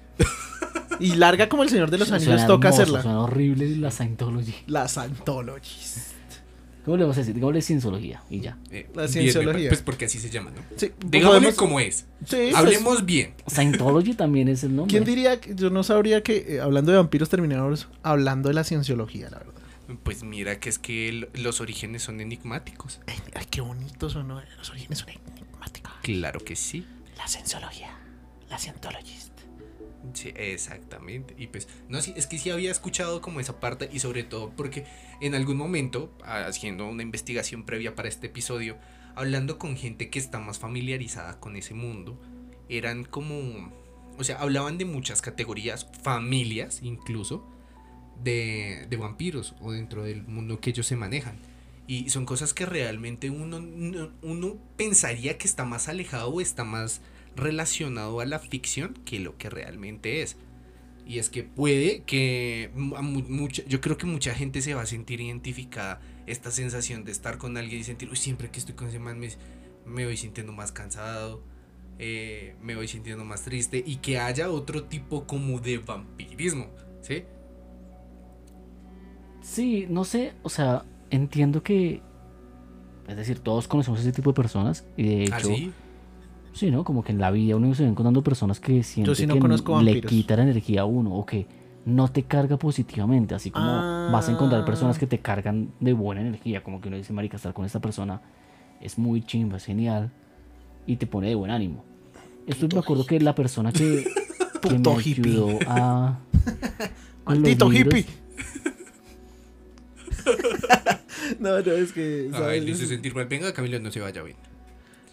y 1.00 1.14
larga 1.16 1.48
como 1.48 1.62
el 1.64 1.68
Señor 1.68 1.90
de 1.90 1.98
los 1.98 2.10
Anillos 2.12 2.46
toca 2.46 2.68
hermoso, 2.68 2.82
hacerla. 2.82 3.02
Suena 3.02 3.20
horrible 3.20 3.76
la 3.76 3.90
Scientology. 3.90 4.54
La 4.66 4.88
Scientology. 4.88 5.70
¿Cómo 6.86 6.96
le 6.96 7.02
vamos 7.02 7.16
a 7.16 7.20
decir? 7.20 7.34
Digámosle 7.34 7.60
cienciología 7.60 8.22
y 8.30 8.40
ya. 8.40 8.56
Eh, 8.70 8.88
La 8.94 9.02
bien, 9.02 9.12
cienciología. 9.12 9.68
Pues 9.68 9.82
porque 9.82 10.06
así 10.06 10.18
se 10.18 10.30
llama, 10.30 10.52
¿no? 10.52 10.62
Sí, 10.76 10.92
Digámosle 11.04 11.40
podemos- 11.40 11.54
como 11.56 11.80
es. 11.80 11.96
Sí, 12.24 12.36
pues, 12.36 12.54
Hablemos 12.54 13.04
bien. 13.04 13.34
Scientology 13.48 14.14
también 14.14 14.48
es 14.48 14.62
el 14.64 14.74
nombre. 14.74 14.90
¿Quién 14.92 15.04
diría 15.04 15.38
que 15.40 15.54
yo 15.54 15.68
no 15.68 15.82
sabría 15.82 16.22
que 16.22 16.46
eh, 16.56 16.60
hablando 16.60 16.92
de 16.92 16.96
vampiros 16.98 17.28
terminamos 17.28 17.88
hablando 18.02 18.48
de 18.48 18.54
la 18.54 18.64
cienciología, 18.64 19.28
la 19.28 19.38
verdad? 19.38 19.52
Pues 20.02 20.22
mira 20.22 20.58
que 20.58 20.68
es 20.68 20.78
que 20.78 21.08
el- 21.08 21.28
los 21.34 21.60
orígenes 21.60 22.02
son 22.02 22.20
enigmáticos. 22.20 23.00
Ay, 23.06 23.16
ay, 23.34 23.46
qué 23.50 23.60
bonito 23.60 24.08
sonó. 24.08 24.40
Los 24.56 24.70
orígenes 24.70 24.98
son 25.00 25.08
enigmáticos. 25.10 25.92
Claro 26.02 26.40
que 26.40 26.56
sí. 26.56 26.86
La 27.18 27.26
cienciología. 27.28 27.90
La 28.48 28.58
Scientologist. 28.58 29.25
Sí, 30.14 30.32
exactamente. 30.36 31.34
Y 31.38 31.48
pues, 31.48 31.68
no, 31.88 32.00
sí, 32.00 32.12
es 32.16 32.26
que 32.26 32.38
sí 32.38 32.50
había 32.50 32.70
escuchado 32.70 33.20
como 33.20 33.40
esa 33.40 33.60
parte 33.60 33.88
y 33.92 33.98
sobre 33.98 34.24
todo 34.24 34.50
porque 34.56 34.84
en 35.20 35.34
algún 35.34 35.56
momento, 35.56 36.12
haciendo 36.24 36.86
una 36.86 37.02
investigación 37.02 37.64
previa 37.64 37.94
para 37.94 38.08
este 38.08 38.28
episodio, 38.28 38.76
hablando 39.14 39.58
con 39.58 39.76
gente 39.76 40.10
que 40.10 40.18
está 40.18 40.38
más 40.38 40.58
familiarizada 40.58 41.38
con 41.40 41.56
ese 41.56 41.74
mundo, 41.74 42.20
eran 42.68 43.04
como, 43.04 43.72
o 44.18 44.24
sea, 44.24 44.36
hablaban 44.36 44.78
de 44.78 44.84
muchas 44.84 45.22
categorías, 45.22 45.88
familias 46.02 46.80
incluso, 46.82 47.46
de, 48.22 48.86
de 48.88 48.96
vampiros 48.96 49.54
o 49.60 49.72
dentro 49.72 50.02
del 50.02 50.22
mundo 50.26 50.60
que 50.60 50.70
ellos 50.70 50.86
se 50.86 50.96
manejan. 50.96 51.36
Y 51.86 52.10
son 52.10 52.24
cosas 52.26 52.52
que 52.54 52.66
realmente 52.66 53.30
uno, 53.30 53.60
no- 53.60 54.10
uno 54.22 54.56
pensaría 54.76 55.38
que 55.38 55.46
está 55.46 55.64
más 55.64 55.88
alejado 55.88 56.30
o 56.30 56.40
está 56.40 56.64
más 56.64 57.00
relacionado 57.36 58.20
a 58.20 58.26
la 58.26 58.38
ficción 58.38 58.94
que 59.04 59.20
lo 59.20 59.36
que 59.36 59.50
realmente 59.50 60.22
es. 60.22 60.36
Y 61.06 61.18
es 61.18 61.30
que 61.30 61.44
puede 61.44 62.02
que 62.02 62.70
mucha, 62.74 63.62
yo 63.66 63.80
creo 63.80 63.96
que 63.96 64.06
mucha 64.06 64.34
gente 64.34 64.60
se 64.60 64.74
va 64.74 64.82
a 64.82 64.86
sentir 64.86 65.20
identificada 65.20 66.00
esta 66.26 66.50
sensación 66.50 67.04
de 67.04 67.12
estar 67.12 67.38
con 67.38 67.56
alguien 67.56 67.80
y 67.80 67.84
sentir, 67.84 68.10
"Uy, 68.10 68.16
siempre 68.16 68.50
que 68.50 68.58
estoy 68.58 68.74
con 68.74 68.88
ese 68.88 68.98
man 68.98 69.18
me, 69.20 69.28
me 69.84 70.04
voy 70.04 70.16
sintiendo 70.16 70.52
más 70.52 70.72
cansado, 70.72 71.44
eh, 71.98 72.56
me 72.60 72.74
voy 72.74 72.88
sintiendo 72.88 73.24
más 73.24 73.42
triste 73.42 73.82
y 73.86 73.96
que 73.96 74.18
haya 74.18 74.50
otro 74.50 74.84
tipo 74.84 75.26
como 75.26 75.60
de 75.60 75.78
vampirismo, 75.78 76.66
¿sí? 77.02 77.22
Sí, 79.42 79.86
no 79.88 80.04
sé, 80.04 80.34
o 80.42 80.48
sea, 80.48 80.84
entiendo 81.10 81.62
que. 81.62 82.02
Es 83.06 83.16
decir, 83.16 83.38
todos 83.38 83.68
conocemos 83.68 84.00
ese 84.00 84.10
tipo 84.10 84.30
de 84.30 84.34
personas. 84.34 84.84
Y 84.96 85.04
de 85.04 85.22
hecho, 85.22 85.34
Así, 85.36 85.56
sí, 85.56 85.72
¿no? 86.64 86.84
Como 86.84 87.02
que 87.04 87.12
en 87.12 87.18
la 87.18 87.30
vida 87.30 87.56
uno 87.56 87.74
se 87.74 87.84
va 87.84 87.88
encontrando 87.90 88.22
personas 88.22 88.60
que 88.60 88.82
sienten 88.82 89.14
sí 89.14 89.26
no 89.26 89.34
que 89.34 89.84
le 89.84 90.00
quita 90.00 90.36
la 90.36 90.42
energía 90.44 90.82
a 90.82 90.84
uno 90.84 91.14
o 91.14 91.24
que 91.26 91.46
no 91.84 92.08
te 92.08 92.22
carga 92.24 92.56
positivamente. 92.56 93.34
Así 93.34 93.50
como 93.50 93.66
vas 94.10 94.28
a 94.28 94.32
encontrar 94.32 94.64
personas 94.64 94.96
Ah. 94.96 95.00
que 95.00 95.06
te 95.06 95.18
cargan 95.20 95.70
de 95.80 95.92
buena 95.92 96.20
energía. 96.20 96.62
Como 96.62 96.80
que 96.80 96.88
uno 96.88 96.96
dice, 96.96 97.12
Marica, 97.12 97.36
estar 97.36 97.52
con 97.54 97.64
esta 97.64 97.80
persona 97.80 98.20
es 98.80 98.98
muy 98.98 99.22
chimba, 99.22 99.58
es 99.58 99.64
genial. 99.64 100.10
Y 100.86 100.96
te 100.96 101.06
pone 101.06 101.28
de 101.28 101.34
buen 101.34 101.50
ánimo. 101.50 101.84
Esto 102.46 102.68
me 102.72 102.78
acuerdo 102.78 103.04
que 103.06 103.20
la 103.20 103.34
persona 103.34 103.72
que, 103.72 104.04
que 104.62 104.78
me 104.78 105.02
hippie. 105.02 105.32
ayudó 105.32 105.58
a. 105.66 106.18
Maldito 107.26 107.72
hippie. 107.72 108.06
no, 111.40 111.60
no, 111.60 111.72
es 111.72 111.92
que. 111.92 112.30
Ay, 112.32 112.38
¿sabes? 112.38 112.64
le 112.64 112.70
hice 112.70 112.86
sentir 112.86 113.14
mal. 113.14 113.26
Venga, 113.26 113.52
Camilo, 113.52 113.78
no 113.80 113.90
se 113.90 114.00
vaya 114.00 114.22
bien. 114.22 114.36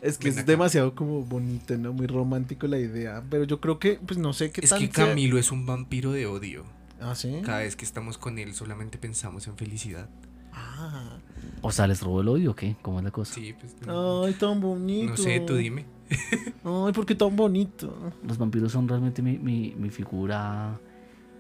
Es 0.04 0.18
que 0.18 0.26
Ven 0.30 0.34
es 0.34 0.44
acá. 0.44 0.52
demasiado 0.52 0.96
como 0.96 1.22
bonito, 1.24 1.78
¿no? 1.78 1.94
Muy 1.94 2.08
romántico 2.08 2.68
la 2.68 2.78
idea. 2.78 3.24
Pero 3.30 3.46
yo 3.46 3.60
creo 3.62 3.80
que, 3.80 4.00
pues 4.06 4.20
no 4.20 4.34
sé 4.34 4.52
qué 4.52 4.62
Es 4.62 4.74
que 4.74 4.80
sea- 4.92 5.08
Camilo 5.08 5.38
es 5.40 5.52
un 5.52 5.66
vampiro 5.66 6.12
de 6.12 6.26
odio. 6.28 6.66
Ah, 7.00 7.16
sí. 7.16 7.40
Cada 7.44 7.60
vez 7.60 7.76
que 7.76 7.86
estamos 7.86 8.18
con 8.18 8.38
él 8.38 8.54
solamente 8.54 8.98
pensamos 8.98 9.48
en 9.48 9.56
felicidad. 9.58 10.10
Ah. 10.54 11.18
O 11.62 11.72
sea, 11.72 11.88
¿les 11.88 12.02
robó 12.02 12.22
el 12.22 12.28
odio 12.28 12.52
o 12.52 12.56
qué? 12.56 12.76
¿Cómo 12.82 13.00
es 13.00 13.04
la 13.06 13.12
cosa? 13.12 13.34
Sí, 13.34 13.54
pues. 13.60 13.76
No, 13.88 14.24
Ay, 14.26 14.34
tan 14.34 14.60
bonito. 14.62 15.12
no 15.12 15.18
sé, 15.18 15.40
tú 15.40 15.56
dime. 15.56 15.86
Ay, 16.64 16.94
¿por 16.94 17.06
qué 17.06 17.16
tan 17.16 17.36
bonito? 17.36 18.12
Los 18.28 18.38
vampiros 18.38 18.72
son 18.72 18.88
realmente 18.88 19.22
mi, 19.22 19.38
mi, 19.38 19.74
mi 19.78 19.90
figura. 19.90 20.80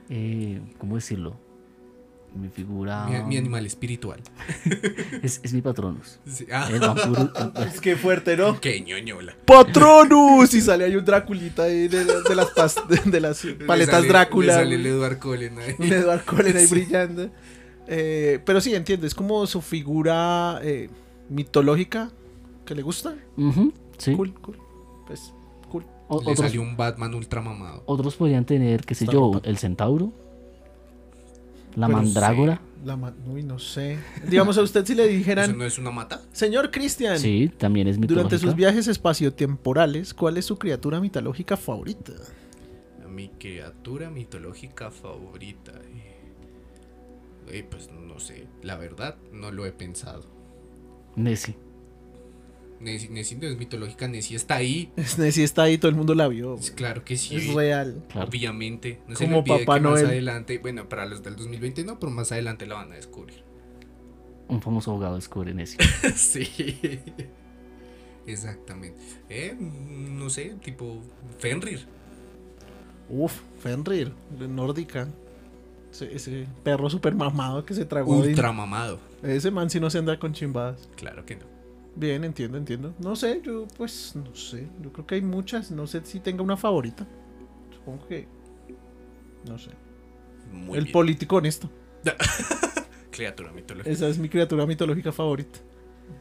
eh, 0.09 0.61
¿Cómo 0.80 0.95
decirlo? 0.95 1.36
Mi 2.36 2.50
figura. 2.50 3.06
Mi, 3.08 3.22
mi 3.24 3.38
animal 3.38 3.66
espiritual. 3.66 4.20
Es, 5.22 5.40
es 5.44 5.54
mi 5.54 5.62
patronus. 5.62 6.20
Sí, 6.28 6.46
ah, 6.52 6.68
El 6.72 6.80
vampiro. 6.80 7.32
el- 7.56 7.64
Es 7.68 7.80
que 7.80 7.96
fuerte, 7.96 8.36
¿no? 8.36 8.60
qué 8.60 8.82
ñoñola. 8.82 9.36
¡Patronus! 9.46 10.54
Y 10.54 10.62
sale 10.62 10.86
ahí 10.86 10.96
un 10.96 11.06
Draculita 11.06 11.64
ahí 11.64 11.88
de, 11.88 12.04
de 12.06 12.36
las, 12.36 12.48
pas- 12.56 12.86
de, 12.88 13.10
de 13.12 13.20
las 13.22 13.46
paletas 13.68 13.78
Le 13.78 13.86
sale- 13.86 14.08
Drácula. 14.08 14.48
Le 14.48 14.54
sale 14.54 14.76
el. 14.76 14.86
Edward 14.86 15.20
Cullen 15.20 15.58
ahí. 15.60 15.76
Un 15.78 15.86
Edward 15.94 16.26
Cullen 16.26 16.58
ahí 16.58 16.68
Sí. 16.68 16.74
brillando. 16.74 17.30
Eh, 17.88 18.40
pero 18.46 18.60
sí, 18.62 18.74
entiendo. 18.74 19.06
Es 19.06 19.14
como 19.14 19.46
su 19.46 19.62
figura 19.62 20.60
eh, 20.64 20.90
mitológica 21.30 22.12
que 22.66 22.74
le 22.76 22.82
gusta. 22.82 23.16
Sí. 24.00 24.16
Cool, 24.16 24.34
cool. 24.42 24.58
Pues, 25.06 25.34
cool. 25.70 25.86
O- 26.08 26.22
Le 26.22 26.32
otros, 26.32 26.40
salió 26.48 26.62
un 26.62 26.76
Batman 26.76 27.14
ultra 27.14 27.42
mamado. 27.42 27.84
otros 27.86 28.16
podrían 28.16 28.46
tener, 28.46 28.86
qué 28.86 28.96
sé 28.96 29.04
Está 29.06 29.14
yo, 29.14 29.40
el 29.44 29.58
centauro. 29.58 30.12
La 31.76 31.88
Pero 31.88 31.98
mandrágora. 31.98 32.62
La 32.86 32.96
ma- 32.98 33.14
Uy, 33.28 33.44
no 33.44 33.58
sé. 33.60 33.98
Digamos 34.28 34.58
a 34.58 34.62
usted 34.62 34.86
si 34.86 34.94
le 34.94 35.06
¿Eso 35.06 35.14
dijeran, 35.18 35.58
no 35.58 35.64
es 35.66 35.78
una 35.80 35.90
mata? 35.92 36.22
señor 36.34 36.70
Cristian, 36.70 37.18
Sí, 37.18 37.50
también 37.58 37.88
es 37.88 37.98
mitológica. 37.98 38.28
durante 38.30 38.46
sus 38.46 38.56
viajes 38.56 38.88
espaciotemporales, 38.88 40.14
¿cuál 40.14 40.38
es 40.38 40.46
su 40.46 40.58
criatura 40.58 41.00
mitológica 41.00 41.56
favorita? 41.58 42.14
Mi 43.10 43.30
criatura 43.30 44.10
mitológica 44.10 44.92
favorita. 44.92 45.72
Eh, 45.72 47.60
eh, 47.60 47.68
pues 47.70 47.90
no 47.92 48.20
sé. 48.20 48.48
La 48.62 48.76
verdad, 48.76 49.16
no 49.32 49.52
lo 49.52 49.66
he 49.66 49.72
pensado. 49.72 50.24
Nessie. 51.16 51.56
Nessie, 52.84 53.10
Nessie 53.10 53.38
no 53.38 53.48
es 53.48 53.58
mitológica, 53.58 54.08
Nessie 54.08 54.36
está 54.36 54.56
ahí. 54.56 54.92
Si 55.32 55.44
está 55.44 55.64
ahí, 55.64 55.78
todo 55.78 55.90
el 55.90 55.96
mundo 55.96 56.14
la 56.16 56.28
vio. 56.28 56.56
Es 56.56 56.72
claro 56.72 57.04
que 57.04 57.18
sí. 57.18 57.36
Es 57.38 57.54
real. 57.54 58.04
Obviamente. 58.16 59.00
No 59.08 59.16
se 59.16 59.26
Como 59.26 59.44
Papá 59.44 59.76
que 59.76 59.82
más 59.82 59.82
Noel. 59.82 60.06
adelante, 60.06 60.58
bueno, 60.60 60.90
para 60.90 61.06
los 61.06 61.24
del 61.24 61.36
2020 61.36 61.84
no, 61.86 62.00
pero 62.00 62.12
más 62.12 62.32
adelante 62.32 62.66
la 62.66 62.76
van 62.76 62.92
a 62.92 62.96
descubrir. 62.96 63.44
Un 64.48 64.62
famoso 64.62 64.92
abogado 64.92 65.16
descubre 65.16 65.54
Nessie. 65.54 65.80
sí. 66.16 67.00
Exactamente. 68.28 69.00
Eh, 69.30 69.56
no 69.60 70.30
sé, 70.30 70.56
tipo 70.64 71.02
Fenrir. 71.40 71.86
Uf, 73.10 73.42
Fenrir, 73.60 74.14
de 74.38 74.48
nórdica. 74.48 75.08
Ese, 75.92 76.16
ese 76.16 76.48
perro 76.64 76.90
super 76.90 77.14
mamado 77.16 77.66
que 77.66 77.74
se 77.74 77.86
tragó. 77.86 78.16
Ultra 78.16 78.52
mamado. 78.52 79.00
Ese 79.22 79.52
man 79.52 79.70
si 79.70 79.80
no 79.80 79.90
se 79.90 80.00
anda 80.00 80.18
con 80.18 80.34
chimbadas. 80.34 80.90
Claro 80.96 81.26
que 81.26 81.36
no. 81.36 81.53
Bien, 81.96 82.24
entiendo, 82.24 82.58
entiendo. 82.58 82.96
No 83.00 83.16
sé, 83.16 83.41
yo 83.44 83.68
pues 83.78 84.16
no 84.16 84.36
sé. 84.36 84.68
Yo 84.82 84.91
creo 84.91 85.06
que 85.06 85.16
hay 85.16 85.22
muchas. 85.22 85.72
No 85.72 85.86
sé 85.88 86.02
si 86.06 86.20
tenga 86.20 86.41
una 86.41 86.58
favorita. 86.58 87.08
supongo 87.74 88.08
que. 88.08 88.28
No 89.48 89.60
sé. 89.60 89.72
Muy 90.52 90.78
el 90.78 90.86
bien. 90.86 90.94
político 90.94 91.36
honesto. 91.38 91.70
Criatura 93.12 93.52
mitológica. 93.52 93.91
Esa 93.91 94.08
es 94.08 94.18
mi 94.18 94.28
criatura 94.30 94.66
mitológica 94.66 95.12
favorita. 95.12 95.60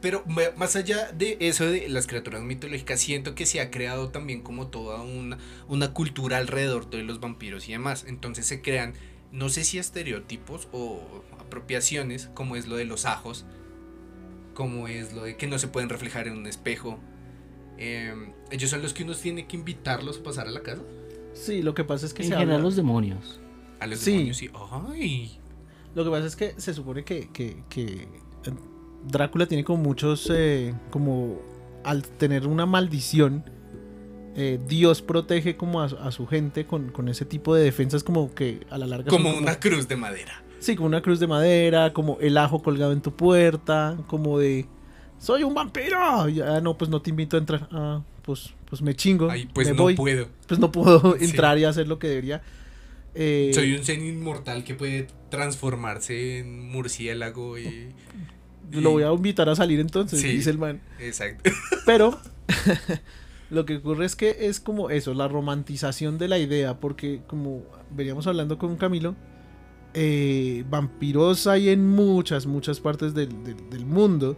Pero 0.01 0.23
más 0.55 0.75
allá 0.75 1.11
de 1.11 1.37
eso 1.39 1.65
de 1.65 1.89
las 1.89 2.07
criaturas 2.07 2.41
mitológicas, 2.41 2.99
siento 2.99 3.35
que 3.35 3.45
se 3.45 3.61
ha 3.61 3.69
creado 3.71 4.09
también 4.09 4.41
como 4.41 4.67
toda 4.67 5.01
una, 5.01 5.37
una 5.67 5.93
cultura 5.93 6.37
alrededor 6.37 6.89
de 6.89 7.03
los 7.03 7.19
vampiros 7.19 7.67
y 7.67 7.73
demás. 7.73 8.05
Entonces 8.07 8.45
se 8.45 8.61
crean, 8.61 8.93
no 9.31 9.49
sé 9.49 9.63
si 9.63 9.79
estereotipos 9.79 10.67
o 10.71 11.01
apropiaciones, 11.39 12.29
como 12.33 12.55
es 12.55 12.67
lo 12.67 12.75
de 12.75 12.85
los 12.85 13.05
ajos, 13.05 13.45
como 14.53 14.87
es 14.87 15.13
lo 15.13 15.23
de 15.23 15.35
que 15.37 15.47
no 15.47 15.57
se 15.59 15.67
pueden 15.67 15.89
reflejar 15.89 16.27
en 16.27 16.37
un 16.37 16.47
espejo. 16.47 16.99
Em, 17.77 18.31
ellos 18.51 18.69
son 18.69 18.81
los 18.81 18.93
que 18.93 19.03
uno 19.03 19.13
tiene 19.15 19.47
que 19.47 19.57
invitarlos 19.57 20.19
a 20.19 20.23
pasar 20.23 20.47
a 20.47 20.51
la 20.51 20.61
casa. 20.61 20.81
Sí, 21.33 21.61
lo 21.63 21.73
que 21.73 21.83
pasa 21.83 22.05
es 22.05 22.13
que 22.13 22.21
En 22.23 22.29
se 22.29 22.33
general 22.35 22.55
habla- 22.57 22.63
los 22.65 22.75
demonios. 22.75 23.39
A 23.79 23.87
los 23.87 23.99
Sí. 23.99 24.11
demonios 24.11 24.41
y 24.43 24.51
¡Ay! 24.91 25.39
Lo 25.95 26.03
que 26.03 26.09
pasa 26.11 26.25
es 26.27 26.35
que 26.35 26.53
se 26.57 26.73
supone 26.73 27.03
que, 27.03 27.29
que- 27.31 27.63
que, 27.69 27.83
eh, 27.83 28.07
Drácula 29.07 29.47
tiene 29.47 29.63
como 29.63 29.83
muchos, 29.83 30.29
eh, 30.33 30.73
como 30.91 31.39
al 31.83 32.03
tener 32.03 32.47
una 32.47 32.65
maldición, 32.65 33.43
eh, 34.35 34.59
Dios 34.67 35.01
protege 35.01 35.57
como 35.57 35.81
a, 35.81 35.89
su- 35.89 35.97
a 35.97 36.11
su 36.11 36.25
gente 36.27 36.65
con, 36.65 36.89
con 36.91 37.09
ese 37.09 37.25
tipo 37.25 37.53
de 37.53 37.63
defensas 37.63 38.03
como 38.03 38.33
que 38.33 38.65
a 38.69 38.77
la 38.77 38.87
larga... 38.87 39.11
son 39.11 39.21
Como 39.23 39.37
una 39.37 39.59
cruz 39.59 39.87
de 39.87 39.95
madera. 39.97 40.42
Sí, 40.63 40.75
como 40.75 40.87
una 40.87 41.01
cruz 41.01 41.19
de 41.19 41.27
madera, 41.27 41.91
como 41.93 42.17
el 42.21 42.37
ajo 42.37 42.61
colgado 42.63 42.93
en 42.93 43.01
tu 43.01 43.13
puerta, 43.15 43.97
como 44.07 44.39
de... 44.39 44.65
¡Soy 45.19 45.43
un 45.43 45.53
vampiro! 45.53 45.97
Ah, 45.99 46.59
no, 46.61 46.77
pues 46.77 46.89
no 46.89 47.01
te 47.01 47.09
invito 47.09 47.35
a 47.35 47.39
entrar. 47.39 47.67
Ah, 47.71 48.01
pues, 48.23 48.53
pues 48.69 48.81
me 48.81 48.95
chingo. 48.95 49.29
Ay, 49.29 49.49
pues 49.53 49.67
me 49.69 49.73
no 49.75 49.83
voy. 49.83 49.95
puedo. 49.95 50.27
Pues 50.47 50.59
no 50.59 50.71
puedo 50.71 51.15
Sí. 51.19 51.25
entrar 51.25 51.57
y 51.57 51.65
hacer 51.65 51.87
lo 51.87 51.99
que 51.99 52.07
debería. 52.07 52.41
Eh, 53.15 53.51
Soy 53.53 53.73
un 53.75 53.83
ser 53.83 53.99
inmortal 53.99 54.63
que 54.63 54.73
puede 54.73 55.07
transformarse 55.29 56.39
en 56.39 56.69
murciélago 56.71 57.57
y... 57.57 57.89
Lo 58.71 58.91
voy 58.91 59.03
a 59.03 59.11
invitar 59.11 59.49
a 59.49 59.55
salir 59.55 59.79
entonces, 59.81 60.19
Sí. 60.21 60.29
dice 60.29 60.49
el 60.49 60.57
man. 60.57 60.81
Exacto. 60.99 61.51
Pero 61.85 62.17
lo 63.49 63.65
que 63.65 63.75
ocurre 63.77 64.05
es 64.05 64.15
que 64.15 64.47
es 64.47 64.59
como 64.59 64.89
eso, 64.89 65.13
la 65.13 65.27
romantización 65.27 66.17
de 66.17 66.27
la 66.27 66.39
idea, 66.39 66.79
porque 66.79 67.21
como 67.27 67.63
veníamos 67.91 68.25
hablando 68.27 68.57
con 68.57 68.77
Camilo, 68.77 69.15
eh, 69.93 70.63
vampiros 70.69 71.47
hay 71.47 71.69
en 71.69 71.87
muchas, 71.87 72.45
muchas 72.45 72.79
partes 72.79 73.13
del, 73.13 73.43
del- 73.43 73.69
del 73.69 73.85
mundo, 73.85 74.37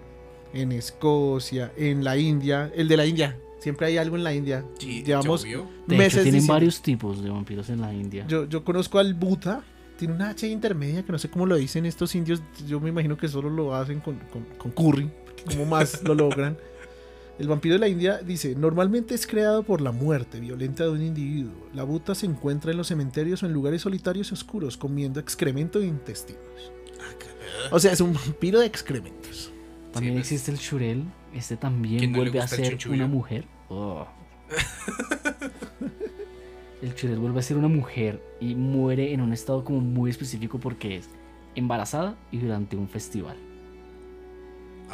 en 0.53 0.71
Escocia, 0.71 1.71
en 1.77 2.03
la 2.03 2.17
India, 2.17 2.71
el 2.75 2.87
de 2.87 2.97
la 2.97 3.05
India, 3.05 3.37
siempre 3.59 3.87
hay 3.87 3.97
algo 3.97 4.15
en 4.15 4.23
la 4.23 4.33
India. 4.33 4.65
Sí, 4.79 5.03
Llevamos 5.03 5.43
obvio. 5.43 5.67
De 5.87 5.97
meses 5.97 6.13
hecho, 6.13 6.23
tienen 6.23 6.33
diciendo- 6.41 6.53
varios 6.53 6.81
tipos 6.81 7.21
de 7.23 7.29
vampiros 7.29 7.69
en 7.69 7.81
la 7.81 7.93
India. 7.93 8.25
Yo, 8.27 8.47
yo 8.47 8.63
conozco 8.63 8.99
al 8.99 9.13
Buta, 9.13 9.63
tiene 9.97 10.13
una 10.13 10.29
H 10.29 10.47
intermedia 10.47 11.03
que 11.03 11.11
no 11.11 11.17
sé 11.19 11.29
cómo 11.29 11.45
lo 11.45 11.55
dicen 11.55 11.85
estos 11.85 12.15
indios. 12.15 12.41
Yo 12.67 12.79
me 12.79 12.89
imagino 12.89 13.17
que 13.17 13.27
solo 13.27 13.49
lo 13.49 13.73
hacen 13.75 13.99
con, 14.01 14.17
con, 14.31 14.43
con 14.57 14.71
curry, 14.71 15.09
como 15.47 15.65
más 15.65 16.01
lo 16.03 16.13
logran. 16.15 16.57
El 17.38 17.49
vampiro 17.49 17.73
de 17.73 17.79
la 17.79 17.88
India 17.88 18.19
dice: 18.19 18.55
Normalmente 18.55 19.13
es 19.13 19.27
creado 19.27 19.63
por 19.63 19.81
la 19.81 19.91
muerte 19.91 20.39
violenta 20.39 20.86
de 20.86 20.91
un 20.91 21.01
individuo. 21.01 21.67
La 21.73 21.83
Buta 21.83 22.15
se 22.15 22.25
encuentra 22.25 22.71
en 22.71 22.77
los 22.77 22.88
cementerios 22.88 23.43
o 23.43 23.45
en 23.45 23.53
lugares 23.53 23.81
solitarios 23.81 24.31
y 24.31 24.33
oscuros, 24.33 24.77
comiendo 24.77 25.19
excremento 25.19 25.81
e 25.81 25.86
intestinos. 25.86 26.71
O 27.71 27.79
sea, 27.79 27.91
es 27.91 28.01
un 28.01 28.13
vampiro 28.13 28.59
de 28.59 28.65
excrementos. 28.65 29.51
También 29.91 30.15
Sí, 30.15 30.19
existe 30.19 30.51
el 30.51 30.57
Shurel. 30.57 31.03
Este 31.33 31.57
también 31.57 31.99
¿Quién 31.99 32.11
no 32.11 32.17
le 32.17 32.23
vuelve 32.25 32.39
a 32.39 32.47
ser 32.47 32.77
una 32.89 33.07
mujer. 33.07 33.45
Oh. 33.69 34.07
el 36.81 36.95
Shurel 36.95 37.19
vuelve 37.19 37.39
a 37.39 37.43
ser 37.43 37.57
una 37.57 37.67
mujer 37.67 38.21
y 38.39 38.55
muere 38.55 39.13
en 39.13 39.21
un 39.21 39.33
estado 39.33 39.63
como 39.63 39.81
muy 39.81 40.09
específico 40.09 40.59
porque 40.59 40.97
es 40.97 41.09
embarazada 41.55 42.15
y 42.31 42.38
durante 42.38 42.75
un 42.75 42.88
festival. 42.88 43.38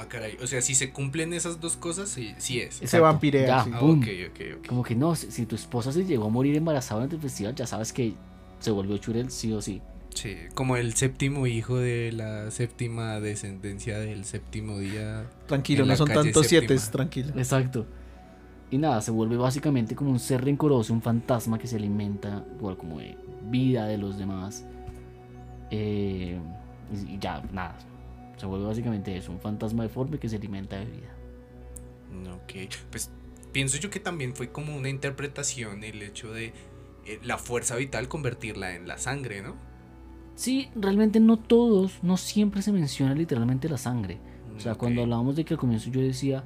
Ah, 0.02 0.08
caray. 0.08 0.38
O 0.41 0.47
sea, 0.47 0.62
si 0.62 0.74
se 0.76 0.91
cumplen 0.91 1.34
esas 1.34 1.60
dos 1.60 1.78
cosas, 1.78 2.10
sí, 2.10 2.34
sí 2.38 2.60
es. 2.60 2.76
Se 2.76 2.86
Exacto. 2.86 3.04
vampirea, 3.04 3.47
Ya, 3.47 3.64
sí. 3.64 3.72
Ah. 3.74 3.80
Como 4.68 4.84
que 4.84 4.95
no, 4.95 5.16
si, 5.16 5.32
si 5.32 5.45
tu 5.45 5.56
esposa 5.56 5.91
se 5.91 6.06
llegó 6.06 6.26
a 6.26 6.30
morir 6.30 6.56
embarazada 6.56 7.02
durante 7.02 7.16
el 7.18 7.22
festival, 7.22 7.56
ya 7.56 7.68
sabes 7.68 7.93
que 7.93 8.14
se 8.60 8.72
volvió 8.72 8.97
Shurel 8.97 9.30
sí 9.32 9.54
o 9.54 9.62
sí. 9.62 9.82
Sí, 10.14 10.36
como 10.56 10.76
el 10.76 10.93
séptimo 10.95 11.47
hijo 11.47 11.78
de 11.78 12.12
la 12.12 12.52
séptima 12.52 13.20
descendencia 13.20 13.97
del 13.99 14.26
séptimo 14.26 14.80
día. 14.80 15.26
Tranquilo, 15.47 15.86
no 15.86 15.95
son 15.95 16.10
tantos 16.10 16.47
siete, 16.47 16.76
tranquilo. 16.91 17.34
Exacto. 17.38 17.86
Y 18.70 18.78
nada, 18.78 19.02
se 19.02 19.12
vuelve 19.12 19.38
básicamente 19.38 19.95
como 19.95 20.12
un 20.12 20.20
ser 20.20 20.43
rencoroso, 20.43 20.93
un 20.93 21.02
fantasma 21.02 21.60
que 21.60 21.68
se 21.68 21.76
alimenta 21.76 22.45
igual 22.58 22.78
como 22.78 22.99
de 22.99 23.18
vida 23.49 23.86
de 23.86 23.97
los 23.97 24.18
demás. 24.18 24.66
Eh, 25.70 26.39
y 27.08 27.18
ya, 27.20 27.41
nada. 27.54 27.78
Se 28.42 28.48
vuelve 28.48 28.66
básicamente 28.66 29.16
eso, 29.16 29.32
un 29.32 29.39
fantasma 29.39 29.84
deforme 29.84 30.18
que 30.18 30.28
se 30.28 30.38
alimenta 30.38 30.80
de 30.80 30.86
vida. 30.86 31.16
Ok. 32.34 32.74
Pues 32.89 33.12
pienso 33.52 33.78
yo 33.78 33.92
que 33.92 34.00
también 34.00 34.36
fue 34.36 34.52
como 34.52 34.76
una 34.76 34.89
interpretación 34.89 35.84
el 35.84 36.02
hecho 36.02 36.34
de 36.34 36.54
eh, 37.06 37.20
la 37.24 37.38
fuerza 37.38 37.76
vital 37.76 38.08
convertirla 38.08 38.76
en 38.76 38.88
la 38.88 38.98
sangre, 38.98 39.44
¿no? 39.44 39.54
Sí, 40.34 40.70
realmente 40.76 41.20
no 41.20 41.38
todos, 41.38 42.00
no 42.02 42.18
siempre 42.18 42.64
se 42.64 42.72
menciona 42.72 43.14
literalmente 43.14 43.70
la 43.70 43.78
sangre. 43.78 44.18
O 44.58 44.60
sea, 44.60 44.74
cuando 44.74 45.04
hablábamos 45.04 45.36
de 45.36 45.46
que 45.46 45.54
al 45.54 45.60
comienzo 45.60 45.92
yo 45.92 46.02
decía 46.02 46.44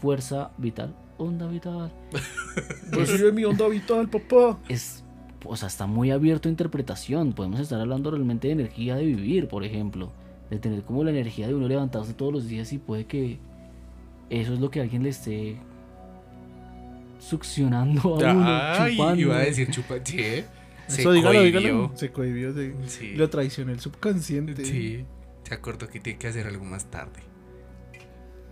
fuerza 0.00 0.50
vital, 0.58 0.96
onda 1.18 1.46
vital, 1.46 1.92
Recibe 2.90 3.30
mi 3.30 3.44
onda 3.44 3.68
vital, 3.68 4.08
papá. 4.08 4.58
es, 4.68 5.04
o 5.44 5.54
sea, 5.54 5.68
está 5.68 5.86
muy 5.86 6.10
abierto 6.10 6.48
a 6.48 6.50
interpretación. 6.50 7.32
Podemos 7.32 7.60
estar 7.60 7.80
hablando 7.80 8.10
realmente 8.10 8.48
de 8.48 8.54
energía 8.54 8.96
de 8.96 9.04
vivir, 9.04 9.46
por 9.46 9.62
ejemplo. 9.62 10.12
De 10.52 10.58
tener 10.58 10.82
como 10.82 11.02
la 11.02 11.10
energía 11.10 11.48
de 11.48 11.54
uno 11.54 11.66
levantarse 11.66 12.12
todos 12.12 12.30
los 12.32 12.46
días 12.46 12.72
y 12.74 12.78
puede 12.78 13.06
que 13.06 13.38
eso 14.28 14.52
es 14.52 14.60
lo 14.60 14.70
que 14.70 14.80
alguien 14.82 15.02
le 15.02 15.08
esté 15.08 15.56
succionando 17.18 18.16
a 18.24 18.32
uno, 18.32 18.44
Ay, 18.46 18.96
chupando. 18.96 19.20
iba 19.20 19.36
a 19.36 19.40
decir 19.40 19.70
chupa. 19.70 19.94
Sí, 20.04 20.18
¿eh? 20.20 20.44
Se 20.88 21.00
Eso 21.02 21.12
dígalo, 21.12 21.38
cohibió. 21.38 21.60
dígalo. 21.60 21.92
Se 21.94 22.12
cohibió. 22.12 22.52
Sí. 22.86 23.14
Lo 23.14 23.30
traicionó 23.30 23.72
el 23.72 23.80
subconsciente. 23.80 24.64
Sí. 24.64 25.04
Se 25.44 25.54
acordó 25.54 25.88
que 25.88 26.00
tiene 26.00 26.18
que 26.18 26.26
hacer 26.28 26.46
algo 26.46 26.64
más 26.64 26.84
tarde. 26.90 27.20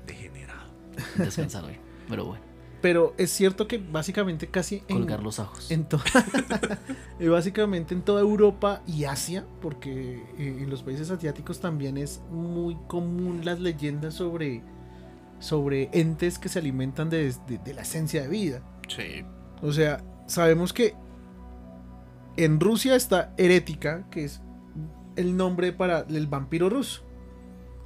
Degenerado. 0.07 0.71
Descansar 1.19 1.65
hoy. 1.65 1.75
Pero 2.09 2.25
bueno, 2.27 2.43
Pero 2.83 3.15
es 3.19 3.31
cierto 3.31 3.69
que 3.69 3.77
básicamente 3.79 4.47
casi 4.49 4.83
en, 4.89 4.97
colgar 4.99 5.23
los 5.23 5.39
ajos. 5.39 5.71
en 5.71 5.87
básicamente 7.31 7.95
en 7.95 8.03
toda 8.03 8.21
Europa 8.23 8.83
y 8.87 9.05
Asia, 9.05 9.45
porque 9.61 10.23
eh, 10.39 10.57
en 10.63 10.71
los 10.71 10.83
países 10.83 11.11
asiáticos 11.11 11.61
también 11.61 11.99
es 11.99 12.23
muy 12.31 12.77
común 12.87 13.43
las 13.45 13.61
leyendas 13.61 14.15
sobre, 14.15 14.63
sobre 15.41 15.91
entes 15.93 16.39
que 16.39 16.49
se 16.49 16.59
alimentan 16.59 17.11
de, 17.11 17.35
de- 17.47 17.59
de 17.59 17.75
la 17.75 17.83
esencia 17.83 18.23
de 18.23 18.29
vida. 18.29 18.63
Sí. 18.89 19.25
O 19.63 19.73
sea, 19.73 20.03
sabemos 20.27 20.73
que 20.73 20.95
en 22.37 22.61
Rusia 22.61 22.95
está 22.97 23.35
Herética, 23.37 24.07
que 24.11 24.25
es 24.25 24.41
el 25.17 25.37
nombre 25.37 25.73
para 25.73 26.01
el 26.09 26.27
vampiro 26.27 26.71
ruso. 26.71 27.03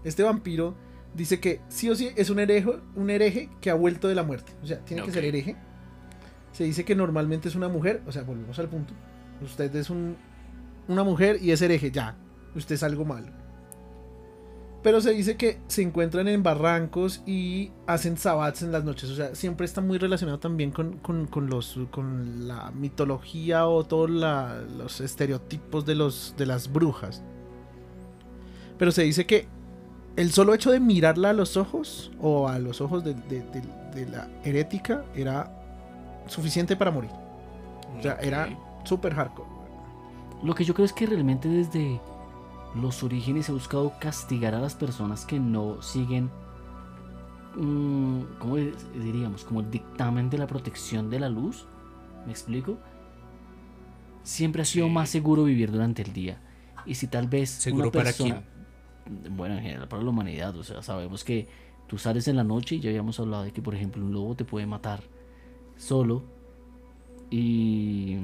Este 0.05 0.23
vampiro 0.23 0.77
dice 1.15 1.41
que 1.41 1.61
sí 1.69 1.89
o 1.91 1.95
sí 1.95 2.11
es 2.17 2.31
un 2.31 2.39
hereje, 2.39 2.71
un 2.95 3.11
hereje 3.11 3.49
que 3.61 3.71
ha 3.71 3.75
vuelto 3.75 4.09
de 4.09 4.15
la 4.15 4.23
muerte. 4.23 4.53
O 4.63 4.67
sea, 4.67 4.79
tiene 4.85 5.03
que 5.03 5.13
ser 5.13 5.25
hereje. 5.25 5.57
Se 6.53 6.65
dice 6.65 6.85
que 6.85 6.95
normalmente 6.95 7.49
es 7.49 7.55
una 7.55 7.69
mujer, 7.69 8.03
o 8.07 8.13
sea, 8.13 8.23
volvemos 8.23 8.59
al 8.59 8.69
punto. 8.69 8.95
Usted 9.43 9.75
es 9.75 9.91
un, 9.91 10.17
una 10.89 11.03
mujer 11.05 11.39
y 11.43 11.51
es 11.51 11.61
hereje, 11.63 11.91
ya. 11.91 12.17
Usted 12.55 12.77
es 12.77 12.83
algo 12.83 13.05
malo. 13.05 13.29
Pero 14.83 15.01
se 15.01 15.13
dice 15.13 15.37
que 15.37 15.59
se 15.67 15.81
encuentran 15.81 16.29
en 16.29 16.43
barrancos 16.43 17.23
y 17.27 17.73
hacen 17.87 18.19
sabbats 18.19 18.61
en 18.63 18.71
las 18.71 18.85
noches. 18.85 19.09
O 19.09 19.17
sea, 19.17 19.35
siempre 19.35 19.65
está 19.65 19.81
muy 19.81 19.97
relacionado 19.97 20.39
también 20.39 20.71
con, 20.73 20.99
con- 20.99 21.27
con 21.27 21.49
los, 21.49 21.79
con 21.91 22.47
la 22.47 22.71
mitología 22.71 23.67
o 23.67 23.85
todos 23.85 24.11
los 24.11 25.01
estereotipos 25.01 25.87
de, 25.87 25.95
los, 25.95 26.35
de 26.37 26.45
las 26.47 26.71
brujas. 26.71 27.23
Pero 28.79 28.93
se 28.93 29.03
dice 29.05 29.25
que 29.25 29.49
el 30.17 30.33
solo 30.33 30.55
hecho 30.55 30.71
de 30.71 30.81
mirarla 30.81 31.31
a 31.31 31.33
los 31.33 31.57
ojos 31.57 32.13
o 32.21 32.49
a 32.49 32.59
los 32.59 32.81
ojos 32.81 33.03
de, 33.05 33.15
de- 33.15 33.43
de- 33.43 33.85
de 33.95 34.07
la 34.11 34.29
herética 34.45 35.05
era 35.15 35.51
suficiente 36.27 36.77
para 36.77 36.91
morir. 36.91 37.11
O 37.99 38.03
sea, 38.03 38.15
era 38.21 38.49
súper 38.85 39.15
hardcore. 39.15 39.49
Lo 40.43 40.55
que 40.55 40.65
yo 40.65 40.75
creo 40.75 40.85
es 40.85 40.93
que 40.93 41.07
realmente 41.07 41.49
desde 41.49 42.01
los 42.75 43.03
orígenes 43.03 43.47
se 43.47 43.53
ha 43.53 43.55
buscado 43.55 43.93
castigar 44.01 44.55
a 44.55 44.61
las 44.61 44.75
personas 44.75 45.25
que 45.25 45.39
no 45.39 45.81
siguen, 45.81 46.29
mm, 47.57 48.21
¿cómo 48.39 48.57
diríamos? 48.57 49.45
Como 49.45 49.61
el 49.61 49.71
dictamen 49.71 50.29
de 50.31 50.39
la 50.39 50.47
protección 50.47 51.09
de 51.11 51.21
la 51.21 51.29
luz. 51.29 51.67
¿Me 52.27 52.33
explico? 52.33 52.79
Siempre 54.23 54.63
ha 54.63 54.65
sido 54.65 54.87
Sí. 54.87 54.93
más 54.93 55.09
seguro 55.11 55.45
vivir 55.45 55.71
durante 55.71 56.03
el 56.03 56.13
día. 56.13 56.41
Y 56.87 56.95
si 56.97 57.07
tal 57.07 57.29
vez 57.29 57.51
¿Seguro 57.51 57.85
una 57.85 57.93
para 57.93 58.05
persona, 58.07 58.43
bueno, 59.31 59.57
en 59.57 59.63
general 59.63 59.89
para 59.89 60.03
la 60.03 60.11
humanidad, 60.11 60.57
o 60.57 60.63
sea, 60.63 60.83
sabemos 60.83 61.25
que 61.25 61.49
tú 61.87 61.99
sales 61.99 62.29
en 62.29 62.37
la 62.37 62.45
noche 62.45 62.77
y 62.77 62.81
ya 62.81 62.91
habíamos 62.91 63.21
hablado 63.21 63.45
de 63.45 63.53
que, 63.53 63.63
por 63.63 63.75
ejemplo, 63.75 64.05
un 64.05 64.13
lobo 64.13 64.35
te 64.35 64.45
puede 64.45 64.67
matar 64.67 65.03
solo 65.77 66.23
y 67.31 68.19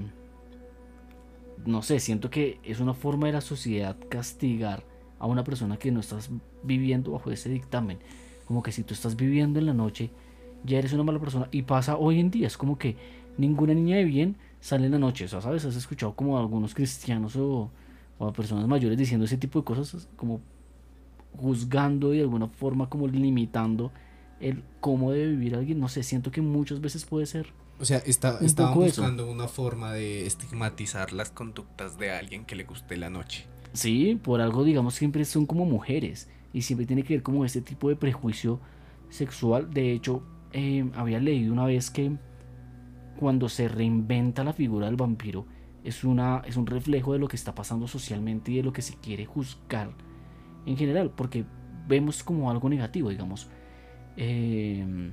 no 1.67 1.83
sé, 1.83 2.01
siento 2.01 2.31
que 2.31 2.59
es 2.63 2.81
una 2.81 2.95
forma 2.95 3.27
de 3.27 3.35
la 3.35 3.41
sociedad 3.41 3.97
castigar 4.09 4.85
a 5.19 5.27
una 5.27 5.45
persona 5.45 5.77
que 5.77 5.91
no 5.91 6.01
estás 6.01 6.31
viviendo 6.63 7.13
bajo 7.13 7.31
ese 7.31 7.51
dictamen. 7.51 7.99
Como 8.47 8.63
que 8.63 8.73
si 8.73 8.83
tú 8.83 8.95
estás 8.95 9.17
viviendo 9.17 9.59
en 9.59 9.67
la 9.67 9.75
noche, 9.75 10.11
ya 10.65 10.79
eres 10.79 10.93
una 10.93 11.05
mala 11.05 11.21
persona. 11.21 11.49
Y 11.51 11.63
pasa 11.63 11.97
hoy 11.97 12.19
en 12.21 12.31
día, 12.31 12.47
es 12.47 12.57
como 12.57 12.79
que 12.79 12.97
ninguna 13.37 13.75
niña 13.75 13.97
de 13.97 14.05
bien 14.05 14.37
sale 14.61 14.87
en 14.87 14.93
la 14.93 14.99
noche. 14.99 15.27
O 15.27 15.29
sea, 15.29 15.41
¿sabes? 15.41 15.65
Has 15.65 15.77
escuchado 15.77 16.15
como 16.15 16.37
a 16.37 16.41
algunos 16.41 16.75
cristianos 16.75 17.37
o, 17.37 17.71
o 18.19 18.27
a 18.27 18.33
personas 18.33 18.67
mayores 18.67 18.99
diciendo 18.99 19.27
ese 19.27 19.37
tipo 19.37 19.61
de 19.61 19.65
cosas, 19.65 20.09
como 20.17 20.41
juzgando 21.37 22.13
y 22.13 22.19
de 22.19 22.23
alguna 22.23 22.49
forma 22.49 22.89
como 22.89 23.07
limitando 23.09 23.93
el 24.41 24.63
cómo 24.81 25.13
debe 25.13 25.31
vivir 25.31 25.55
alguien. 25.55 25.81
No 25.81 25.89
sé, 25.89 26.03
siento 26.03 26.31
que 26.31 26.41
muchas 26.41 26.81
veces 26.81 27.05
puede 27.05 27.27
ser. 27.27 27.53
O 27.79 27.85
sea, 27.85 27.99
está, 27.99 28.39
Un 28.41 28.47
estaban 28.47 28.75
poco 28.75 28.87
eso. 28.87 29.03
buscando 29.03 29.31
una 29.31 29.49
forma 29.49 29.93
de 29.93 30.27
estigmatizar 30.27 31.13
las 31.13 31.31
conductas 31.31 31.99
de 31.99 32.11
alguien 32.11 32.45
que 32.45 32.55
le 32.55 32.65
guste 32.65 32.97
la 32.97 33.11
noche. 33.11 33.47
Sí, 33.73 34.19
por 34.23 34.41
algo, 34.41 34.65
digamos, 34.65 34.95
siempre 34.95 35.25
son 35.25 35.47
como 35.47 35.65
mujeres. 35.65 36.29
Y 36.53 36.63
siempre 36.63 36.87
tiene 36.87 37.05
que 37.05 37.15
ver 37.15 37.23
como 37.23 37.45
este 37.45 37.61
tipo 37.63 37.89
de 37.89 37.97
prejuicio 37.97 38.61
sexual. 39.09 39.73
De 39.73 39.93
hecho, 39.93 40.23
eh, 40.53 40.91
había 40.95 41.21
leído 41.21 41.53
una 41.53 41.65
vez 41.65 41.91
que 41.91 42.13
cuando 43.19 43.49
se 43.49 43.69
reinventa 43.69 44.45
la 44.45 44.53
figura 44.53 44.87
del 44.87 44.97
vampiro, 44.97 45.47
es, 45.85 46.05
una, 46.05 46.43
es 46.47 46.57
un 46.57 46.67
reflejo 46.67 47.13
de 47.13 47.19
lo 47.19 47.29
que 47.29 47.37
está 47.37 47.55
pasando 47.55 47.87
socialmente 47.87 48.51
y 48.53 48.57
de 48.57 48.63
lo 48.63 48.73
que 48.73 48.83
se 48.83 48.97
quiere 48.97 49.25
juzgar 49.27 49.91
en 50.67 50.77
general. 50.77 51.11
Porque 51.11 51.45
vemos 51.89 52.23
como 52.23 52.51
algo 52.51 52.69
negativo, 52.69 53.11
digamos. 53.11 53.49
Eh, 54.17 55.13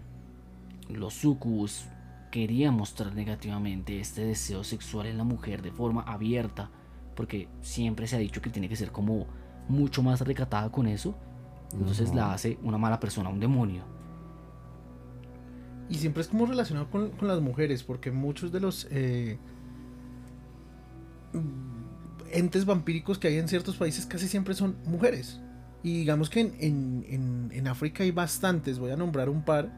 los 0.90 1.14
sucubus 1.14 1.86
querían 2.32 2.74
mostrar 2.74 3.16
negativamente 3.16 4.00
este 4.00 4.26
deseo 4.26 4.64
sexual 4.64 5.08
en 5.08 5.18
la 5.18 5.24
mujer 5.24 5.62
de 5.62 5.72
forma 5.72 6.02
abierta 6.02 6.70
porque 7.18 7.50
siempre 7.62 8.08
se 8.08 8.16
ha 8.16 8.20
dicho 8.20 8.42
que 8.42 8.52
tiene 8.52 8.70
que 8.70 8.76
ser 8.76 8.92
como 8.92 9.26
mucho 9.68 10.04
más 10.04 10.22
recatada 10.22 10.72
con 10.72 10.88
eso. 10.88 11.18
Entonces 11.74 12.14
la 12.14 12.32
hace 12.32 12.60
una 12.62 12.78
mala 12.78 13.00
persona, 13.00 13.28
un 13.28 13.40
demonio. 13.42 13.84
Y 15.90 15.96
siempre 15.96 16.22
es 16.22 16.28
como 16.30 16.46
relacionado 16.46 16.90
con, 16.92 17.10
con 17.12 17.28
las 17.28 17.42
mujeres, 17.42 17.84
porque 17.84 18.12
muchos 18.12 18.52
de 18.52 18.60
los 18.60 18.88
eh, 18.92 19.40
entes 22.32 22.66
vampíricos 22.66 23.18
que 23.18 23.28
hay 23.28 23.38
en 23.38 23.48
ciertos 23.48 23.76
países 23.78 24.06
casi 24.06 24.28
siempre 24.28 24.54
son 24.54 24.76
mujeres. 24.86 25.40
Y 25.84 26.00
digamos 26.00 26.30
que 26.30 26.42
en, 26.42 26.56
en- 27.08 27.50
en- 27.52 27.68
África 27.68 28.04
hay 28.04 28.12
bastantes, 28.12 28.80
voy 28.80 28.92
a 28.92 28.98
nombrar 28.98 29.30
un 29.30 29.44
par. 29.44 29.72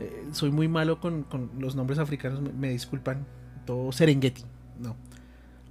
Eh, 0.00 0.24
soy 0.32 0.50
muy 0.50 0.68
malo 0.68 1.00
con, 1.00 1.22
con 1.24 1.50
los 1.58 1.76
nombres 1.76 1.98
africanos, 1.98 2.40
me, 2.40 2.52
me 2.52 2.70
disculpan. 2.70 3.26
Todo 3.66 3.92
Serengeti, 3.92 4.42
no. 4.80 4.96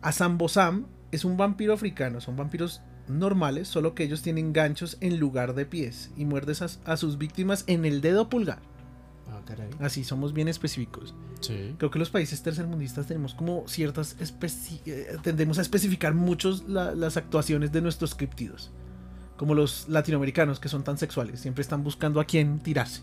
Asambosam 0.01 0.85
es 1.11 1.25
un 1.25 1.37
vampiro 1.37 1.73
africano, 1.73 2.21
son 2.21 2.37
vampiros 2.37 2.81
normales, 3.07 3.67
solo 3.67 3.93
que 3.95 4.03
ellos 4.03 4.21
tienen 4.21 4.53
ganchos 4.53 4.97
en 5.01 5.19
lugar 5.19 5.53
de 5.55 5.65
pies 5.65 6.11
y 6.15 6.25
muerdes 6.25 6.61
a, 6.61 6.67
a 6.85 6.97
sus 6.97 7.17
víctimas 7.17 7.65
en 7.67 7.83
el 7.85 7.99
dedo 8.01 8.29
pulgar. 8.29 8.59
Ah, 9.31 9.41
caray. 9.45 9.69
Así, 9.79 10.03
somos 10.03 10.33
bien 10.33 10.47
específicos. 10.49 11.15
Sí. 11.39 11.73
Creo 11.77 11.89
que 11.89 11.99
los 11.99 12.09
países 12.09 12.43
tercermundistas 12.43 13.07
tenemos 13.07 13.33
como 13.33 13.65
ciertas 13.67 14.15
eh, 14.85 15.17
tendemos 15.23 15.57
a 15.57 15.61
especificar 15.61 16.13
muchos 16.13 16.67
la- 16.67 16.93
las 16.93 17.15
actuaciones 17.17 17.71
de 17.71 17.81
nuestros 17.81 18.13
criptidos. 18.13 18.71
Como 19.37 19.55
los 19.55 19.87
latinoamericanos 19.89 20.59
que 20.59 20.69
son 20.69 20.83
tan 20.83 20.97
sexuales, 20.97 21.39
siempre 21.39 21.61
están 21.61 21.83
buscando 21.83 22.19
a 22.19 22.25
quién 22.25 22.59
tirarse. 22.59 23.01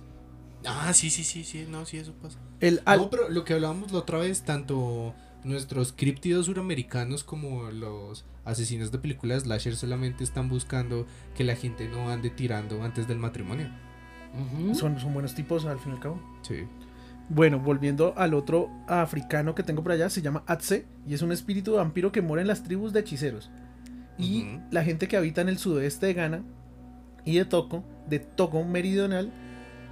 Ah, 0.66 0.92
sí, 0.92 1.08
sí, 1.08 1.24
sí, 1.24 1.44
sí, 1.44 1.66
no, 1.70 1.84
sí, 1.86 1.96
eso 1.96 2.12
pasa. 2.14 2.38
El 2.60 2.82
al- 2.84 2.98
No, 3.00 3.10
pero 3.10 3.28
lo 3.28 3.44
que 3.44 3.54
hablábamos 3.54 3.90
la 3.92 3.98
otra 4.00 4.18
vez, 4.18 4.42
tanto 4.42 5.14
nuestros 5.44 5.92
críptidos 5.92 6.46
suramericanos 6.46 7.24
como 7.24 7.70
los 7.70 8.24
asesinos 8.44 8.90
de 8.92 8.98
películas 8.98 9.44
slasher 9.44 9.76
solamente 9.76 10.24
están 10.24 10.48
buscando 10.48 11.06
que 11.34 11.44
la 11.44 11.54
gente 11.56 11.88
no 11.88 12.10
ande 12.10 12.28
tirando 12.30 12.82
antes 12.82 13.06
del 13.08 13.18
matrimonio. 13.18 13.70
Son, 14.74 14.98
son 14.98 15.12
buenos 15.14 15.34
tipos 15.34 15.64
al 15.66 15.78
fin 15.78 15.92
y 15.92 15.96
al 15.96 16.00
cabo. 16.00 16.20
Sí. 16.42 16.64
Bueno, 17.30 17.58
volviendo 17.58 18.14
al 18.16 18.32
otro 18.34 18.70
africano 18.86 19.54
que 19.54 19.62
tengo 19.62 19.82
por 19.82 19.92
allá, 19.92 20.08
se 20.08 20.22
llama 20.22 20.42
Atse 20.46 20.86
y 21.06 21.14
es 21.14 21.22
un 21.22 21.30
espíritu 21.32 21.74
vampiro 21.74 22.10
que 22.12 22.22
mora 22.22 22.40
en 22.40 22.48
las 22.48 22.62
tribus 22.62 22.92
de 22.92 23.00
hechiceros. 23.00 23.50
Y 24.16 24.58
la 24.70 24.82
gente 24.82 25.06
que 25.08 25.16
habita 25.16 25.40
en 25.42 25.48
el 25.48 25.58
sudeste 25.58 26.06
de 26.06 26.14
Ghana 26.14 26.42
y 27.24 27.36
de 27.36 27.44
Togo, 27.44 27.84
de 28.08 28.18
Togo 28.18 28.64
meridional, 28.64 29.30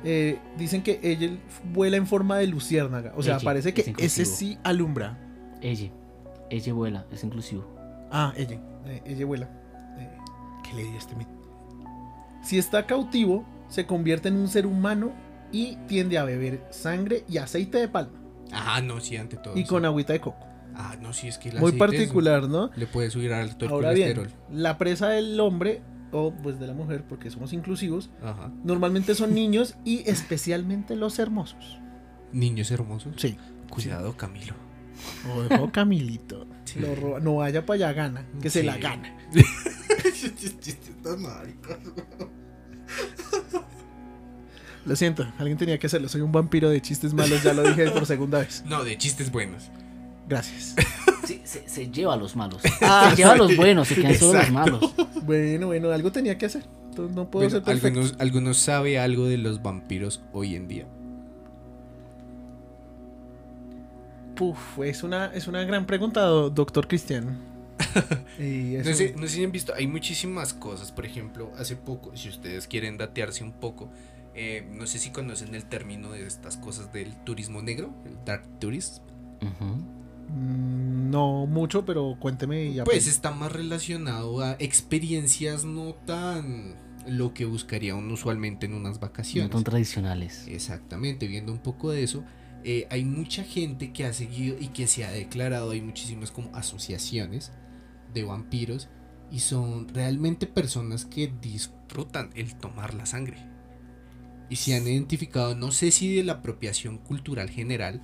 eh, 0.02 0.38
dicen 0.58 0.82
que 0.82 0.98
ella 1.02 1.38
vuela 1.72 1.96
en 1.96 2.06
forma 2.06 2.38
de 2.38 2.46
luciérnaga. 2.46 3.12
O 3.16 3.22
sea, 3.22 3.36
Ella, 3.36 3.44
parece 3.44 3.68
es 3.68 3.74
que 3.74 3.80
ese 3.82 3.90
inclusivo. 3.90 4.26
sí 4.26 4.58
alumbra. 4.64 5.18
Ella. 5.60 5.90
Ella 6.50 6.72
vuela, 6.72 7.06
es 7.12 7.22
inclusivo. 7.22 7.66
Ah, 8.10 8.32
ella. 8.36 8.58
eh, 8.86 9.02
ella 9.04 9.26
vuela. 9.26 9.48
Eh, 9.98 10.08
¿Qué 10.64 10.74
le 10.74 10.84
di 10.84 10.94
a 10.94 10.98
este 10.98 11.14
mit? 11.16 11.28
Si 12.42 12.58
está 12.58 12.86
cautivo, 12.86 13.44
se 13.68 13.86
convierte 13.86 14.28
en 14.28 14.36
un 14.36 14.48
ser 14.48 14.66
humano 14.66 15.12
y 15.52 15.76
tiende 15.88 16.18
a 16.18 16.24
beber 16.24 16.66
sangre 16.70 17.24
y 17.28 17.38
aceite 17.38 17.78
de 17.78 17.88
palma. 17.88 18.18
Ah, 18.52 18.80
no, 18.82 19.00
sí, 19.00 19.16
ante 19.16 19.36
todo. 19.36 19.56
Y 19.56 19.62
sí. 19.62 19.68
con 19.68 19.84
agüita 19.84 20.12
de 20.12 20.20
coco. 20.20 20.46
Ah, 20.74 20.96
no, 21.00 21.12
sí, 21.12 21.28
es 21.28 21.38
que 21.38 21.48
el 21.48 21.58
Muy 21.58 21.72
es- 21.72 21.78
particular, 21.78 22.48
¿no? 22.48 22.70
Le 22.76 22.86
puede 22.86 23.10
subir 23.10 23.32
alto 23.32 23.64
el 23.64 23.70
Ahora 23.72 23.92
bien, 23.92 24.14
colesterol. 24.14 24.40
la 24.52 24.76
presa 24.78 25.08
del 25.08 25.38
hombre, 25.40 25.82
o 26.12 26.32
pues 26.34 26.58
de 26.60 26.66
la 26.66 26.74
mujer, 26.74 27.04
porque 27.08 27.30
somos 27.30 27.52
inclusivos, 27.52 28.10
Ajá. 28.22 28.52
normalmente 28.62 29.14
son 29.14 29.34
niños 29.34 29.76
y 29.84 30.08
especialmente 30.08 30.94
los 30.96 31.18
hermosos. 31.18 31.78
Niños 32.32 32.70
hermosos. 32.70 33.14
Sí. 33.16 33.36
Cuidado, 33.70 34.16
Camilo. 34.16 34.54
O 35.34 35.42
dejó 35.42 35.70
Camilito. 35.72 36.46
Sí. 36.64 36.78
Lo 36.80 36.94
roba- 36.94 37.20
no 37.20 37.36
vaya 37.36 37.64
para 37.64 37.76
allá, 37.76 37.92
gana. 37.92 38.26
Que 38.42 38.50
se 38.50 38.62
la 38.62 38.76
gana. 38.76 39.16
Lo 44.86 44.94
siento, 44.96 45.26
alguien 45.38 45.58
tenía 45.58 45.78
que 45.78 45.86
hacerlo. 45.88 46.08
Soy 46.08 46.20
un 46.22 46.32
vampiro 46.32 46.70
de 46.70 46.80
chistes 46.80 47.12
malos, 47.12 47.42
ya 47.42 47.52
lo 47.52 47.62
dije 47.64 47.90
por 47.90 48.06
segunda 48.06 48.38
vez. 48.38 48.62
No, 48.68 48.84
de 48.84 48.96
chistes 48.96 49.30
buenos. 49.30 49.64
Gracias. 50.28 50.74
Sí, 51.26 51.40
se, 51.44 51.68
se 51.68 51.90
lleva 51.90 52.14
a 52.14 52.16
los 52.16 52.36
malos. 52.36 52.62
Ah, 52.80 53.08
se 53.10 53.16
lleva 53.16 53.32
a 53.32 53.36
los 53.36 53.56
buenos, 53.56 53.88
se 53.88 53.96
quedan 53.96 54.14
solo 54.14 54.34
los 54.38 54.48
Exacto. 54.48 54.70
malos. 54.78 54.94
Bueno, 55.24 55.66
bueno, 55.66 55.90
algo 55.90 56.10
tenía 56.12 56.38
que 56.38 56.46
hacer. 56.46 56.62
Entonces, 56.90 57.14
no 57.16 57.28
puedo 57.30 57.44
Bueno, 57.46 57.50
ser 57.50 57.62
perfecto. 57.64 57.98
algunos, 58.00 58.20
algunos 58.20 58.56
sabe 58.58 58.98
algo 58.98 59.26
de 59.26 59.38
los 59.38 59.60
vampiros 59.62 60.22
hoy 60.32 60.54
en 60.54 60.68
día. 60.68 60.86
Puf, 64.34 64.78
es 64.84 65.02
una, 65.02 65.26
es 65.34 65.46
una 65.48 65.64
gran 65.64 65.86
pregunta, 65.86 66.20
do- 66.22 66.50
doctor 66.50 66.86
Cristian. 66.88 67.38
Y 68.38 68.76
No 68.84 68.94
sé, 68.94 69.14
no 69.16 69.22
sé 69.26 69.34
si 69.34 69.44
han 69.44 69.52
visto, 69.52 69.72
hay 69.74 69.86
muchísimas 69.86 70.52
cosas. 70.54 70.92
Por 70.92 71.06
ejemplo, 71.06 71.50
hace 71.58 71.76
poco, 71.76 72.14
si 72.16 72.28
ustedes 72.28 72.66
quieren 72.66 72.98
datearse 72.98 73.42
un 73.44 73.52
poco, 73.52 73.90
eh, 74.36 74.68
no 74.72 74.86
sé 74.86 74.98
si 74.98 75.10
conocen 75.10 75.54
el 75.54 75.64
término 75.64 76.10
de 76.12 76.26
estas 76.26 76.56
cosas 76.58 76.92
del 76.92 77.16
turismo 77.24 77.62
negro, 77.62 77.94
el 78.04 78.16
dark 78.24 78.58
tourism. 78.60 79.02
Mm, 80.28 81.10
No 81.10 81.46
mucho, 81.46 81.84
pero 81.84 82.16
cuénteme 82.20 82.66
y 82.66 82.80
Pues 82.82 83.06
está 83.06 83.30
más 83.30 83.52
relacionado 83.52 84.40
a 84.42 84.52
experiencias 84.58 85.64
no 85.64 85.94
tan 85.94 86.74
lo 87.06 87.32
que 87.32 87.44
buscaría 87.44 87.94
uno 87.94 88.14
usualmente 88.14 88.66
en 88.66 88.74
unas 88.74 88.94
No 88.94 89.00
vacaciones. 89.00 89.50
tan 89.50 89.62
tradicionales. 89.64 90.46
Exactamente, 90.48 91.28
viendo 91.28 91.52
un 91.52 91.60
poco 91.60 91.90
de 91.90 92.02
eso, 92.02 92.24
eh, 92.64 92.88
hay 92.90 93.04
mucha 93.04 93.44
gente 93.44 93.92
que 93.92 94.04
ha 94.04 94.12
seguido 94.12 94.56
y 94.58 94.68
que 94.68 94.88
se 94.88 95.04
ha 95.04 95.10
declarado, 95.12 95.70
hay 95.70 95.80
muchísimas 95.80 96.32
como 96.32 96.54
asociaciones 96.56 97.52
de 98.12 98.24
vampiros 98.24 98.88
y 99.30 99.38
son 99.38 99.86
realmente 99.88 100.46
personas 100.48 101.04
que 101.04 101.32
disfrutan 101.40 102.30
el 102.34 102.56
tomar 102.56 102.94
la 102.94 103.06
sangre. 103.06 103.38
Y 104.48 104.56
se 104.56 104.76
han 104.76 104.84
identificado, 104.86 105.54
no 105.56 105.70
sé 105.72 105.90
si 105.90 106.14
de 106.16 106.24
la 106.24 106.34
apropiación 106.34 106.98
cultural 106.98 107.50
general, 107.50 108.00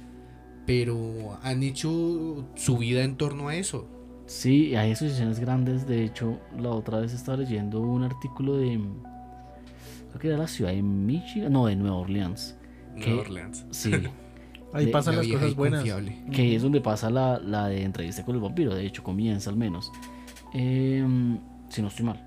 pero 0.66 1.38
han 1.42 1.62
hecho 1.62 2.48
su 2.56 2.78
vida 2.78 3.04
en 3.04 3.16
torno 3.16 3.48
a 3.48 3.56
eso. 3.56 3.88
Sí, 4.26 4.74
hay 4.76 4.92
asociaciones 4.92 5.38
grandes. 5.40 5.86
De 5.86 6.04
hecho, 6.04 6.40
la 6.58 6.70
otra 6.70 7.00
vez 7.00 7.12
estaba 7.12 7.38
leyendo 7.38 7.80
un 7.80 8.02
artículo 8.04 8.56
de. 8.56 8.80
Creo 10.08 10.20
que 10.20 10.28
era 10.28 10.38
la 10.38 10.48
ciudad 10.48 10.72
de 10.72 10.82
Michigan. 10.82 11.52
No, 11.52 11.66
de 11.66 11.76
Nueva 11.76 11.96
Orleans. 11.96 12.56
Nueva 12.94 13.20
Orleans. 13.22 13.66
Sí. 13.70 13.90
Ahí 14.72 14.86
de- 14.86 14.92
pasan 14.92 15.16
La 15.16 15.22
las 15.22 15.32
cosas 15.32 15.54
buenas. 15.54 15.80
confiable. 15.80 16.24
que 16.32 16.56
es 16.56 16.62
donde 16.62 16.80
pasa 16.80 17.10
la, 17.10 17.38
la 17.38 17.66
de 17.68 17.82
entrevista 17.82 18.24
con 18.24 18.34
el 18.36 18.40
vampiro. 18.40 18.74
De 18.74 18.86
hecho, 18.86 19.02
comienza 19.02 19.50
al 19.50 19.56
menos. 19.56 19.90
Em, 20.54 21.38
si 21.68 21.82
no 21.82 21.88
estoy 21.88 22.06
mal. 22.06 22.24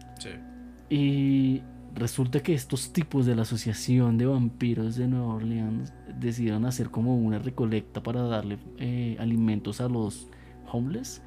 Y 0.90 1.62
resulta 1.96 2.42
que 2.42 2.54
estos 2.54 2.92
tipos 2.94 3.26
de 3.26 3.36
la 3.36 3.44
Asociación 3.44 4.18
de 4.18 4.26
Vampiros 4.26 4.96
de 4.96 5.08
Nueva 5.08 5.36
Orleans 5.36 5.94
decidieron 6.20 6.66
hacer 6.66 6.90
como 6.92 7.18
una 7.18 7.40
recolecta 7.40 8.04
para 8.04 8.22
darle 8.24 8.58
eh, 8.78 9.16
alimentos 9.20 9.82
a 9.82 9.88
los 9.90 10.28
homeless. 10.72 11.22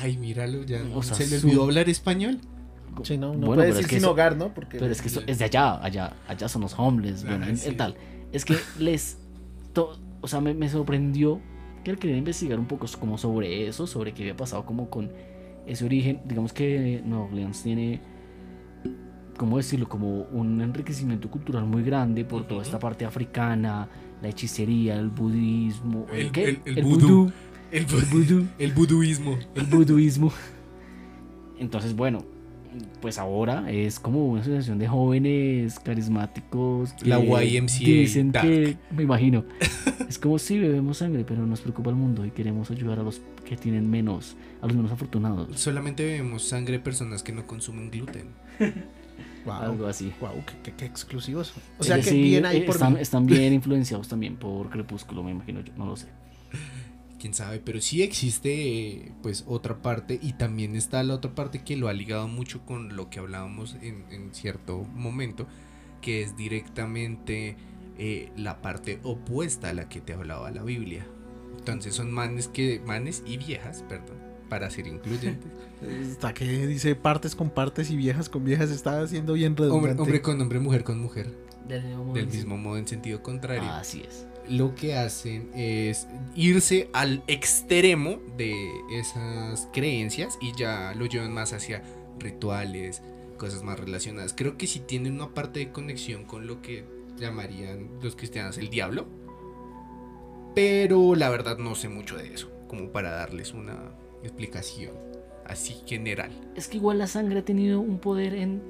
Ay, 0.00 0.16
míralo, 0.16 0.64
ya 0.64 0.80
O 0.94 1.02
sea, 1.02 1.14
se 1.16 1.26
le 1.28 1.38
su- 1.38 1.46
olvidó 1.48 1.64
hablar 1.64 1.88
español. 1.88 2.40
Sí, 3.04 3.16
no, 3.16 3.28
no 3.34 3.46
Bueno, 3.46 3.46
puede 3.56 3.58
pero 3.58 3.74
decir 3.74 3.80
es 3.82 3.86
que 3.86 3.94
sin 3.96 3.98
eso- 4.04 4.10
hogar, 4.10 4.36
¿no? 4.36 4.52
Porque 4.54 4.78
Pero 4.78 4.90
es 4.90 5.00
que 5.02 5.08
eso 5.08 5.22
es 5.26 5.38
de 5.38 5.44
allá, 5.44 5.82
allá, 5.84 6.14
allá 6.26 6.48
son 6.48 6.62
los 6.62 6.76
homeless. 6.78 7.24
Bueno, 7.24 7.46
Ah, 7.48 7.54
sí. 7.54 7.68
en 7.68 7.76
tal. 7.76 7.94
Es 8.32 8.44
que 8.44 8.56
les. 8.78 9.18
to- 9.72 9.96
o 10.20 10.26
sea, 10.26 10.40
me, 10.40 10.52
me 10.54 10.68
sorprendió 10.68 11.40
que 11.84 11.92
él 11.92 11.98
quería 11.98 12.16
investigar 12.16 12.58
un 12.58 12.66
poco 12.66 12.86
como 12.98 13.18
sobre 13.18 13.68
eso, 13.68 13.86
sobre 13.86 14.12
qué 14.14 14.22
había 14.24 14.36
pasado 14.36 14.64
como 14.66 14.90
con 14.90 15.12
ese 15.66 15.84
origen. 15.84 16.20
Digamos 16.24 16.52
que 16.52 17.00
Nueva 17.04 17.26
Orleans 17.26 17.62
tiene, 17.62 18.00
¿cómo 19.38 19.56
decirlo? 19.56 19.88
Como 19.88 20.24
un 20.24 20.60
enriquecimiento 20.60 21.30
cultural 21.30 21.64
muy 21.64 21.82
grande 21.82 22.26
por 22.26 22.46
toda 22.46 22.62
esta 22.62 22.78
parte 22.78 23.06
africana, 23.06 23.88
la 24.20 24.28
hechicería, 24.28 24.96
el 24.96 25.08
budismo, 25.08 26.04
¿el, 26.12 26.18
El- 26.26 26.32
qué? 26.32 26.44
el- 26.66 26.78
el 26.78 26.84
vudú. 26.84 27.32
El, 27.72 27.84
vudú, 27.86 28.46
el 28.58 28.72
buduismo. 28.72 29.38
el 29.54 29.64
buduismo. 29.64 30.32
Entonces, 31.58 31.94
bueno, 31.96 32.24
pues 33.00 33.18
ahora 33.18 33.70
es 33.70 33.98
como 33.98 34.26
una 34.28 34.40
asociación 34.42 34.78
de 34.78 34.86
jóvenes 34.88 35.78
carismáticos. 35.80 36.92
que 36.94 37.06
La 37.08 37.18
YMCA 37.18 37.78
Dicen 37.84 38.32
Dark. 38.32 38.46
que, 38.46 38.76
me 38.94 39.02
imagino, 39.02 39.44
es 40.08 40.18
como 40.18 40.38
si 40.38 40.58
bebemos 40.58 40.98
sangre, 40.98 41.24
pero 41.24 41.46
nos 41.46 41.60
preocupa 41.60 41.90
el 41.90 41.96
mundo 41.96 42.24
y 42.24 42.30
queremos 42.30 42.70
ayudar 42.70 43.00
a 43.00 43.02
los 43.02 43.20
que 43.44 43.56
tienen 43.56 43.88
menos, 43.90 44.36
a 44.62 44.66
los 44.66 44.76
menos 44.76 44.92
afortunados. 44.92 45.58
Solamente 45.60 46.04
bebemos 46.04 46.44
sangre 46.44 46.78
personas 46.78 47.22
que 47.22 47.32
no 47.32 47.46
consumen 47.46 47.90
gluten. 47.90 48.28
Wow. 49.44 49.54
Algo 49.62 49.86
así. 49.86 50.12
Wow, 50.20 50.44
qué, 50.46 50.54
qué- 50.62 50.74
qué 50.76 50.84
exclusivos. 50.86 51.54
O 51.78 51.84
sea 51.84 51.96
Eh, 51.96 52.00
que 52.02 52.10
sí, 52.10 52.20
bien 52.20 52.44
ahí 52.46 52.58
eh, 52.58 52.62
por 52.62 52.74
están, 52.76 52.94
mí. 52.94 53.00
están 53.00 53.26
bien 53.26 53.52
influenciados 53.60 54.08
también 54.08 54.36
por 54.36 54.68
Crepúsculo, 54.70 55.22
me 55.22 55.30
imagino 55.30 55.60
yo, 55.60 55.72
no 55.76 55.86
lo 55.86 55.96
sé. 55.96 56.08
quién 57.18 57.34
sabe, 57.34 57.58
pero 57.58 57.80
sí 57.80 58.02
existe 58.02 59.12
pues 59.22 59.44
otra 59.48 59.82
parte 59.82 60.18
y 60.22 60.34
también 60.34 60.76
está 60.76 61.02
la 61.02 61.14
otra 61.14 61.34
parte 61.34 61.62
que 61.64 61.76
lo 61.76 61.88
ha 61.88 61.92
ligado 61.92 62.28
mucho 62.28 62.64
con 62.64 62.94
lo 62.94 63.10
que 63.10 63.18
hablábamos 63.18 63.74
en, 63.82 64.04
en 64.12 64.32
cierto 64.34 64.84
momento, 64.94 65.46
que 66.00 66.22
es 66.22 66.36
directamente 66.36 67.56
eh, 67.98 68.30
la 68.36 68.62
parte 68.62 69.00
opuesta 69.02 69.70
a 69.70 69.72
la 69.74 69.88
que 69.88 70.00
te 70.00 70.12
hablaba 70.12 70.50
la 70.52 70.62
Biblia. 70.62 71.06
Entonces 71.58 71.94
son 71.94 72.12
manes 72.12 72.46
que 72.46 72.80
manes 72.86 73.24
y 73.26 73.36
viejas, 73.36 73.84
perdón, 73.88 74.17
para 74.48 74.70
ser 74.70 74.86
incluyentes. 74.86 75.50
Hasta 76.12 76.34
que 76.34 76.66
dice 76.66 76.94
partes 76.96 77.36
con 77.36 77.50
partes 77.50 77.90
y 77.90 77.96
viejas 77.96 78.28
con 78.28 78.44
viejas 78.44 78.70
está 78.70 79.00
haciendo 79.02 79.34
bien 79.34 79.56
redundante. 79.56 80.02
hombre 80.02 80.22
con 80.22 80.40
hombre, 80.40 80.58
mujer 80.58 80.84
con 80.84 80.98
mujer, 81.00 81.32
Del 81.68 81.82
del 82.14 82.26
mismo 82.26 82.56
modo 82.56 82.78
en 82.78 82.88
sentido 82.88 83.22
contrario. 83.22 83.70
Así 83.70 84.02
es. 84.06 84.26
lo 84.48 84.74
que 84.74 84.96
hacen 84.96 85.50
es 85.54 86.08
irse 86.34 86.88
al 86.94 87.22
extremo 87.26 88.20
de 88.36 88.66
esas 88.92 89.68
creencias 89.72 90.38
y 90.40 90.52
ya 90.56 90.94
lo 90.96 91.06
llevan 91.06 91.32
más 91.32 91.52
hacia 91.52 91.82
rituales, 92.18 93.02
cosas 93.36 93.62
más 93.62 93.78
relacionadas. 93.78 94.34
Creo 94.34 94.56
que 94.56 94.66
sí 94.66 94.80
tienen 94.80 95.14
una 95.14 95.28
parte 95.34 95.60
de 95.60 95.70
conexión 95.70 96.24
con 96.24 96.46
lo 96.46 96.60
que 96.62 96.84
llamarían 97.18 97.90
los 98.02 98.16
cristianos 98.16 98.58
el 98.58 98.70
diablo. 98.70 99.06
Pero 100.54 101.14
la 101.14 101.28
verdad 101.28 101.58
no 101.58 101.74
sé 101.74 101.88
mucho 101.88 102.16
de 102.16 102.32
eso, 102.34 102.50
como 102.68 102.90
para 102.90 103.10
darles 103.10 103.52
una 103.52 103.92
explicación 104.28 104.92
así 105.44 105.74
general. 105.86 106.30
Es 106.54 106.68
que 106.68 106.76
igual 106.76 106.98
la 106.98 107.06
sangre 107.06 107.38
ha 107.40 107.44
tenido 107.44 107.80
un 107.80 107.98
poder 107.98 108.34
en, 108.34 108.60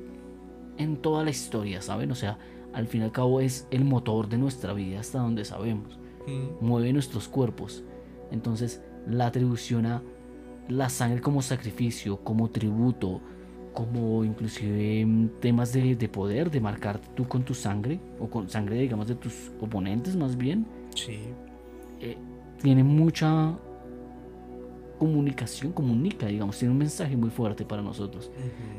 en 0.78 0.96
toda 0.96 1.24
la 1.24 1.30
historia, 1.30 1.82
¿saben? 1.82 2.10
O 2.12 2.14
sea, 2.14 2.38
al 2.72 2.86
fin 2.86 3.00
y 3.00 3.04
al 3.04 3.12
cabo 3.12 3.40
es 3.40 3.66
el 3.70 3.84
motor 3.84 4.28
de 4.28 4.38
nuestra 4.38 4.72
vida 4.72 5.00
hasta 5.00 5.18
donde 5.18 5.44
sabemos. 5.44 5.98
Mm, 6.26 6.64
Mueve 6.64 6.92
nuestros 6.92 7.26
cuerpos. 7.28 7.82
Entonces, 8.30 8.80
la 9.08 9.26
atribución 9.26 9.86
a 9.86 10.02
la 10.68 10.88
sangre 10.88 11.20
como 11.20 11.42
sacrificio, 11.42 12.18
como 12.18 12.50
tributo, 12.50 13.20
como 13.72 14.22
inclusive 14.24 15.04
mm, 15.04 15.28
temas 15.40 15.72
de, 15.72 15.96
de 15.96 16.08
poder, 16.08 16.50
de 16.50 16.60
marcar 16.60 17.00
tú 17.16 17.26
con 17.26 17.42
tu 17.44 17.54
sangre, 17.54 17.98
o 18.20 18.28
con 18.28 18.48
sangre, 18.48 18.78
digamos, 18.80 19.08
de 19.08 19.14
tus 19.16 19.50
oponentes 19.60 20.14
más 20.14 20.36
bien, 20.36 20.66
Sí. 20.94 21.18
eh, 22.00 22.16
tiene 22.62 22.84
mucha 22.84 23.56
comunicación, 24.98 25.72
comunica, 25.72 26.26
digamos, 26.26 26.58
tiene 26.58 26.72
un 26.72 26.78
mensaje 26.78 27.16
muy 27.16 27.30
fuerte 27.30 27.64
para 27.64 27.82
nosotros. 27.82 28.30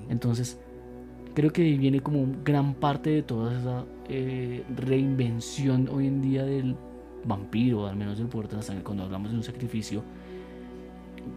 Entonces, 0.10 0.60
creo 1.34 1.52
que 1.52 1.64
viene 1.78 2.02
como 2.02 2.28
gran 2.44 2.74
parte 2.74 3.10
de 3.10 3.24
toda 3.24 3.58
esa 3.58 3.86
eh, 4.10 4.64
reinvención 4.76 5.90
hoy 5.90 6.08
en 6.08 6.22
día 6.22 6.44
del 6.44 6.76
vampiro, 7.26 7.88
al 7.88 7.96
menos 7.96 8.18
del 8.18 8.28
poder 8.28 8.50
de 8.50 8.58
la 8.58 8.62
sangre, 8.62 8.84
cuando 8.84 9.04
hablamos 9.04 9.32
de 9.32 9.38
un 9.38 9.44
sacrificio, 9.44 10.04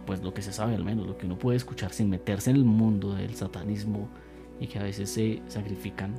pues 0.05 0.23
lo 0.23 0.33
que 0.33 0.41
se 0.41 0.51
sabe 0.51 0.75
al 0.75 0.83
menos, 0.83 1.07
lo 1.07 1.17
que 1.17 1.25
uno 1.25 1.37
puede 1.37 1.57
escuchar 1.57 1.91
sin 1.91 2.09
meterse 2.09 2.49
en 2.49 2.57
el 2.57 2.65
mundo 2.65 3.13
del 3.15 3.35
satanismo 3.35 4.09
y 4.59 4.67
que 4.67 4.79
a 4.79 4.83
veces 4.83 5.09
se 5.09 5.41
sacrifican 5.47 6.13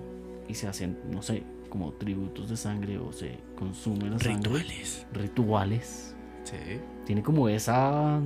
y 0.48 0.54
se 0.54 0.68
hacen, 0.68 0.98
no 1.10 1.22
sé, 1.22 1.42
como 1.68 1.92
tributos 1.92 2.50
de 2.50 2.56
sangre 2.56 2.98
o 2.98 3.12
se 3.12 3.38
consume 3.56 4.10
la 4.10 4.18
sangre. 4.18 4.36
Rituales. 4.36 5.06
Rituales. 5.12 6.16
Sí. 6.44 6.80
Tiene 7.04 7.22
como 7.22 7.48
esa, 7.48 8.20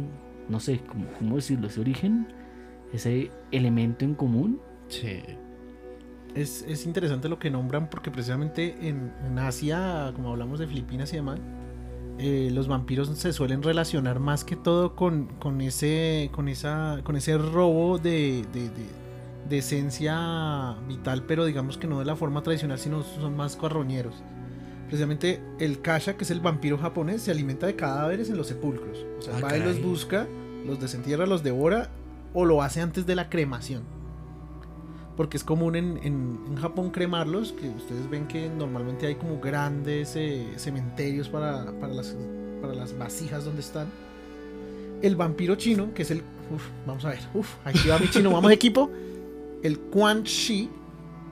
no 0.49 0.61
sé, 0.61 0.81
como, 0.81 1.07
¿cómo 1.19 1.37
decirlo? 1.37 1.67
Ese 1.67 1.81
origen, 1.81 2.29
ese 2.93 3.31
elemento 3.51 4.05
en 4.05 4.15
común. 4.15 4.61
Sí. 4.89 5.23
Es, 6.35 6.63
es 6.69 6.87
interesante 6.87 7.29
lo 7.29 7.39
que 7.39 7.51
nombran 7.51 7.89
porque 7.91 8.11
precisamente 8.11 8.77
en, 8.89 9.13
en 9.27 9.39
Asia, 9.39 10.13
como 10.15 10.31
hablamos 10.31 10.59
de 10.59 10.67
Filipinas 10.67 11.13
y 11.13 11.17
demás, 11.17 11.41
eh, 12.19 12.51
los 12.53 12.69
vampiros 12.69 13.09
se 13.17 13.33
suelen 13.33 13.63
relacionar 13.63 14.19
más 14.21 14.45
que 14.45 14.57
todo 14.57 14.95
con, 14.97 15.27
con 15.39 15.61
ese, 15.61 16.31
con, 16.33 16.49
esa, 16.49 17.01
con 17.05 17.17
ese 17.17 17.39
robo 17.39 17.99
de, 17.99 18.45
de- 18.53 18.69
de- 18.71 18.99
de 19.49 19.59
esencia 19.59 20.77
vital, 20.87 21.25
pero 21.27 21.47
digamos 21.47 21.79
que 21.79 21.87
no 21.87 21.99
de 22.01 22.05
la 22.05 22.17
forma 22.17 22.43
tradicional, 22.43 22.79
sino 22.79 23.03
son 23.03 23.35
más 23.37 23.57
carroñeros. 23.57 24.23
Precisamente 24.89 25.41
el 25.61 25.81
Kasha, 25.81 26.17
que 26.17 26.25
es 26.25 26.31
el 26.31 26.41
vampiro 26.41 26.77
japonés, 26.79 27.23
se 27.23 27.31
alimenta 27.31 27.67
de 27.67 27.77
cadáveres 27.77 28.29
en 28.31 28.37
los 28.37 28.47
sepulcros. 28.49 29.05
O 29.19 29.23
sea, 29.23 29.37
Ah, 29.37 29.41
va 29.43 29.57
y 29.57 29.63
los 29.63 29.81
busca, 29.83 30.27
los 30.67 30.81
desentierra, 30.81 31.27
los 31.27 31.43
devora 31.43 31.91
o 32.35 32.45
lo 32.45 32.63
hace 32.63 32.81
antes 32.81 33.07
de 33.07 33.15
la 33.15 33.29
cremación 33.31 33.83
porque 35.17 35.37
es 35.37 35.43
común 35.43 35.75
en, 35.75 35.99
en- 36.05 36.39
en 36.47 36.55
Japón 36.57 36.91
cremarlos, 36.93 37.51
que 37.53 37.69
ustedes 37.69 38.09
ven 38.09 38.29
que 38.29 38.49
normalmente 38.49 39.05
hay 39.09 39.17
como 39.17 39.41
grandes 39.41 40.15
eh, 40.15 40.47
cementerios 40.59 41.29
para, 41.29 41.73
para 41.81 41.93
las, 41.93 42.15
para 42.63 42.73
las 42.73 42.97
vasijas 42.97 43.45
donde 43.45 43.61
están. 43.63 43.89
El 45.03 45.17
vampiro 45.17 45.57
chino, 45.57 45.93
que 45.93 46.03
es 46.03 46.13
el... 46.13 46.19
uf, 46.55 46.63
vamos 46.87 47.05
a 47.05 47.09
ver, 47.09 47.19
uf, 47.35 47.53
aquí 47.65 47.89
va 47.89 47.99
mi 47.99 48.09
chino, 48.09 48.31
vamos 48.31 48.53
equipo. 48.53 48.91
El 49.65 49.81
Quan 49.81 50.23
Shi. 50.23 50.71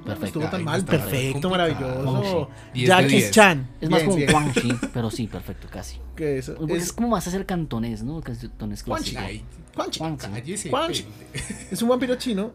No 0.06 0.24
estuvo 0.24 0.44
tan 0.44 0.60
Ay, 0.60 0.64
mal, 0.64 0.84
perfecto, 0.84 1.50
maravilloso. 1.50 2.50
10 2.74 2.88
de 2.88 2.94
Jackie 2.94 3.16
10. 3.16 3.30
Chan. 3.30 3.68
Es 3.80 3.90
más 3.90 4.02
como 4.04 4.16
Chi, 4.52 4.72
pero 4.94 5.10
sí, 5.10 5.26
perfecto, 5.26 5.68
casi. 5.70 5.98
Eso, 6.16 6.54
Porque 6.54 6.74
es, 6.76 6.84
es, 6.84 6.92
como 6.92 7.08
más 7.08 7.26
hacer 7.26 7.44
cantonés, 7.44 8.02
¿no? 8.02 8.20
Cantonés 8.20 8.82
clásico. 8.82 9.20
Quan 9.74 9.90
Chi. 10.92 11.04
Es 11.70 11.82
un 11.82 11.88
vampiro 11.88 12.14
chino 12.16 12.52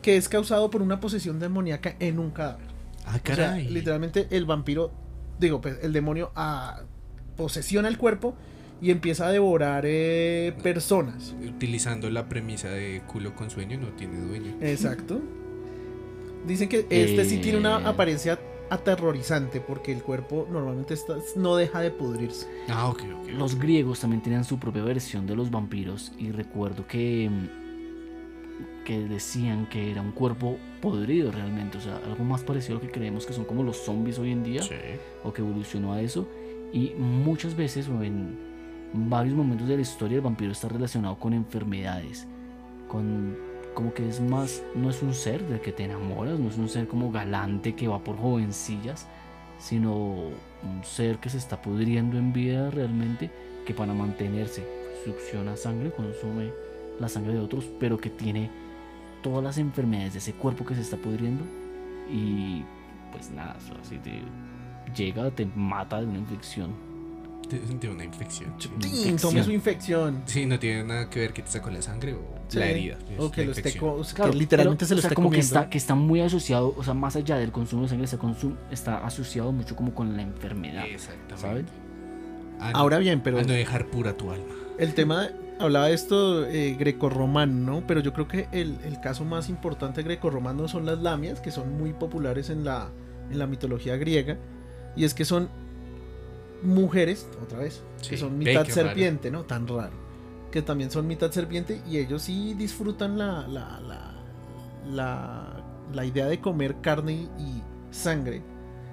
que 0.00 0.16
es 0.16 0.28
causado 0.28 0.70
por 0.70 0.82
una 0.82 1.00
posesión 1.00 1.38
demoníaca 1.38 1.96
en 1.98 2.18
un 2.18 2.30
cadáver. 2.30 2.66
Ah, 3.06 3.18
O 3.22 3.26
sea, 3.26 3.36
caray. 3.36 3.68
literalmente 3.68 4.28
el 4.30 4.44
vampiro, 4.44 4.92
digo, 5.38 5.60
pues, 5.60 5.78
el 5.82 5.92
demonio 5.92 6.30
ah, 6.36 6.82
posesiona 7.36 7.88
el 7.88 7.98
cuerpo 7.98 8.34
y 8.80 8.90
empieza 8.90 9.26
a 9.26 9.32
devorar 9.32 9.84
eh, 9.86 10.54
personas. 10.62 11.34
Utilizando 11.42 12.10
la 12.10 12.28
premisa 12.28 12.68
de 12.68 13.02
culo 13.06 13.34
con 13.34 13.50
sueño 13.50 13.78
no 13.78 13.88
tiene 13.88 14.18
dueño. 14.20 14.56
Exacto. 14.60 15.20
Dicen 16.46 16.68
que 16.68 16.86
este 16.90 17.24
sí 17.24 17.38
tiene 17.38 17.58
una 17.58 17.80
Eh. 17.80 17.86
apariencia 17.86 18.38
aterrorizante 18.70 19.60
porque 19.60 19.92
el 19.92 20.02
cuerpo 20.02 20.46
normalmente 20.50 20.94
está, 20.94 21.16
no 21.36 21.56
deja 21.56 21.80
de 21.80 21.90
pudrirse. 21.90 22.46
Ah, 22.68 22.88
ok, 22.88 23.02
ok. 23.22 23.28
Los 23.38 23.58
griegos 23.58 24.00
también 24.00 24.22
tenían 24.22 24.44
su 24.44 24.58
propia 24.58 24.82
versión 24.82 25.26
de 25.26 25.36
los 25.36 25.50
vampiros 25.50 26.12
y 26.18 26.30
recuerdo 26.32 26.86
que, 26.86 27.30
mm, 27.30 28.84
que 28.84 29.00
decían 29.08 29.68
que 29.68 29.90
era 29.90 30.02
un 30.02 30.12
cuerpo 30.12 30.56
podrido 30.80 31.30
realmente, 31.32 31.78
o 31.78 31.80
sea, 31.80 31.96
algo 32.06 32.24
más 32.24 32.42
parecido 32.42 32.78
a 32.78 32.80
lo 32.80 32.86
que 32.86 32.92
creemos 32.92 33.26
que 33.26 33.32
son 33.32 33.44
como 33.44 33.62
los 33.62 33.76
zombies 33.78 34.18
hoy 34.18 34.32
en 34.32 34.42
día. 34.44 34.62
Sí. 34.62 34.74
o 35.22 35.32
que 35.32 35.40
evolucionó 35.42 35.92
a 35.94 36.00
eso. 36.02 36.28
Y 36.72 36.90
muchas 36.98 37.54
veces 37.56 37.88
o 37.88 38.02
en 38.02 38.36
varios 38.92 39.34
momentos 39.34 39.66
de 39.68 39.76
la 39.76 39.82
historia 39.82 40.16
el 40.16 40.20
vampiro 40.22 40.52
está 40.52 40.68
relacionado 40.68 41.18
con 41.18 41.32
enfermedades, 41.32 42.26
con 42.88 43.36
como 43.74 43.92
que 43.92 44.08
es 44.08 44.20
más, 44.20 44.62
no 44.74 44.90
es 44.90 45.02
un 45.02 45.14
ser 45.14 45.46
del 45.46 45.60
que 45.60 45.72
te 45.72 45.84
enamoras, 45.84 46.38
no 46.38 46.48
es 46.48 46.56
un 46.56 46.68
ser 46.68 46.86
como 46.88 47.10
galante 47.10 47.74
que 47.74 47.88
va 47.88 47.98
por 47.98 48.16
jovencillas, 48.16 49.06
sino 49.58 49.94
un 49.94 50.84
ser 50.84 51.18
que 51.18 51.28
se 51.28 51.38
está 51.38 51.60
pudriendo 51.60 52.16
en 52.16 52.32
vida 52.32 52.70
realmente, 52.70 53.30
que 53.66 53.74
para 53.74 53.92
mantenerse 53.92 54.66
succiona 55.04 55.56
sangre, 55.56 55.90
consume 55.90 56.50
la 57.00 57.08
sangre 57.08 57.34
de 57.34 57.40
otros, 57.40 57.68
pero 57.78 57.98
que 57.98 58.10
tiene 58.10 58.50
todas 59.22 59.42
las 59.42 59.58
enfermedades 59.58 60.12
de 60.14 60.18
ese 60.20 60.32
cuerpo 60.32 60.64
que 60.64 60.74
se 60.74 60.82
está 60.82 60.96
pudriendo 60.96 61.44
y 62.10 62.62
pues 63.10 63.30
nada, 63.30 63.56
si 63.82 63.98
te 63.98 64.22
llega, 64.94 65.30
te 65.30 65.46
mata 65.46 66.00
de 66.00 66.06
una 66.06 66.18
infección. 66.18 66.93
De, 67.48 67.58
de 67.58 67.88
una 67.88 68.04
infección. 68.04 68.54
Infección. 68.58 69.16
Tome 69.18 69.42
su 69.44 69.50
infección. 69.52 70.22
Sí, 70.26 70.46
no 70.46 70.58
tiene 70.58 70.84
nada 70.84 71.10
que 71.10 71.20
ver 71.20 71.32
que 71.32 71.42
te 71.42 71.50
sacó 71.50 71.70
la 71.70 71.82
sangre 71.82 72.14
o 72.14 72.20
Sí. 72.48 72.58
la 72.58 72.66
herida. 72.66 72.98
O 73.18 73.30
que 73.30 73.52
sea, 73.54 73.72
Claro, 73.72 74.30
que 74.32 74.36
literalmente 74.38 74.84
pero, 74.84 74.88
se 74.88 74.94
lo 74.94 74.98
o 74.98 75.02
sea, 75.02 75.08
esté 75.08 75.14
como 75.14 75.30
que 75.30 75.40
está, 75.40 75.68
que 75.68 75.78
está 75.78 75.94
muy 75.94 76.20
asociado, 76.20 76.74
o 76.76 76.82
sea, 76.84 76.94
más 76.94 77.16
allá 77.16 77.36
del 77.36 77.52
consumo 77.52 77.82
de 77.82 77.88
sangre, 77.88 78.04
está, 78.04 78.18
consum- 78.18 78.56
está 78.70 79.04
asociado 79.04 79.52
mucho 79.52 79.76
como 79.76 79.94
con 79.94 80.16
la 80.16 80.22
enfermedad. 80.22 80.84
Exactamente. 80.86 81.36
¿sabes? 81.40 81.64
A 82.60 82.70
no- 82.72 82.78
Ahora 82.78 82.98
bien, 82.98 83.22
pero 83.22 83.38
a 83.38 83.42
no 83.42 83.52
dejar 83.52 83.86
pura 83.86 84.16
tu 84.16 84.30
alma. 84.30 84.54
el 84.78 84.94
tema, 84.94 85.28
hablaba 85.58 85.86
de 85.88 85.94
esto 85.94 86.46
eh, 86.46 86.76
grecorromano, 86.78 87.72
¿no? 87.80 87.86
Pero 87.86 88.00
yo 88.00 88.12
creo 88.12 88.28
que 88.28 88.48
el, 88.52 88.76
el 88.84 89.00
caso 89.00 89.24
más 89.24 89.48
importante 89.48 90.02
grecorromano 90.02 90.66
son 90.68 90.86
las 90.86 90.98
lamias, 91.00 91.40
que 91.40 91.50
son 91.50 91.76
muy 91.78 91.92
populares 91.92 92.50
en 92.50 92.64
la, 92.64 92.88
en 93.30 93.38
la 93.38 93.46
mitología 93.46 93.96
griega. 93.96 94.36
Y 94.96 95.04
es 95.04 95.14
que 95.14 95.24
son 95.24 95.48
mujeres, 96.62 97.28
otra 97.42 97.58
vez, 97.58 97.82
que 98.08 98.16
son 98.16 98.38
mitad 98.38 98.62
raro. 98.62 98.74
serpiente, 98.74 99.30
¿no? 99.30 99.44
Tan 99.44 99.66
raro. 99.66 99.92
Que 100.50 100.62
también 100.62 100.90
son 100.90 101.06
mitad 101.06 101.30
serpiente 101.32 101.82
y 101.86 101.98
ellos 101.98 102.22
sí 102.22 102.54
disfrutan 102.54 103.18
la, 103.18 103.46
la, 103.48 103.80
la, 103.80 104.14
la, 104.88 105.64
la 105.92 106.04
idea 106.04 106.26
de 106.26 106.40
comer 106.40 106.76
carne 106.80 107.12
y, 107.12 107.42
y 107.42 107.62
sangre 107.90 108.42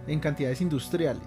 en 0.07 0.19
cantidades 0.19 0.61
industriales. 0.61 1.23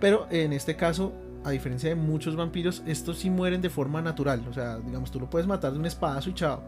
Pero 0.00 0.26
en 0.30 0.52
este 0.52 0.76
caso, 0.76 1.12
a 1.44 1.50
diferencia 1.50 1.88
de 1.88 1.94
muchos 1.94 2.36
vampiros, 2.36 2.82
estos 2.86 3.18
sí 3.18 3.30
mueren 3.30 3.60
de 3.62 3.70
forma 3.70 4.02
natural. 4.02 4.44
O 4.48 4.52
sea, 4.52 4.78
digamos, 4.78 5.10
tú 5.10 5.20
lo 5.20 5.30
puedes 5.30 5.46
matar 5.46 5.72
de 5.72 5.78
un 5.78 5.86
espadazo 5.86 6.30
y 6.30 6.34
chao. 6.34 6.62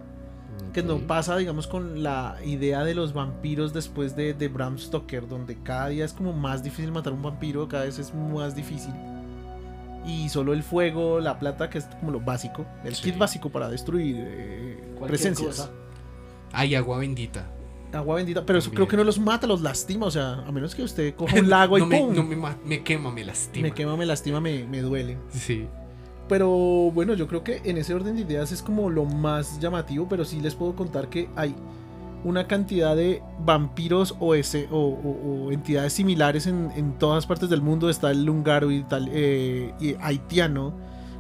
Que 0.73 0.83
no 0.83 0.99
pasa, 0.99 1.37
digamos, 1.37 1.67
con 1.67 2.03
la 2.03 2.37
idea 2.45 2.85
de 2.85 2.95
los 2.95 3.13
vampiros 3.13 3.73
después 3.73 4.15
de, 4.17 4.35
de 4.35 4.49
Bram 4.49 4.79
Stoker, 4.79 5.27
donde 5.29 5.57
cada 5.63 5.89
día 5.89 6.05
es 6.05 6.13
como 6.13 6.33
más 6.33 6.63
difícil 6.63 6.93
matar 6.93 7.13
un 7.13 7.23
vampiro, 7.23 7.67
cada 7.69 7.85
vez 7.85 7.99
es 7.99 8.15
más 8.15 8.55
difícil. 8.55 8.93
Y 10.07 10.29
solo 10.31 10.53
el 10.55 10.63
fuego, 10.63 11.21
la 11.21 11.39
plata, 11.39 11.69
que 11.69 11.79
es 11.79 11.85
como 12.01 12.11
lo 12.13 12.21
básico, 12.21 12.65
el 12.85 12.95
Sí. 12.95 13.03
kit 13.05 13.19
básico 13.19 13.51
para 13.51 13.69
destruir 13.69 14.17
eh, 14.19 14.95
presencias. 15.07 15.57
cosa. 15.59 15.71
Hay 16.53 16.75
agua 16.75 16.99
bendita. 16.99 17.47
Agua 17.93 18.17
bendita, 18.17 18.47
pero 18.47 18.59
eso 18.61 18.71
creo 18.71 18.87
que 18.89 18.97
no 18.97 19.05
los 19.05 19.19
mata, 19.19 19.47
los 19.47 19.61
lastima. 19.61 20.07
O 20.07 20.11
sea, 20.11 20.35
a 20.47 20.53
menos 20.53 20.75
que 20.75 20.83
usted 20.83 21.15
coja 21.15 21.37
un 21.41 21.51
lago 21.51 21.77
y 21.77 21.81
no 21.83 21.87
me, 21.87 21.99
¡pum! 22.01 22.15
no 22.15 22.23
me, 22.23 22.37
me 22.65 22.83
quema, 22.83 23.11
me 23.11 23.25
lastima. 23.25 23.65
me 23.65 23.73
quema, 23.75 23.97
me 23.97 24.07
lastima, 24.07 24.41
me, 24.41 24.65
me 24.65 24.81
duele. 24.81 25.19
Sí. 25.31 25.67
Pero 26.31 26.49
bueno, 26.95 27.13
yo 27.15 27.27
creo 27.27 27.43
que 27.45 27.61
en 27.65 27.77
ese 27.77 27.93
orden 27.93 28.15
de 28.15 28.23
ideas 28.23 28.53
es 28.53 28.63
como 28.63 28.89
lo 28.89 29.05
más 29.05 29.59
llamativo, 29.61 30.07
pero 30.09 30.25
sí 30.25 30.41
les 30.41 30.55
puedo 30.55 30.75
contar 30.77 31.09
que 31.09 31.29
hay 31.37 31.55
una 32.23 32.47
cantidad 32.47 32.95
de 32.95 33.21
vampiros 33.45 34.15
o, 34.21 34.35
ese, 34.37 34.69
o, 34.71 34.77
o- 34.79 35.47
o 35.49 35.53
entidades 35.53 35.93
similares 35.93 36.47
en, 36.47 36.71
en 36.77 36.93
todas 36.99 37.27
partes 37.27 37.51
del 37.51 37.63
mundo. 37.63 37.91
Está 37.91 38.13
el 38.13 38.31
húngaro 38.31 38.71
y, 38.71 38.85
tal, 38.85 39.09
eh, 39.13 39.75
y 39.81 39.97
haitiano, 40.01 40.73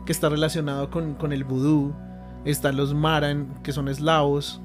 que 0.06 0.12
está 0.12 0.28
relacionado 0.28 0.90
con, 0.90 1.14
con 1.14 1.32
el 1.32 1.42
vudú. 1.42 1.92
Están 2.44 2.76
los 2.76 2.94
maran, 2.94 3.48
que 3.64 3.72
son 3.72 3.88
eslavos. 3.88 4.60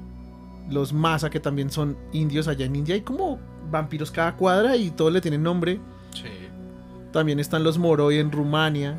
Los 0.70 0.92
masa, 0.92 1.28
que 1.28 1.40
también 1.40 1.70
son 1.70 1.96
indios 2.12 2.46
allá 2.48 2.66
en 2.66 2.76
India. 2.76 2.94
Hay 2.94 3.00
como 3.00 3.38
vampiros 3.70 4.10
cada 4.12 4.36
cuadra 4.36 4.76
y 4.76 4.90
todos 4.90 5.12
le 5.12 5.20
tienen 5.20 5.42
nombre. 5.42 5.80
Sí. 6.14 6.28
También 7.12 7.40
están 7.40 7.64
los 7.64 7.78
Moroi 7.78 8.18
en 8.18 8.30
Rumania. 8.30 8.96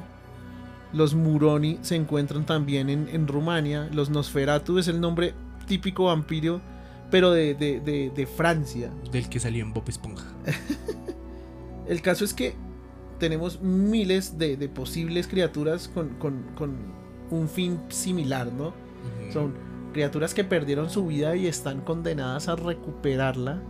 Los 0.93 1.13
Muroni 1.15 1.79
se 1.81 1.95
encuentran 1.95 2.45
también 2.45 2.89
en, 2.89 3.07
en 3.09 3.27
Rumania. 3.27 3.89
Los 3.93 4.09
Nosferatu 4.09 4.77
es 4.79 4.87
el 4.87 4.99
nombre 5.01 5.33
típico 5.67 6.05
vampiro, 6.05 6.61
pero 7.11 7.31
de, 7.31 7.53
de- 7.55 7.79
de- 7.81 8.09
de 8.15 8.25
Francia. 8.27 8.91
Del 9.11 9.27
que 9.29 9.39
salió 9.39 9.63
en 9.63 9.73
Bob 9.73 9.83
Esponja. 9.87 10.25
El 11.87 12.01
caso 12.01 12.25
es 12.25 12.33
que 12.33 12.55
tenemos 13.19 13.61
miles 13.61 14.37
de, 14.37 14.57
posibles 14.69 15.27
criaturas 15.27 15.87
con, 15.93 16.09
con- 16.19 16.43
con 16.55 16.75
un 17.31 17.47
fin 17.49 17.79
similar, 17.89 18.51
¿no? 18.51 18.73
Son 19.31 19.53
criaturas 19.93 20.33
que 20.33 20.43
perdieron 20.43 20.89
su 20.89 21.07
vida 21.07 21.35
y 21.35 21.47
están 21.47 21.81
condenadas 21.81 22.47
a 22.49 22.55
recuperarla 22.55 23.61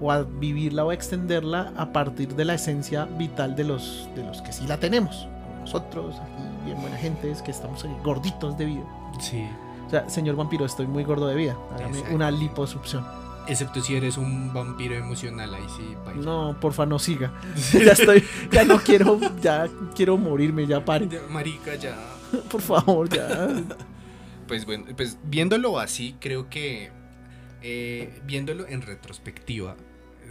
o 0.00 0.10
a 0.10 0.22
vivirla 0.22 0.84
o 0.84 0.90
a 0.90 0.94
extenderla 0.94 1.72
a 1.76 1.92
partir 1.92 2.34
de 2.34 2.44
la 2.44 2.54
esencia 2.54 3.04
vital 3.04 3.54
de 3.56 3.64
los, 3.64 4.08
de 4.16 4.24
los 4.24 4.40
que 4.42 4.52
sí 4.52 4.66
la 4.66 4.78
tenemos. 4.78 5.28
Como 5.44 5.60
nosotros, 5.60 6.16
aquí 6.20 6.42
bien 6.64 6.80
buena 6.80 6.96
gente, 6.96 7.30
es 7.30 7.42
que 7.42 7.50
estamos 7.50 7.84
ahí 7.84 7.94
gorditos 8.02 8.56
de 8.58 8.64
vida. 8.64 8.84
Sí. 9.20 9.46
O 9.86 9.90
sea, 9.90 10.08
señor 10.08 10.36
vampiro, 10.36 10.64
estoy 10.64 10.86
muy 10.86 11.04
gordo 11.04 11.26
de 11.26 11.34
vida. 11.34 11.56
Hágame 11.74 12.00
una 12.12 12.30
liposucción. 12.30 13.04
Excepto 13.46 13.82
si 13.82 13.94
eres 13.94 14.16
un 14.16 14.54
vampiro 14.54 14.94
emocional, 14.94 15.54
ahí 15.54 15.66
sí, 15.76 15.94
paila. 16.04 16.22
No, 16.22 16.56
porfa, 16.60 16.86
no 16.86 16.98
siga. 16.98 17.32
ya 17.72 17.92
estoy, 17.92 18.24
ya 18.50 18.64
no 18.64 18.78
quiero, 18.78 19.20
ya 19.40 19.68
quiero 19.94 20.16
morirme, 20.16 20.66
ya 20.66 20.84
pare. 20.84 21.08
Marica, 21.28 21.74
ya. 21.74 21.96
Por 22.50 22.62
favor, 22.62 23.08
ya. 23.10 23.48
Pues 24.48 24.64
bueno, 24.64 24.86
pues 24.96 25.18
viéndolo 25.24 25.78
así, 25.78 26.16
creo 26.20 26.48
que 26.48 26.90
eh, 27.62 28.20
viéndolo 28.24 28.66
en 28.66 28.82
retrospectiva, 28.82 29.76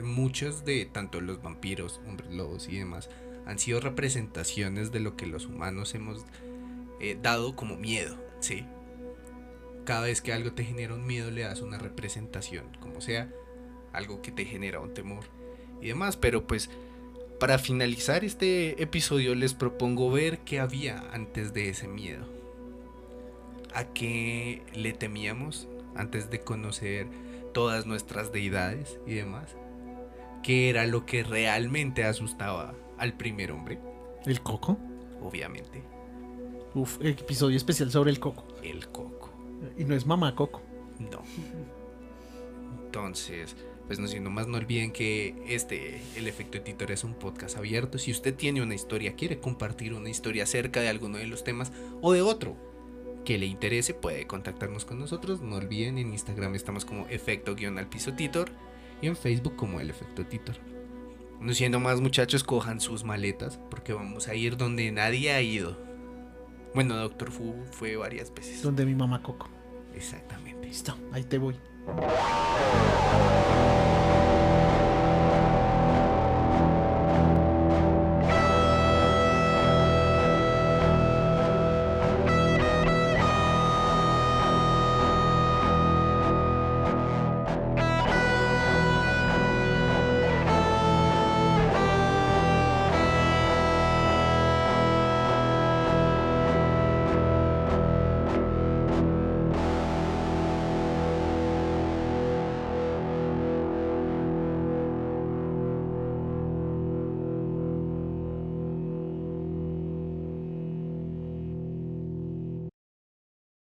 muchos 0.04 0.66
de 0.66 0.86
tanto 0.86 1.22
los 1.22 1.42
vampiros, 1.42 2.02
hombres 2.08 2.32
lobos 2.32 2.68
y 2.68 2.78
demás 2.78 3.10
han 3.46 3.60
sido 3.60 3.80
representaciones 3.80 4.92
de 4.92 5.00
lo 5.00 5.16
que 5.16 5.26
los 5.26 5.46
humanos 5.46 5.96
hemos 5.96 6.26
eh, 7.00 7.18
dado 7.22 7.56
como 7.56 7.78
miedo, 7.78 8.18
¿sí? 8.40 8.66
Cada 9.86 10.02
vez 10.02 10.22
que 10.22 10.34
algo 10.34 10.54
te 10.54 10.64
genera 10.64 10.94
un 10.94 11.06
miedo 11.06 11.30
le 11.32 11.42
das 11.42 11.62
una 11.62 11.78
representación, 11.78 12.66
como 12.80 13.02
sea, 13.02 13.30
algo 13.92 14.22
que 14.22 14.32
te 14.32 14.46
genera 14.46 14.80
un 14.80 14.94
temor 14.94 15.26
y 15.82 15.88
demás, 15.88 16.16
pero 16.16 16.48
pues 16.48 16.70
para 17.40 17.60
finalizar 17.60 18.24
este 18.24 18.82
episodio 18.82 19.36
les 19.36 19.54
propongo 19.54 20.10
ver 20.10 20.40
qué 20.40 20.60
había 20.60 21.04
antes 21.12 21.54
de 21.54 21.70
ese 21.70 21.88
miedo 21.88 22.34
a 23.74 23.86
qué 23.86 24.62
le 24.74 24.94
temíamos 24.94 25.68
antes 25.96 26.30
de 26.30 26.42
conocer 26.42 27.08
todas 27.54 27.86
nuestras 27.86 28.32
deidades 28.32 29.00
y 29.06 29.16
demás. 29.16 29.56
¿Qué 30.44 30.70
era 30.70 30.86
lo 30.86 31.06
que 31.06 31.24
realmente 31.24 32.04
asustaba 32.04 32.74
al 33.04 33.14
primer 33.14 33.52
hombre? 33.52 33.80
¿El 34.26 34.42
coco? 34.42 34.78
Obviamente, 35.22 35.84
Uf, 36.74 37.00
episodio 37.02 37.58
especial 37.58 37.92
sobre 37.92 38.12
el 38.12 38.20
coco. 38.20 38.46
el 38.64 38.88
coco. 38.88 39.30
Y 39.78 39.84
no 39.84 39.94
es 39.94 40.06
mamá 40.06 40.36
coco. 40.36 40.62
No. 41.00 41.22
Entonces, 42.86 43.56
pues 43.88 44.00
no 44.00 44.08
siendo 44.08 44.30
más, 44.30 44.48
no 44.48 44.58
olviden 44.58 44.92
que 44.92 45.36
este, 45.48 46.02
el 46.16 46.28
efecto 46.28 46.58
editor 46.58 46.92
es 46.92 47.04
un 47.04 47.14
podcast 47.14 47.58
abierto. 47.58 47.98
Si 47.98 48.10
usted 48.10 48.34
tiene 48.36 48.62
una 48.62 48.74
historia, 48.74 49.16
quiere 49.16 49.40
compartir 49.40 49.94
una 49.94 50.10
historia 50.10 50.44
acerca 50.44 50.80
de 50.80 50.88
alguno 50.88 51.18
de 51.18 51.28
los 51.28 51.44
temas 51.44 51.74
o 52.02 52.14
de 52.14 52.22
otro 52.22 52.56
que 53.26 53.38
le 53.38 53.46
interese, 53.46 53.94
puede 53.94 54.28
contactarnos 54.28 54.86
con 54.86 55.00
nosotros. 55.00 55.42
No 55.42 55.58
olviden, 55.58 55.98
en 55.98 56.12
Instagram 56.14 56.56
estamos 56.56 56.86
como 56.86 57.06
efecto 57.10 57.54
guion 57.56 57.78
al 57.78 57.88
piso 57.88 58.14
titor 58.14 58.50
y 59.02 59.08
en 59.08 59.18
Facebook 59.18 59.58
como 59.58 59.82
el 59.82 59.90
efecto 59.90 60.26
titor. 60.26 60.56
No 61.44 61.54
siendo 61.54 61.82
más, 61.82 62.00
muchachos, 62.00 62.42
cojan 62.44 62.80
sus 62.80 63.04
maletas 63.04 63.60
porque 63.70 63.92
vamos 63.92 64.30
a 64.30 64.36
ir 64.36 64.56
donde 64.56 64.90
nadie 64.94 65.34
ha 65.34 65.42
ido. 65.42 65.78
Bueno, 66.74 66.96
Doctor 66.96 67.32
Fu 67.32 67.54
fue 67.70 67.98
varias 67.98 68.34
veces. 68.34 68.62
Donde 68.62 68.86
mi 68.86 68.96
mamá 68.96 69.22
coco. 69.22 69.50
Exactamente. 69.94 70.68
Listo, 70.68 70.96
ahí 71.12 71.24
te 71.24 71.38
voy. 71.38 71.56